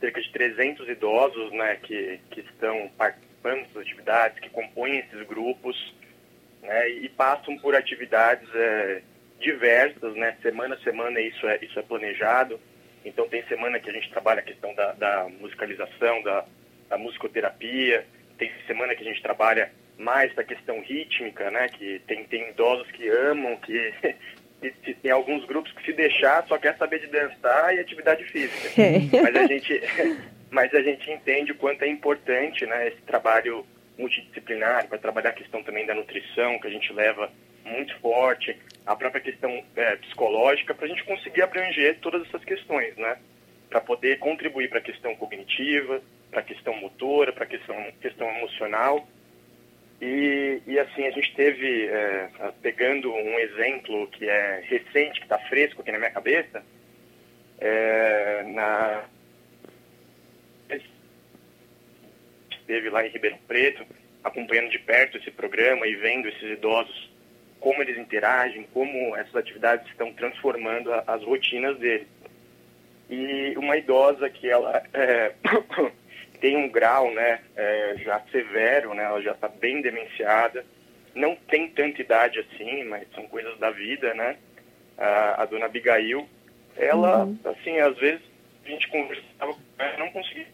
cerca 0.00 0.20
de 0.20 0.30
300 0.32 0.88
idosos 0.88 1.52
né, 1.52 1.76
que, 1.82 2.20
que 2.30 2.40
estão 2.40 2.90
participando 2.96 3.62
dessas 3.62 3.82
atividades, 3.82 4.40
que 4.40 4.50
compõem 4.50 4.98
esses 4.98 5.26
grupos, 5.26 5.94
né, 6.62 6.88
e 6.88 7.08
passam 7.08 7.56
por 7.58 7.74
atividades 7.74 8.48
é, 8.54 9.02
diversas, 9.40 10.14
né, 10.14 10.36
semana 10.42 10.74
a 10.74 10.78
semana 10.80 11.20
isso 11.20 11.46
é, 11.46 11.58
isso 11.62 11.78
é 11.78 11.82
planejado, 11.82 12.60
então 13.04 13.28
tem 13.28 13.42
semana 13.44 13.78
que 13.78 13.88
a 13.88 13.92
gente 13.92 14.10
trabalha 14.10 14.40
a 14.40 14.44
questão 14.44 14.74
da, 14.74 14.92
da 14.92 15.28
musicalização, 15.40 16.22
da, 16.22 16.44
da 16.88 16.98
musicoterapia, 16.98 18.04
tem 18.36 18.50
semana 18.66 18.94
que 18.94 19.02
a 19.02 19.06
gente 19.06 19.22
trabalha 19.22 19.70
mais 19.96 20.34
da 20.34 20.44
questão 20.44 20.80
rítmica, 20.80 21.50
né, 21.50 21.68
que 21.68 22.00
tem, 22.06 22.24
tem 22.24 22.50
idosos 22.50 22.90
que 22.92 23.08
amam, 23.08 23.56
que 23.56 23.94
tem 25.02 25.10
alguns 25.10 25.44
grupos 25.44 25.72
que 25.72 25.84
se 25.84 25.92
deixar 25.92 26.46
só 26.46 26.58
quer 26.58 26.76
saber 26.76 27.00
de 27.00 27.06
dançar 27.08 27.74
e 27.74 27.80
atividade 27.80 28.24
física. 28.24 28.80
É. 28.80 29.22
Mas 29.22 29.36
a 29.36 29.46
gente 29.46 29.82
mas 30.50 30.74
a 30.74 30.80
gente 30.80 31.10
entende 31.10 31.52
o 31.52 31.56
quanto 31.56 31.82
é 31.82 31.88
importante, 31.88 32.64
né, 32.66 32.88
esse 32.88 33.00
trabalho 33.02 33.66
multidisciplinar 33.98 34.88
para 34.88 34.98
trabalhar 34.98 35.30
a 35.30 35.34
questão 35.34 35.62
também 35.62 35.84
da 35.84 35.94
nutrição 35.94 36.58
que 36.60 36.68
a 36.68 36.70
gente 36.70 36.92
leva 36.92 37.30
muito 37.64 37.94
forte, 37.98 38.56
a 38.86 38.96
própria 38.96 39.20
questão 39.20 39.62
é, 39.76 39.96
psicológica 39.96 40.74
para 40.74 40.86
a 40.86 40.88
gente 40.88 41.04
conseguir 41.04 41.42
abranger 41.42 41.98
todas 42.00 42.26
essas 42.26 42.42
questões, 42.44 42.96
né, 42.96 43.18
para 43.68 43.80
poder 43.80 44.18
contribuir 44.18 44.70
para 44.70 44.78
a 44.78 44.82
questão 44.82 45.14
cognitiva, 45.16 46.00
para 46.30 46.40
a 46.40 46.44
questão 46.44 46.74
motora, 46.76 47.32
para 47.32 47.44
a 47.44 47.46
questão 47.46 47.76
questão 48.00 48.28
emocional. 48.28 49.06
E, 50.00 50.62
e 50.66 50.78
assim, 50.78 51.06
a 51.06 51.10
gente 51.10 51.34
teve, 51.34 51.86
é, 51.88 52.28
pegando 52.62 53.12
um 53.12 53.38
exemplo 53.38 54.06
que 54.08 54.28
é 54.28 54.62
recente, 54.64 55.18
que 55.18 55.26
está 55.26 55.38
fresco 55.38 55.82
aqui 55.82 55.90
na 55.90 55.98
minha 55.98 56.10
cabeça, 56.10 56.62
é, 57.58 58.44
na 58.46 59.04
esteve 62.68 62.90
lá 62.90 63.06
em 63.06 63.08
Ribeirão 63.08 63.38
Preto, 63.48 63.84
acompanhando 64.22 64.68
de 64.68 64.78
perto 64.78 65.16
esse 65.16 65.30
programa 65.30 65.86
e 65.86 65.96
vendo 65.96 66.28
esses 66.28 66.42
idosos, 66.42 67.10
como 67.58 67.80
eles 67.80 67.96
interagem, 67.96 68.68
como 68.74 69.16
essas 69.16 69.34
atividades 69.34 69.88
estão 69.88 70.12
transformando 70.12 70.92
as 71.06 71.24
rotinas 71.24 71.78
deles. 71.78 72.06
E 73.08 73.54
uma 73.56 73.78
idosa 73.78 74.28
que 74.28 74.48
ela 74.48 74.82
é, 74.92 75.32
tem 76.40 76.58
um 76.58 76.68
grau 76.68 77.10
né, 77.12 77.40
é, 77.56 77.94
já 78.04 78.20
severo, 78.30 78.92
né, 78.92 79.04
ela 79.04 79.22
já 79.22 79.32
está 79.32 79.48
bem 79.48 79.80
demenciada, 79.80 80.64
não 81.14 81.34
tem 81.34 81.68
tanta 81.70 82.02
idade 82.02 82.38
assim, 82.38 82.84
mas 82.84 83.08
são 83.14 83.26
coisas 83.26 83.58
da 83.58 83.70
vida, 83.70 84.12
né? 84.14 84.36
A, 84.96 85.42
a 85.42 85.46
dona 85.46 85.66
Abigail, 85.66 86.28
ela, 86.76 87.24
uhum. 87.24 87.38
assim, 87.44 87.78
às 87.78 87.96
vezes 87.96 88.20
a 88.64 88.68
gente 88.68 88.86
conversava 88.88 89.56
não 89.98 90.10
conseguia 90.10 90.46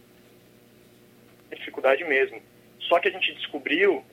dificuldade 1.54 2.04
mesmo. 2.04 2.40
Só 2.80 2.98
que 2.98 3.08
a 3.08 3.10
gente 3.10 3.34
descobriu 3.34 4.04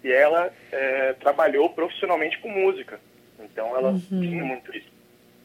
que 0.00 0.10
ela 0.10 0.52
é, 0.72 1.12
trabalhou 1.14 1.70
profissionalmente 1.70 2.38
com 2.38 2.48
música. 2.48 3.00
Então 3.38 3.76
ela 3.76 3.90
uhum. 3.90 4.00
tinha 4.08 4.44
muito 4.44 4.74
isso. 4.76 4.88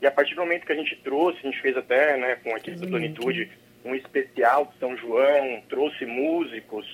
E 0.02 0.08
a 0.08 0.12
partir 0.12 0.36
do 0.36 0.42
momento 0.42 0.66
que 0.66 0.72
a 0.72 0.76
gente 0.76 0.96
trouxe, 0.98 1.40
a 1.40 1.50
gente 1.50 1.62
fez 1.62 1.76
até 1.76 2.18
né, 2.18 2.36
com 2.44 2.54
a 2.54 2.58
equipe 2.58 2.78
da 2.78 2.88
Plenitude 2.88 3.50
um 3.84 3.96
especial 3.96 4.66
de 4.66 4.80
São 4.80 4.98
João, 4.98 5.62
trouxe 5.70 6.06
músicos 6.06 6.86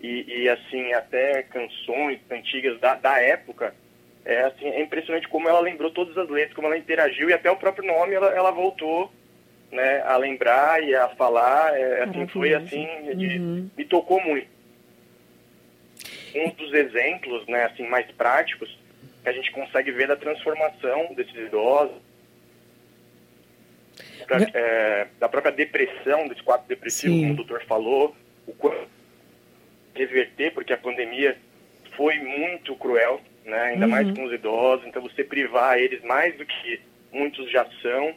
e, 0.00 0.42
e 0.42 0.48
assim, 0.48 0.92
até 0.92 1.42
canções 1.44 2.20
antigas 2.30 2.78
da, 2.78 2.94
da 2.94 3.20
época. 3.20 3.74
É, 4.24 4.42
assim, 4.42 4.66
é 4.66 4.82
impressionante 4.82 5.28
como 5.28 5.48
ela 5.48 5.60
lembrou 5.60 5.90
todas 5.90 6.16
as 6.18 6.28
letras, 6.28 6.54
como 6.54 6.66
ela 6.66 6.76
interagiu 6.76 7.30
e 7.30 7.32
até 7.32 7.50
o 7.50 7.56
próprio 7.56 7.86
nome 7.86 8.14
ela, 8.14 8.28
ela 8.34 8.50
voltou 8.50 9.10
né, 9.70 10.02
a 10.02 10.16
lembrar 10.16 10.82
e 10.82 10.94
a 10.94 11.08
falar. 11.08 11.78
É, 11.78 12.04
assim, 12.04 12.26
foi 12.28 12.54
assim, 12.54 12.86
de, 13.14 13.38
uhum. 13.38 13.70
me 13.76 13.84
tocou 13.84 14.20
muito. 14.22 14.48
Um 16.34 16.50
dos 16.50 16.72
exemplos 16.72 17.46
né, 17.46 17.64
assim, 17.64 17.86
mais 17.88 18.10
práticos 18.12 18.76
que 19.22 19.28
a 19.28 19.32
gente 19.32 19.50
consegue 19.52 19.90
ver 19.90 20.06
da 20.06 20.16
transformação 20.16 21.14
desses 21.14 21.34
idosos, 21.34 21.96
pra, 24.26 24.38
é, 24.54 25.08
da 25.18 25.28
própria 25.28 25.52
depressão, 25.52 26.28
desse 26.28 26.42
quadro 26.42 26.66
depressivo, 26.68 27.14
Sim. 27.14 27.20
como 27.20 27.32
o 27.32 27.36
doutor 27.36 27.64
falou, 27.64 28.16
o 28.46 28.52
quanto 28.52 28.86
reverter, 29.94 30.52
porque 30.52 30.72
a 30.72 30.78
pandemia 30.78 31.36
foi 31.96 32.18
muito 32.18 32.76
cruel, 32.76 33.20
né? 33.44 33.58
ainda 33.62 33.86
uhum. 33.86 33.90
mais 33.90 34.10
com 34.12 34.24
os 34.24 34.32
idosos, 34.32 34.86
então 34.86 35.02
você 35.02 35.24
privar 35.24 35.78
eles 35.78 36.02
mais 36.02 36.36
do 36.36 36.44
que 36.44 36.80
muitos 37.10 37.50
já 37.50 37.64
são 37.80 38.14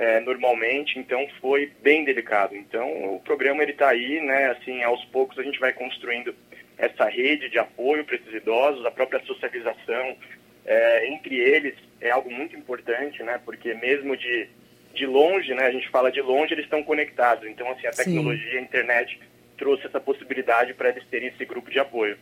é, 0.00 0.18
normalmente, 0.20 0.98
então 0.98 1.28
foi 1.42 1.70
bem 1.82 2.04
delicado. 2.04 2.56
Então 2.56 3.14
o 3.14 3.20
programa 3.20 3.62
ele 3.62 3.72
está 3.72 3.90
aí, 3.90 4.18
né? 4.22 4.46
Assim, 4.46 4.82
aos 4.82 5.04
poucos 5.04 5.38
a 5.38 5.42
gente 5.42 5.60
vai 5.60 5.74
construindo 5.74 6.34
essa 6.78 7.04
rede 7.04 7.50
de 7.50 7.58
apoio 7.58 8.02
para 8.06 8.16
esses 8.16 8.32
idosos, 8.32 8.86
a 8.86 8.90
própria 8.90 9.22
socialização 9.26 10.16
é, 10.64 11.06
entre 11.06 11.36
eles 11.36 11.74
é 12.00 12.10
algo 12.10 12.32
muito 12.32 12.56
importante, 12.56 13.22
né? 13.22 13.38
Porque 13.44 13.74
mesmo 13.74 14.16
de 14.16 14.48
de 14.94 15.06
longe, 15.06 15.54
né? 15.54 15.66
A 15.66 15.70
gente 15.70 15.88
fala 15.90 16.10
de 16.10 16.20
longe, 16.20 16.54
eles 16.54 16.64
estão 16.64 16.82
conectados. 16.82 17.46
Então, 17.46 17.70
assim, 17.70 17.86
a 17.86 17.92
tecnologia, 17.92 18.52
Sim. 18.52 18.58
a 18.58 18.62
internet 18.62 19.20
trouxe 19.56 19.86
essa 19.86 20.00
possibilidade 20.00 20.74
para 20.74 20.88
eles 20.88 21.04
terem 21.08 21.28
esse 21.28 21.44
grupo 21.44 21.70
de 21.70 21.78
apoio. 21.78 22.18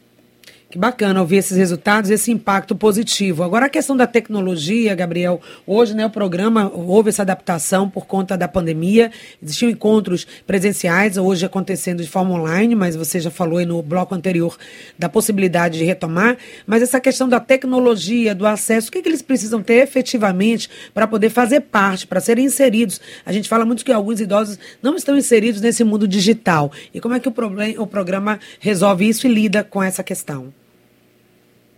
Que 0.71 0.77
bacana 0.77 1.19
ouvir 1.23 1.39
esses 1.39 1.57
resultados, 1.57 2.11
esse 2.11 2.31
impacto 2.31 2.77
positivo. 2.77 3.43
Agora 3.43 3.64
a 3.64 3.69
questão 3.71 3.97
da 3.97 4.07
tecnologia, 4.07 4.95
Gabriel, 4.95 5.41
hoje 5.66 5.95
né, 5.95 6.05
o 6.05 6.11
programa 6.11 6.71
houve 6.75 7.09
essa 7.09 7.23
adaptação 7.23 7.89
por 7.89 8.05
conta 8.05 8.37
da 8.37 8.47
pandemia, 8.47 9.11
existiam 9.43 9.71
encontros 9.71 10.27
presenciais, 10.47 11.16
hoje 11.16 11.47
acontecendo 11.47 12.03
de 12.03 12.09
forma 12.09 12.35
online, 12.35 12.75
mas 12.75 12.97
você 12.97 13.19
já 13.19 13.31
falou 13.31 13.57
aí 13.57 13.64
no 13.64 13.81
bloco 13.81 14.14
anterior 14.14 14.59
da 14.99 15.09
possibilidade 15.09 15.79
de 15.79 15.87
retomar, 15.87 16.37
mas 16.66 16.83
essa 16.83 17.01
questão 17.01 17.27
da 17.27 17.41
tecnologia, 17.41 18.35
do 18.35 18.47
acesso, 18.47 18.91
o 18.91 18.93
que, 18.93 18.99
é 18.99 19.03
que 19.03 19.09
eles 19.09 19.23
precisam 19.23 19.62
ter 19.62 19.83
efetivamente 19.83 20.69
para 20.93 21.07
poder 21.07 21.31
fazer 21.31 21.61
parte, 21.61 22.07
para 22.07 22.21
serem 22.21 22.45
inseridos? 22.45 23.01
A 23.25 23.33
gente 23.33 23.49
fala 23.49 23.64
muito 23.64 23.83
que 23.83 23.91
alguns 23.91 24.21
idosos 24.21 24.59
não 24.83 24.97
estão 24.97 25.16
inseridos 25.16 25.62
nesse 25.62 25.83
mundo 25.83 26.07
digital. 26.07 26.71
E 26.93 27.01
como 27.01 27.14
é 27.14 27.21
que 27.21 27.29
o, 27.29 27.35
o 27.79 27.87
programa 27.87 28.39
resolve 28.61 29.09
isso 29.09 29.27
e 29.27 29.33
lida 29.33 29.64
com 29.64 29.83
essa 29.83 30.03
questão? 30.03 30.53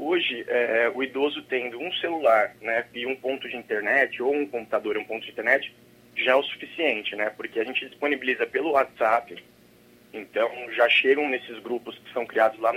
Hoje, 0.02 0.46
é, 0.48 0.90
o 0.94 1.02
idoso 1.02 1.42
tendo 1.42 1.78
um 1.78 1.92
celular 1.92 2.56
né, 2.62 2.86
e 2.94 3.04
um 3.04 3.14
ponto 3.14 3.46
de 3.46 3.54
internet, 3.54 4.22
ou 4.22 4.34
um 4.34 4.46
computador 4.46 4.96
e 4.96 4.98
um 4.98 5.04
ponto 5.04 5.26
de 5.26 5.30
internet, 5.30 5.70
já 6.16 6.32
é 6.32 6.34
o 6.34 6.42
suficiente, 6.42 7.14
né? 7.14 7.28
Porque 7.28 7.60
a 7.60 7.64
gente 7.64 7.86
disponibiliza 7.86 8.46
pelo 8.46 8.70
WhatsApp, 8.70 9.36
então 10.10 10.50
já 10.72 10.88
chegam 10.88 11.28
nesses 11.28 11.58
grupos 11.58 11.98
que 11.98 12.10
são 12.14 12.24
criados 12.24 12.58
lá 12.60 12.72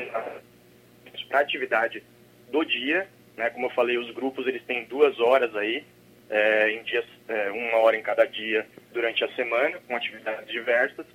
para 1.29 1.39
atividade 1.39 2.03
do 2.51 2.65
dia, 2.65 3.07
né? 3.37 3.49
Como 3.51 3.67
eu 3.67 3.71
falei, 3.71 3.97
os 3.97 4.11
grupos 4.11 4.45
eles 4.45 4.61
têm 4.63 4.83
duas 4.83 5.17
horas 5.21 5.55
aí, 5.55 5.85
é, 6.29 6.71
em 6.71 6.83
dias, 6.83 7.05
é, 7.29 7.51
uma 7.51 7.77
hora 7.77 7.95
em 7.95 8.03
cada 8.03 8.25
dia 8.25 8.67
durante 8.91 9.23
a 9.23 9.33
semana, 9.33 9.79
com 9.87 9.95
atividades 9.95 10.51
diversas, 10.51 11.05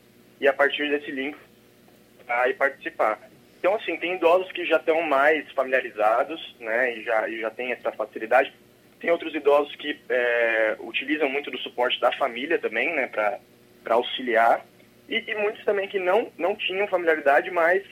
e 0.41 0.49
a 0.49 0.55
partir 0.55 0.89
desse 0.89 1.11
link 1.11 1.37
vai 2.27 2.55
participar. 2.55 3.28
Então, 3.59 3.75
assim, 3.75 3.97
tem 3.97 4.15
idosos 4.15 4.51
que 4.53 4.65
já 4.65 4.77
estão 4.77 5.03
mais 5.03 5.51
familiarizados, 5.53 6.55
né, 6.61 6.97
e 6.97 7.03
já, 7.03 7.29
e 7.29 7.41
já 7.41 7.51
tem 7.51 7.73
essa 7.73 7.91
facilidade. 7.91 8.53
Tem 9.01 9.11
outros 9.11 9.35
idosos 9.35 9.75
que 9.77 9.99
é, 10.09 10.77
utilizam 10.81 11.29
muito 11.29 11.51
do 11.51 11.59
suporte 11.59 12.01
da 12.01 12.13
família 12.13 12.59
também, 12.59 12.95
né, 12.95 13.07
para 13.09 13.41
auxiliar. 13.95 14.65
E, 15.09 15.25
e, 15.27 15.35
muitos 15.35 15.65
também 15.65 15.89
que 15.89 15.99
não, 15.99 16.31
não 16.39 16.55
tinham 16.55 16.87
familiaridade, 16.87 17.51
mas 17.51 17.83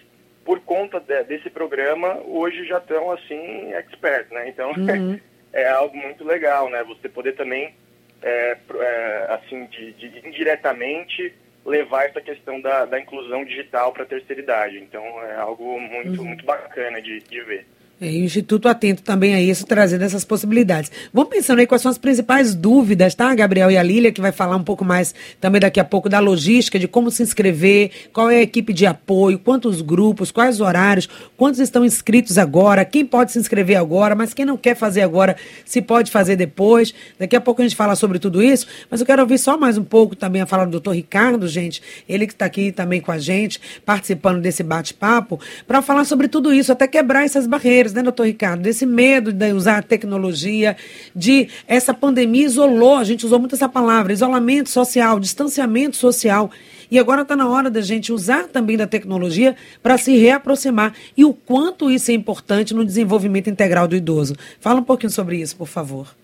por 0.44 0.60
conta 0.60 1.00
de, 1.00 1.24
desse 1.24 1.50
programa, 1.50 2.20
hoje 2.24 2.64
já 2.66 2.78
estão, 2.78 3.10
assim, 3.10 3.72
expert, 3.72 4.32
né? 4.32 4.48
Então, 4.48 4.70
uhum. 4.70 5.18
é 5.52 5.68
algo 5.68 5.96
muito 5.96 6.24
legal, 6.24 6.70
né? 6.70 6.84
Você 6.84 7.08
poder 7.08 7.32
também, 7.32 7.74
é, 8.22 8.56
é, 8.78 9.26
assim, 9.30 9.64
de, 9.66 9.92
de 9.92 10.28
indiretamente 10.28 11.34
levar 11.66 12.06
essa 12.06 12.20
questão 12.20 12.60
da, 12.60 12.84
da 12.84 13.00
inclusão 13.00 13.44
digital 13.44 13.92
para 13.92 14.04
a 14.04 14.06
terceira 14.06 14.40
idade. 14.40 14.78
Então 14.78 15.02
é 15.22 15.36
algo 15.36 15.78
muito, 15.80 16.20
uhum. 16.20 16.28
muito 16.28 16.46
bacana 16.46 17.02
de, 17.02 17.20
de 17.20 17.40
ver. 17.42 17.66
É, 17.98 18.12
e 18.12 18.20
o 18.20 18.24
Instituto 18.26 18.68
atento 18.68 19.02
também 19.02 19.34
a 19.34 19.40
isso, 19.40 19.64
trazendo 19.64 20.04
essas 20.04 20.22
possibilidades. 20.22 20.92
Vamos 21.14 21.30
pensando 21.30 21.60
aí 21.60 21.66
quais 21.66 21.80
são 21.80 21.90
as 21.90 21.96
principais 21.96 22.54
dúvidas, 22.54 23.14
tá, 23.14 23.34
Gabriel 23.34 23.70
e 23.70 23.78
a 23.78 23.82
Lília, 23.82 24.12
que 24.12 24.20
vai 24.20 24.32
falar 24.32 24.54
um 24.54 24.62
pouco 24.62 24.84
mais 24.84 25.14
também 25.40 25.58
daqui 25.58 25.80
a 25.80 25.84
pouco 25.84 26.06
da 26.06 26.18
logística, 26.18 26.78
de 26.78 26.86
como 26.86 27.10
se 27.10 27.22
inscrever, 27.22 27.90
qual 28.12 28.30
é 28.30 28.36
a 28.36 28.42
equipe 28.42 28.74
de 28.74 28.84
apoio, 28.84 29.38
quantos 29.38 29.80
grupos, 29.80 30.30
quais 30.30 30.60
horários, 30.60 31.08
quantos 31.38 31.58
estão 31.58 31.86
inscritos 31.86 32.36
agora, 32.36 32.84
quem 32.84 33.06
pode 33.06 33.32
se 33.32 33.38
inscrever 33.38 33.78
agora, 33.78 34.14
mas 34.14 34.34
quem 34.34 34.44
não 34.44 34.58
quer 34.58 34.76
fazer 34.76 35.00
agora, 35.00 35.34
se 35.64 35.80
pode 35.80 36.10
fazer 36.10 36.36
depois. 36.36 36.92
Daqui 37.18 37.34
a 37.34 37.40
pouco 37.40 37.62
a 37.62 37.64
gente 37.64 37.76
fala 37.76 37.96
sobre 37.96 38.18
tudo 38.18 38.42
isso, 38.42 38.66
mas 38.90 39.00
eu 39.00 39.06
quero 39.06 39.22
ouvir 39.22 39.38
só 39.38 39.56
mais 39.56 39.78
um 39.78 39.84
pouco 39.84 40.14
também 40.14 40.42
a 40.42 40.46
fala 40.46 40.66
do 40.66 40.72
doutor 40.72 40.94
Ricardo, 40.94 41.48
gente, 41.48 41.82
ele 42.06 42.26
que 42.26 42.34
está 42.34 42.44
aqui 42.44 42.70
também 42.72 43.00
com 43.00 43.10
a 43.10 43.18
gente, 43.18 43.58
participando 43.86 44.42
desse 44.42 44.62
bate-papo, 44.62 45.40
para 45.66 45.80
falar 45.80 46.04
sobre 46.04 46.28
tudo 46.28 46.52
isso, 46.52 46.70
até 46.70 46.86
quebrar 46.86 47.24
essas 47.24 47.46
barreiras 47.46 47.85
né, 47.94 48.02
doutor 48.02 48.26
Ricardo? 48.26 48.62
Desse 48.62 48.86
medo 48.86 49.32
de 49.32 49.52
usar 49.52 49.78
a 49.78 49.82
tecnologia, 49.82 50.76
de 51.14 51.48
essa 51.66 51.92
pandemia 51.92 52.44
isolou, 52.44 52.96
a 52.96 53.04
gente 53.04 53.24
usou 53.24 53.38
muito 53.38 53.54
essa 53.54 53.68
palavra, 53.68 54.12
isolamento 54.12 54.70
social, 54.70 55.20
distanciamento 55.20 55.96
social. 55.96 56.50
E 56.90 56.98
agora 56.98 57.22
está 57.22 57.34
na 57.34 57.48
hora 57.48 57.68
da 57.70 57.80
gente 57.80 58.12
usar 58.12 58.48
também 58.48 58.76
da 58.76 58.86
tecnologia 58.86 59.56
para 59.82 59.98
se 59.98 60.16
reaproximar. 60.16 60.94
E 61.16 61.24
o 61.24 61.34
quanto 61.34 61.90
isso 61.90 62.10
é 62.10 62.14
importante 62.14 62.74
no 62.74 62.84
desenvolvimento 62.84 63.50
integral 63.50 63.88
do 63.88 63.96
idoso. 63.96 64.36
Fala 64.60 64.80
um 64.80 64.84
pouquinho 64.84 65.10
sobre 65.10 65.36
isso, 65.36 65.56
por 65.56 65.66
favor. 65.66 66.14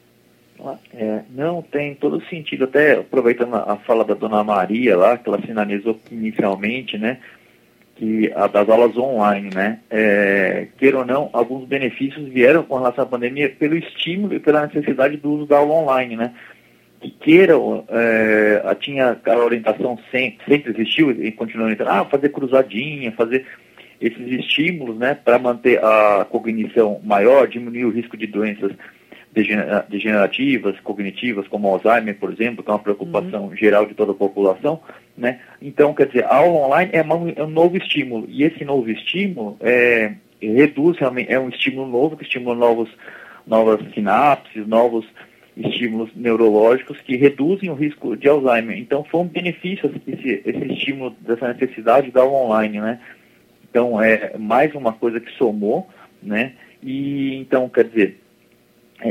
É, 0.95 1.23
não, 1.31 1.61
tem 1.61 1.95
todo 1.95 2.23
sentido. 2.29 2.65
Até 2.65 2.99
aproveitando 2.99 3.55
a 3.55 3.77
fala 3.79 4.05
da 4.05 4.15
dona 4.15 4.45
Maria 4.45 4.97
lá, 4.97 5.19
que 5.19 5.29
ela 5.29 5.41
sinalizou 5.45 5.99
inicialmente, 6.11 6.97
né? 6.97 7.19
Que 8.03 8.33
a, 8.35 8.49
das 8.49 8.69
aulas 8.69 8.97
online, 8.97 9.49
né? 9.55 9.79
É, 9.89 10.67
queira 10.77 10.99
ou 10.99 11.05
não, 11.05 11.31
alguns 11.33 11.69
benefícios 11.69 12.29
vieram 12.31 12.65
com 12.65 12.75
relação 12.75 13.05
à 13.05 13.07
pandemia 13.07 13.49
pelo 13.49 13.77
estímulo 13.77 14.35
e 14.35 14.41
pela 14.41 14.67
necessidade 14.67 15.17
do 15.19 15.31
uso 15.31 15.47
da 15.47 15.59
aula 15.59 15.73
online, 15.75 16.17
né? 16.17 16.35
Que 17.01 17.11
queiram, 17.11 17.85
é, 17.89 18.61
tinha 18.81 19.17
a 19.25 19.37
orientação 19.37 19.97
sempre, 20.11 20.45
sempre 20.49 20.73
existiu 20.73 21.13
e 21.13 21.31
continua 21.31 21.67
orientando, 21.67 21.91
ah, 21.91 22.05
fazer 22.05 22.31
cruzadinha, 22.31 23.13
fazer 23.13 23.47
esses 24.01 24.27
estímulos, 24.33 24.99
né? 24.99 25.15
Para 25.15 25.39
manter 25.39 25.79
a 25.79 26.27
cognição 26.29 27.01
maior, 27.05 27.47
diminuir 27.47 27.85
o 27.85 27.93
risco 27.93 28.17
de 28.17 28.27
doenças 28.27 28.73
degenerativas, 29.89 30.81
cognitivas, 30.81 31.47
como 31.47 31.69
Alzheimer, 31.69 32.19
por 32.19 32.33
exemplo, 32.33 32.65
que 32.65 32.71
é 32.71 32.73
uma 32.73 32.81
preocupação 32.81 33.45
uhum. 33.45 33.57
geral 33.57 33.87
de 33.87 33.95
toda 33.95 34.11
a 34.11 34.17
população, 34.17 34.81
né? 35.17 35.41
Então, 35.61 35.95
quer 35.95 36.07
dizer, 36.07 36.25
a 36.25 36.37
aula 36.37 36.67
online 36.67 36.91
é, 36.93 36.99
é 36.99 37.45
um 37.45 37.51
novo 37.51 37.77
estímulo, 37.77 38.27
e 38.29 38.45
esse 38.45 38.65
novo 38.65 38.91
estímulo 38.91 39.57
é, 39.61 40.13
reduz 40.41 40.99
realmente, 40.99 41.33
é 41.33 41.39
um 41.39 41.49
estímulo 41.49 41.89
novo, 41.89 42.17
que 42.17 42.25
estimula 42.25 42.57
novos, 42.57 42.91
novas 43.47 43.81
sinapses, 43.93 44.67
novos 44.67 45.07
estímulos 45.57 46.11
neurológicos 46.17 47.01
que 47.01 47.17
reduzem 47.17 47.69
o 47.71 47.75
risco 47.75 48.17
de 48.17 48.29
Alzheimer. 48.29 48.79
Então, 48.79 49.05
foi 49.05 49.21
um 49.21 49.29
benefício 49.29 49.93
esse, 50.07 50.43
esse 50.45 50.73
estímulo 50.73 51.15
dessa 51.21 51.53
necessidade 51.53 52.11
da 52.11 52.23
aula 52.23 52.47
online, 52.47 52.81
né? 52.81 53.01
Então, 53.69 54.01
é 54.03 54.37
mais 54.39 54.75
uma 54.75 54.93
coisa 54.93 55.21
que 55.21 55.31
somou, 55.33 55.89
né? 56.23 56.53
E, 56.83 57.37
então, 57.37 57.69
quer 57.69 57.85
dizer, 57.85 58.19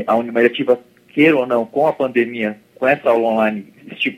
a 0.06 0.16
Unimedativa, 0.16 0.78
queira 1.08 1.36
ou 1.36 1.46
não, 1.46 1.64
com 1.64 1.86
a 1.86 1.92
pandemia, 1.92 2.58
com 2.82 2.88
essa 2.88 3.10
aula 3.10 3.28
online, 3.28 3.72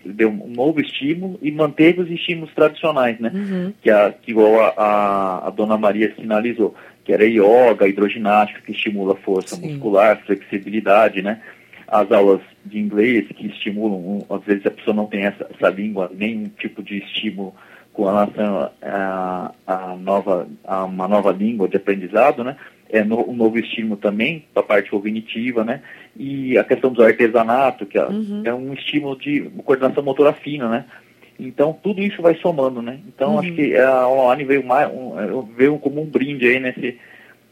deu 0.06 0.30
um 0.30 0.48
novo 0.48 0.80
estímulo 0.80 1.38
e 1.42 1.52
manteve 1.52 2.00
os 2.00 2.10
estímulos 2.10 2.50
tradicionais, 2.54 3.20
né? 3.20 3.30
Uhum. 3.34 3.74
Que, 3.82 3.90
a, 3.90 4.10
que 4.10 4.30
igual 4.30 4.58
a, 4.58 4.72
a, 4.74 5.48
a, 5.48 5.50
dona 5.50 5.76
Maria 5.76 6.14
sinalizou, 6.18 6.74
que 7.04 7.12
era 7.12 7.26
yoga, 7.26 7.86
hidroginástica, 7.86 8.62
que 8.62 8.72
estimula 8.72 9.12
a 9.12 9.16
força 9.16 9.56
Sim. 9.56 9.68
muscular, 9.68 10.18
flexibilidade, 10.24 11.20
né? 11.20 11.42
As 11.86 12.10
aulas 12.10 12.40
de 12.64 12.78
inglês, 12.78 13.28
que 13.36 13.48
estimulam, 13.48 14.24
às 14.30 14.42
vezes 14.44 14.64
a 14.64 14.70
pessoa 14.70 14.96
não 14.96 15.04
tem 15.04 15.26
essa, 15.26 15.46
essa 15.54 15.68
língua, 15.68 16.10
nenhum 16.14 16.44
tipo 16.58 16.82
de 16.82 16.96
estímulo 17.00 17.54
com 17.92 18.06
relação 18.06 18.70
a, 18.80 19.52
a, 19.66 19.96
nova, 19.96 20.48
a 20.64 20.84
uma 20.86 21.06
nova 21.06 21.32
língua 21.32 21.68
de 21.68 21.76
aprendizado, 21.76 22.42
né? 22.42 22.56
É 22.90 23.02
no, 23.02 23.28
um 23.28 23.34
novo 23.34 23.58
estímulo 23.58 23.96
também 23.96 24.44
para 24.52 24.62
a 24.62 24.66
parte 24.66 24.90
cognitiva, 24.90 25.64
né? 25.64 25.82
E 26.16 26.56
a 26.56 26.64
questão 26.64 26.92
do 26.92 27.02
artesanato, 27.02 27.86
que 27.86 27.98
é, 27.98 28.06
uhum. 28.06 28.42
é 28.44 28.54
um 28.54 28.72
estímulo 28.74 29.18
de 29.18 29.50
coordenação 29.64 30.02
motora 30.02 30.32
fina, 30.32 30.68
né? 30.68 30.84
Então 31.38 31.76
tudo 31.82 32.00
isso 32.00 32.22
vai 32.22 32.34
somando, 32.36 32.80
né? 32.80 33.00
Então 33.08 33.32
uhum. 33.32 33.38
acho 33.40 33.52
que 33.52 33.76
a 33.76 34.08
online 34.08 34.44
veio 34.44 34.64
mais 34.64 34.88
um, 34.92 35.18
é, 35.18 35.26
veio 35.56 35.78
como 35.78 36.00
um 36.00 36.06
brinde 36.06 36.46
aí 36.46 36.60
nesse 36.60 36.98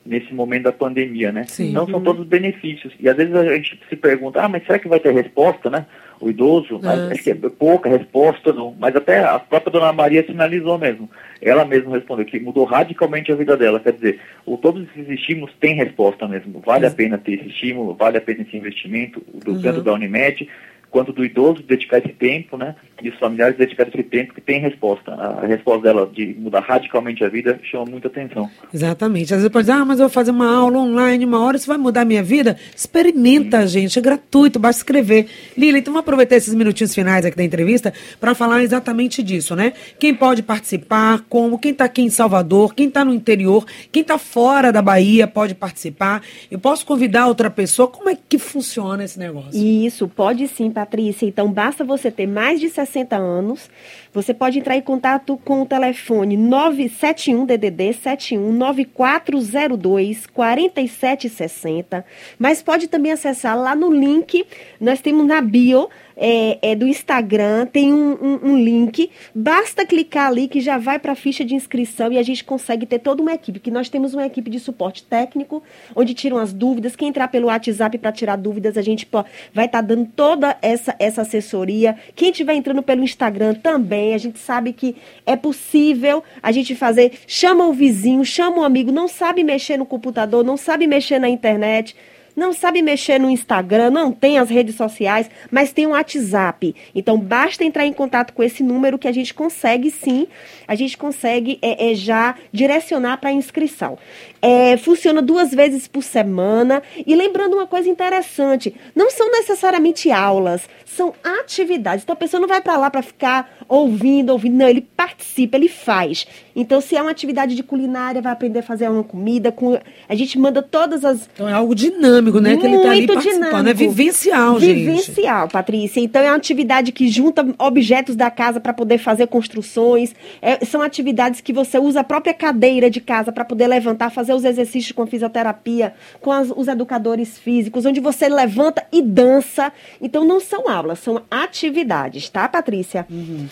nesse 0.04 0.34
momento 0.34 0.64
da 0.64 0.72
pandemia, 0.72 1.30
né? 1.30 1.44
Sim. 1.46 1.70
Então 1.70 1.86
são 1.86 1.98
uhum. 1.98 2.04
todos 2.04 2.26
benefícios. 2.26 2.92
E 2.98 3.08
às 3.08 3.16
vezes 3.16 3.34
a 3.34 3.54
gente 3.54 3.78
se 3.88 3.96
pergunta, 3.96 4.42
ah, 4.42 4.48
mas 4.48 4.64
será 4.66 4.78
que 4.78 4.88
vai 4.88 4.98
ter 4.98 5.14
resposta, 5.14 5.70
né? 5.70 5.86
O 6.22 6.30
idoso, 6.30 6.78
mas 6.80 7.00
ah, 7.00 7.08
acho 7.10 7.24
que 7.24 7.30
é 7.32 7.34
pouca 7.34 7.90
resposta, 7.90 8.52
não. 8.52 8.72
Mas 8.78 8.94
até 8.94 9.24
a 9.24 9.40
própria 9.40 9.72
dona 9.72 9.92
Maria 9.92 10.24
sinalizou 10.24 10.78
mesmo. 10.78 11.10
Ela 11.40 11.64
mesma 11.64 11.96
respondeu 11.96 12.24
que 12.24 12.38
mudou 12.38 12.64
radicalmente 12.64 13.32
a 13.32 13.34
vida 13.34 13.56
dela. 13.56 13.80
Quer 13.80 13.94
dizer, 13.94 14.20
o, 14.46 14.56
todos 14.56 14.86
esses 14.90 15.08
estímulos 15.08 15.52
têm 15.60 15.74
resposta 15.74 16.28
mesmo. 16.28 16.62
Vale 16.64 16.86
a 16.86 16.90
pena 16.92 17.18
ter 17.18 17.40
esse 17.40 17.48
estímulo, 17.48 17.94
vale 17.94 18.18
a 18.18 18.20
pena 18.20 18.42
esse 18.42 18.56
investimento, 18.56 19.20
do 19.44 19.54
uhum. 19.54 19.62
tanto 19.62 19.82
da 19.82 19.92
Unimed, 19.92 20.48
quanto 20.92 21.10
do 21.10 21.24
idoso 21.24 21.62
dedicar 21.62 21.98
esse 21.98 22.10
tempo, 22.10 22.56
né? 22.56 22.76
E 23.02 23.08
os 23.08 23.18
familiares 23.18 23.56
dedicar 23.56 23.88
esse 23.88 24.02
tempo 24.02 24.34
que 24.34 24.40
tem 24.40 24.60
resposta. 24.60 25.10
A 25.12 25.46
resposta 25.46 25.82
dela 25.82 26.06
de 26.06 26.36
mudar 26.38 26.60
radicalmente 26.60 27.24
a 27.24 27.28
vida 27.28 27.58
chama 27.64 27.86
muita 27.86 28.08
atenção. 28.08 28.48
Exatamente. 28.72 29.32
Às 29.32 29.40
vezes 29.40 29.52
pode 29.52 29.66
dizer, 29.66 29.78
ah, 29.78 29.84
mas 29.84 29.98
eu 29.98 30.06
vou 30.06 30.12
fazer 30.12 30.30
uma 30.30 30.54
aula 30.54 30.78
online, 30.78 31.24
uma 31.24 31.42
hora, 31.42 31.56
isso 31.56 31.66
vai 31.66 31.78
mudar 31.78 32.02
a 32.02 32.04
minha 32.04 32.22
vida? 32.22 32.56
Experimenta, 32.76 33.66
gente, 33.66 33.98
é 33.98 34.02
gratuito, 34.02 34.58
basta 34.58 34.80
escrever. 34.80 35.26
Lila, 35.56 35.78
então 35.78 35.92
vamos 35.92 36.04
aproveitar 36.04 36.36
esses 36.36 36.54
minutinhos 36.54 36.94
finais 36.94 37.24
aqui 37.24 37.36
da 37.36 37.42
entrevista 37.42 37.92
para 38.20 38.34
falar 38.34 38.62
exatamente 38.62 39.22
disso, 39.22 39.56
né? 39.56 39.72
Quem 39.98 40.14
pode 40.14 40.42
participar, 40.42 41.24
como, 41.28 41.58
quem 41.58 41.72
está 41.72 41.86
aqui 41.86 42.02
em 42.02 42.10
Salvador, 42.10 42.74
quem 42.74 42.88
está 42.88 43.02
no 43.02 43.14
interior, 43.14 43.64
quem 43.90 44.02
está 44.02 44.18
fora 44.18 44.70
da 44.70 44.82
Bahia 44.82 45.26
pode 45.26 45.54
participar. 45.54 46.22
Eu 46.50 46.58
posso 46.58 46.84
convidar 46.84 47.26
outra 47.26 47.50
pessoa, 47.50 47.88
como 47.88 48.10
é 48.10 48.16
que 48.16 48.38
funciona 48.38 49.04
esse 49.04 49.18
negócio? 49.18 49.58
Isso, 49.58 50.06
pode 50.06 50.46
sim, 50.48 50.70
Patrícia. 50.82 51.26
Então, 51.26 51.52
basta 51.52 51.84
você 51.84 52.10
ter 52.10 52.26
mais 52.26 52.58
de 52.58 52.68
60 52.68 53.14
anos. 53.16 53.70
Você 54.12 54.34
pode 54.34 54.58
entrar 54.58 54.76
em 54.76 54.82
contato 54.82 55.38
com 55.44 55.62
o 55.62 55.66
telefone 55.66 56.36
971 56.36 57.46
DDD 57.46 57.92
71 57.92 58.52
9402 58.52 60.26
4760. 60.26 62.04
Mas 62.36 62.62
pode 62.62 62.88
também 62.88 63.12
acessar 63.12 63.56
lá 63.56 63.76
no 63.76 63.92
link. 63.92 64.44
Nós 64.80 65.00
temos 65.00 65.24
na 65.24 65.40
bio 65.40 65.88
é, 66.16 66.58
é, 66.70 66.74
do 66.74 66.86
Instagram, 66.86 67.66
tem 67.66 67.92
um, 67.92 68.12
um, 68.12 68.50
um, 68.50 68.58
link. 68.58 69.10
Basta 69.34 69.84
clicar 69.84 70.28
ali 70.28 70.48
que 70.48 70.60
já 70.60 70.78
vai 70.78 70.98
para 70.98 71.12
a 71.12 71.16
ficha 71.16 71.44
de 71.44 71.54
inscrição 71.54 72.12
e 72.12 72.18
a 72.18 72.22
gente 72.22 72.44
consegue 72.44 72.86
ter 72.86 72.98
toda 72.98 73.22
uma 73.22 73.34
equipe. 73.34 73.60
Que 73.60 73.70
nós 73.70 73.88
temos 73.88 74.14
uma 74.14 74.26
equipe 74.26 74.50
de 74.50 74.60
suporte 74.60 75.02
técnico, 75.04 75.62
onde 75.94 76.14
tiram 76.14 76.38
as 76.38 76.52
dúvidas. 76.52 76.96
Quem 76.96 77.08
entrar 77.08 77.28
pelo 77.28 77.46
WhatsApp 77.46 77.98
para 77.98 78.12
tirar 78.12 78.36
dúvidas, 78.36 78.76
a 78.76 78.82
gente 78.82 79.06
pô, 79.06 79.24
vai 79.52 79.66
estar 79.66 79.82
tá 79.82 79.86
dando 79.86 80.06
toda 80.14 80.56
essa, 80.62 80.94
essa 80.98 81.22
assessoria. 81.22 81.96
Quem 82.14 82.30
estiver 82.30 82.54
entrando 82.54 82.82
pelo 82.82 83.02
Instagram 83.02 83.54
também, 83.54 84.14
a 84.14 84.18
gente 84.18 84.38
sabe 84.38 84.72
que 84.72 84.96
é 85.26 85.36
possível 85.36 86.22
a 86.42 86.52
gente 86.52 86.74
fazer. 86.74 87.12
Chama 87.26 87.66
o 87.66 87.72
vizinho, 87.72 88.24
chama 88.24 88.58
o 88.58 88.64
amigo, 88.64 88.92
não 88.92 89.08
sabe 89.08 89.42
mexer 89.44 89.76
no 89.76 89.86
computador, 89.86 90.44
não 90.44 90.56
sabe 90.56 90.86
mexer 90.86 91.18
na 91.18 91.28
internet 91.28 91.94
não 92.36 92.52
sabe 92.52 92.82
mexer 92.82 93.18
no 93.18 93.30
Instagram, 93.30 93.90
não 93.90 94.12
tem 94.12 94.38
as 94.38 94.48
redes 94.48 94.74
sociais, 94.74 95.30
mas 95.50 95.72
tem 95.72 95.86
um 95.86 95.90
WhatsApp. 95.90 96.74
Então 96.94 97.18
basta 97.18 97.64
entrar 97.64 97.86
em 97.86 97.92
contato 97.92 98.32
com 98.32 98.42
esse 98.42 98.62
número 98.62 98.98
que 98.98 99.08
a 99.08 99.12
gente 99.12 99.34
consegue 99.34 99.90
sim, 99.90 100.26
a 100.66 100.74
gente 100.74 100.96
consegue 100.96 101.58
é, 101.60 101.92
é 101.92 101.94
já 101.94 102.34
direcionar 102.52 103.18
para 103.18 103.30
a 103.30 103.32
inscrição. 103.32 103.98
É, 104.40 104.76
funciona 104.76 105.22
duas 105.22 105.52
vezes 105.52 105.86
por 105.86 106.02
semana. 106.02 106.82
E 107.06 107.14
lembrando 107.14 107.54
uma 107.54 107.66
coisa 107.66 107.88
interessante: 107.88 108.74
não 108.94 109.10
são 109.10 109.30
necessariamente 109.30 110.10
aulas, 110.10 110.68
são 110.84 111.14
atividades. 111.22 112.02
Então 112.02 112.14
a 112.14 112.16
pessoa 112.16 112.40
não 112.40 112.48
vai 112.48 112.60
para 112.60 112.76
lá 112.76 112.90
para 112.90 113.02
ficar 113.02 113.56
ouvindo, 113.68 114.30
ouvindo. 114.30 114.56
Não, 114.56 114.68
ele 114.68 114.80
participa, 114.80 115.56
ele 115.56 115.68
faz. 115.68 116.26
Então, 116.54 116.80
se 116.80 116.96
é 116.96 117.00
uma 117.00 117.10
atividade 117.10 117.54
de 117.54 117.62
culinária, 117.62 118.20
vai 118.20 118.32
aprender 118.32 118.58
a 118.58 118.62
fazer 118.62 118.88
uma 118.88 119.04
comida. 119.04 119.50
Com... 119.50 119.78
A 120.08 120.14
gente 120.14 120.38
manda 120.38 120.60
todas 120.60 121.04
as. 121.04 121.28
Então 121.32 121.48
é 121.48 121.52
algo 121.52 121.74
dinâmico, 121.74 122.21
né? 122.40 122.56
Que 122.56 122.66
ele 122.66 122.76
está 122.76 122.90
ali 122.90 123.06
participando. 123.06 123.44
Dinâmico. 123.44 123.68
É 123.68 123.74
vivencial, 123.74 124.60
gente. 124.60 124.74
Vivencial, 124.74 125.48
Patrícia. 125.48 126.00
Então 126.00 126.22
é 126.22 126.26
uma 126.26 126.36
atividade 126.36 126.90
que 126.90 127.08
junta 127.08 127.46
objetos 127.58 128.16
da 128.16 128.30
casa 128.30 128.60
para 128.60 128.72
poder 128.72 128.98
fazer 128.98 129.26
construções. 129.26 130.14
É, 130.40 130.64
são 130.64 130.82
atividades 130.82 131.40
que 131.40 131.52
você 131.52 131.78
usa 131.78 132.00
a 132.00 132.04
própria 132.04 132.34
cadeira 132.34 132.90
de 132.90 133.00
casa 133.00 133.30
para 133.30 133.44
poder 133.44 133.66
levantar, 133.66 134.10
fazer 134.10 134.22
fazer 134.22 134.34
os 134.34 134.44
exercícios 134.44 134.92
com 134.92 135.06
fisioterapia, 135.06 135.94
com 136.20 136.32
as, 136.32 136.52
os 136.54 136.68
educadores 136.68 137.38
físicos, 137.38 137.84
onde 137.84 138.00
você 138.00 138.28
levanta 138.28 138.84
e 138.92 139.02
dança. 139.02 139.72
Então, 140.00 140.24
não 140.24 140.40
são 140.40 140.68
aulas, 140.68 140.98
são 141.00 141.22
atividades, 141.30 142.28
tá, 142.28 142.48
Patrícia? 142.48 143.06
Uhum. 143.10 143.46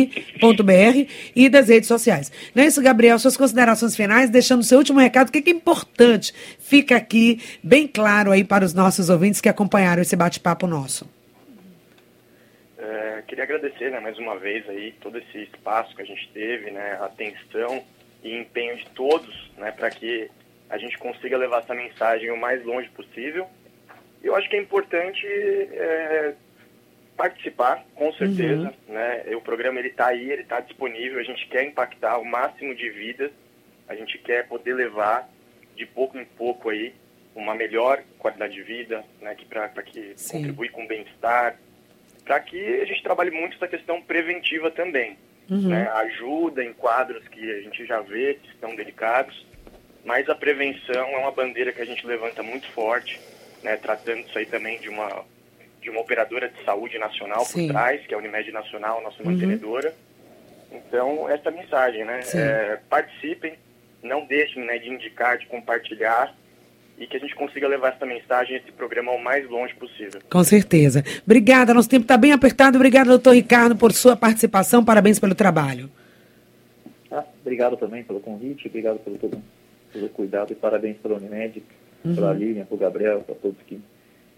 e 1.35 1.49
das 1.49 1.67
redes 1.67 1.87
sociais. 1.87 2.31
Não 2.53 2.61
é 2.61 2.67
isso, 2.67 2.79
Gabriel? 2.79 3.17
Suas 3.17 3.35
considerações 3.35 3.95
finais, 3.95 4.29
deixando 4.29 4.61
seu 4.61 4.77
último 4.77 4.99
recado, 4.99 5.29
o 5.29 5.31
que 5.31 5.41
que 5.41 5.49
é 5.49 5.53
importante? 5.53 6.31
Fica 6.59 6.95
aqui 6.95 7.39
bem 7.63 7.87
claro 7.87 8.31
aí 8.31 8.43
para 8.43 8.63
os 8.63 8.75
nossos 8.75 9.09
ouvintes 9.09 9.41
que 9.41 9.49
acompanharam 9.49 10.03
esse 10.03 10.15
bate-papo 10.15 10.67
nosso. 10.67 11.07
É, 12.83 13.23
queria 13.25 13.45
agradecer 13.45 13.89
né, 13.91 13.99
mais 14.01 14.17
uma 14.17 14.37
vez 14.37 14.67
aí 14.67 14.91
todo 14.99 15.17
esse 15.17 15.43
espaço 15.43 15.95
que 15.95 16.01
a 16.01 16.05
gente 16.05 16.29
teve, 16.33 16.69
né, 16.69 16.97
a 16.99 17.05
atenção 17.05 17.81
e 18.21 18.37
empenho 18.37 18.75
de 18.75 18.89
todos 18.89 19.51
né, 19.57 19.71
para 19.71 19.89
que 19.89 20.29
a 20.69 20.77
gente 20.77 20.97
consiga 20.97 21.37
levar 21.37 21.59
essa 21.59 21.73
mensagem 21.73 22.29
o 22.29 22.37
mais 22.37 22.63
longe 22.65 22.89
possível. 22.89 23.47
Eu 24.21 24.35
acho 24.35 24.49
que 24.49 24.57
é 24.57 24.61
importante 24.61 25.25
é, 25.25 26.33
participar, 27.15 27.85
com 27.95 28.11
certeza. 28.13 28.73
Né? 28.87 29.33
O 29.35 29.41
programa 29.41 29.79
está 29.79 30.07
aí, 30.07 30.29
ele 30.29 30.41
está 30.41 30.59
disponível. 30.59 31.19
A 31.19 31.23
gente 31.23 31.47
quer 31.47 31.63
impactar 31.63 32.17
o 32.17 32.25
máximo 32.25 32.75
de 32.75 32.89
vidas. 32.89 33.31
A 33.87 33.95
gente 33.95 34.17
quer 34.17 34.47
poder 34.47 34.73
levar 34.73 35.29
de 35.75 35.85
pouco 35.85 36.17
em 36.17 36.25
pouco 36.25 36.69
aí 36.69 36.93
uma 37.35 37.55
melhor 37.55 38.03
qualidade 38.19 38.53
de 38.53 38.63
vida, 38.63 39.03
né, 39.21 39.35
que 39.35 39.45
para 39.45 39.69
que 39.83 40.13
Sim. 40.15 40.37
contribui 40.37 40.69
com 40.69 40.83
o 40.83 40.87
bem-estar, 40.87 41.57
para 42.23 42.39
que 42.39 42.81
a 42.81 42.85
gente 42.85 43.03
trabalhe 43.03 43.31
muito 43.31 43.55
essa 43.55 43.67
questão 43.67 44.01
preventiva 44.01 44.71
também. 44.71 45.17
Né? 45.49 45.89
Ajuda 45.89 46.63
em 46.63 46.73
quadros 46.73 47.27
que 47.27 47.51
a 47.51 47.61
gente 47.61 47.85
já 47.85 47.99
vê 47.99 48.35
que 48.35 48.49
estão 48.49 48.75
delicados, 48.75 49.45
mas 50.05 50.27
a 50.29 50.35
prevenção 50.35 51.07
é 51.09 51.17
uma 51.17 51.31
bandeira 51.31 51.71
que 51.71 51.81
a 51.81 51.85
gente 51.85 52.05
levanta 52.07 52.41
muito 52.41 52.67
forte, 52.71 53.19
né? 53.61 53.77
tratando 53.77 54.19
isso 54.21 54.37
aí 54.37 54.45
também 54.45 54.79
de 54.79 54.89
uma, 54.89 55.25
de 55.81 55.89
uma 55.89 55.99
operadora 55.99 56.49
de 56.49 56.63
saúde 56.63 56.97
nacional 56.97 57.45
Sim. 57.45 57.67
por 57.67 57.73
trás, 57.73 58.05
que 58.05 58.13
é 58.13 58.17
a 58.17 58.19
Unimed 58.19 58.51
Nacional, 58.51 59.01
nossa 59.01 59.21
mantenedora. 59.23 59.93
Então, 60.71 61.29
essa 61.29 61.49
é 61.49 61.51
mensagem, 61.51 62.03
né? 62.03 62.21
É, 62.33 62.79
participem, 62.89 63.53
não 64.01 64.25
deixem 64.25 64.63
né, 64.65 64.79
de 64.79 64.89
indicar, 64.89 65.37
de 65.37 65.45
compartilhar, 65.45 66.33
e 66.97 67.07
que 67.07 67.17
a 67.17 67.19
gente 67.19 67.35
consiga 67.35 67.67
levar 67.67 67.93
essa 67.93 68.05
mensagem, 68.05 68.57
esse 68.57 68.71
programa, 68.71 69.11
ao 69.11 69.19
mais 69.19 69.49
longe 69.49 69.73
possível. 69.75 70.21
Com 70.29 70.43
certeza. 70.43 71.03
Obrigada, 71.25 71.73
nosso 71.73 71.89
tempo 71.89 72.03
está 72.03 72.17
bem 72.17 72.31
apertado. 72.31 72.77
Obrigada, 72.77 73.09
doutor 73.09 73.33
Ricardo, 73.33 73.75
por 73.75 73.91
sua 73.91 74.15
participação. 74.15 74.85
Parabéns 74.85 75.19
pelo 75.19 75.35
trabalho. 75.35 75.89
Ah, 77.11 77.25
obrigado 77.41 77.77
também 77.77 78.03
pelo 78.03 78.19
convite, 78.19 78.67
obrigado 78.67 78.99
pelo, 78.99 79.17
todo, 79.17 79.41
pelo 79.91 80.09
cuidado 80.09 80.51
e 80.51 80.55
parabéns 80.55 80.97
pela 80.97 81.15
Unimed, 81.15 81.63
pela 82.03 82.33
Lilian, 82.33 82.65
para 82.65 82.75
o 82.75 82.77
Gabriel, 82.77 83.21
para 83.21 83.35
todos 83.35 83.57
que 83.67 83.79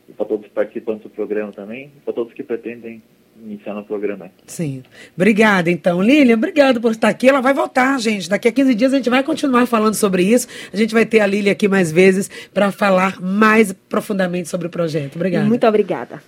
e 0.08 0.14
para 0.14 0.26
todos 0.26 0.46
os 0.46 0.52
participantes 0.52 1.04
do 1.04 1.10
programa 1.10 1.52
também, 1.52 1.92
e 1.98 2.00
para 2.02 2.14
todos 2.14 2.34
que 2.34 2.44
pretendem 2.44 3.02
iniciar 3.44 3.74
no 3.74 3.84
programa. 3.84 4.30
Sim. 4.46 4.84
Obrigada, 5.16 5.70
então. 5.70 6.02
Lilian, 6.02 6.36
obrigado 6.36 6.80
por 6.82 6.92
estar 6.92 7.10
aqui. 7.10 7.28
Ela 7.28 7.42
vai 7.42 7.54
voltar, 7.54 8.00
gente. 8.00 8.30
Daqui 8.30 8.48
a 8.48 8.52
15 8.52 8.76
dias 8.76 8.94
a 8.94 8.98
gente 8.98 9.10
vai 9.10 9.24
continuar 9.24 9.66
falando 9.66 9.94
sobre 9.94 10.24
isso. 10.24 10.48
A 10.72 10.78
gente 10.78 10.94
vai 10.94 11.06
ter 11.06 11.20
a 11.20 11.28
Lilian 11.28 11.52
aqui 11.52 11.68
mais 11.68 11.92
vezes 11.92 12.30
para 12.54 12.72
falar 12.72 13.22
mais 13.22 13.74
profundamente 13.74 14.50
sobre 14.50 14.68
o 14.68 14.70
projeto. 14.70 15.16
Obrigada. 15.16 15.46
Muito 15.46 15.66
obrigada. 15.68 16.22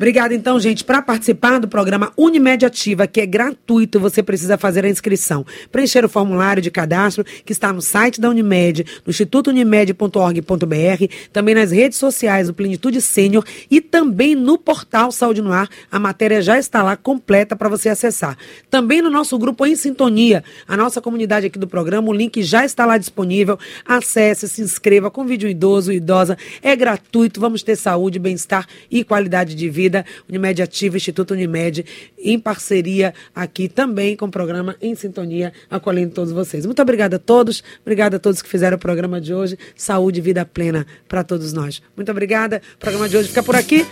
Obrigada, 0.00 0.34
então, 0.34 0.58
gente. 0.58 0.82
Para 0.82 1.02
participar 1.02 1.60
do 1.60 1.68
programa 1.68 2.10
Unimed 2.16 2.64
Ativa, 2.64 3.06
que 3.06 3.20
é 3.20 3.26
gratuito, 3.26 4.00
você 4.00 4.22
precisa 4.22 4.56
fazer 4.56 4.82
a 4.82 4.88
inscrição. 4.88 5.44
Preencher 5.70 6.02
o 6.06 6.08
formulário 6.08 6.62
de 6.62 6.70
cadastro 6.70 7.22
que 7.22 7.52
está 7.52 7.70
no 7.70 7.82
site 7.82 8.18
da 8.18 8.30
Unimed, 8.30 8.86
no 9.04 9.10
institutounimed.org.br, 9.10 11.14
também 11.34 11.54
nas 11.54 11.70
redes 11.70 11.98
sociais 11.98 12.46
do 12.46 12.54
Plenitude 12.54 13.02
Sênior 13.02 13.44
e 13.70 13.78
também 13.78 14.34
no 14.34 14.56
portal 14.56 15.12
Saúde 15.12 15.42
no 15.42 15.52
Ar. 15.52 15.68
A 15.92 15.98
matéria 15.98 16.40
já 16.40 16.58
está 16.58 16.82
lá 16.82 16.96
completa 16.96 17.54
para 17.54 17.68
você 17.68 17.90
acessar. 17.90 18.38
Também 18.70 19.02
no 19.02 19.10
nosso 19.10 19.38
grupo 19.38 19.66
Em 19.66 19.76
Sintonia, 19.76 20.42
a 20.66 20.78
nossa 20.78 21.02
comunidade 21.02 21.44
aqui 21.44 21.58
do 21.58 21.68
programa, 21.68 22.08
o 22.08 22.14
link 22.14 22.42
já 22.42 22.64
está 22.64 22.86
lá 22.86 22.96
disponível. 22.96 23.58
Acesse, 23.84 24.48
se 24.48 24.62
inscreva, 24.62 25.10
convide 25.10 25.44
o 25.44 25.48
idoso, 25.50 25.92
idosa. 25.92 26.38
É 26.62 26.74
gratuito, 26.74 27.38
vamos 27.38 27.62
ter 27.62 27.76
saúde, 27.76 28.18
bem-estar 28.18 28.66
e 28.90 29.04
qualidade 29.04 29.54
de 29.54 29.68
vida. 29.90 30.04
Unimed 30.28 30.62
Ativa, 30.62 30.96
Instituto 30.96 31.32
Unimed, 31.32 31.84
em 32.16 32.38
parceria 32.38 33.12
aqui 33.34 33.68
também 33.68 34.16
com 34.16 34.26
o 34.26 34.30
programa 34.30 34.76
Em 34.80 34.94
Sintonia, 34.94 35.52
acolhendo 35.68 36.14
todos 36.14 36.32
vocês. 36.32 36.64
Muito 36.64 36.80
obrigada 36.80 37.16
a 37.16 37.18
todos, 37.18 37.62
obrigada 37.82 38.16
a 38.16 38.20
todos 38.20 38.40
que 38.40 38.48
fizeram 38.48 38.76
o 38.76 38.80
programa 38.80 39.20
de 39.20 39.34
hoje. 39.34 39.58
Saúde 39.74 40.20
e 40.20 40.22
vida 40.22 40.44
plena 40.44 40.86
para 41.08 41.24
todos 41.24 41.52
nós. 41.52 41.82
Muito 41.96 42.10
obrigada. 42.10 42.62
O 42.76 42.78
programa 42.78 43.08
de 43.08 43.16
hoje 43.16 43.28
fica 43.28 43.42
por 43.42 43.56
aqui. 43.56 43.84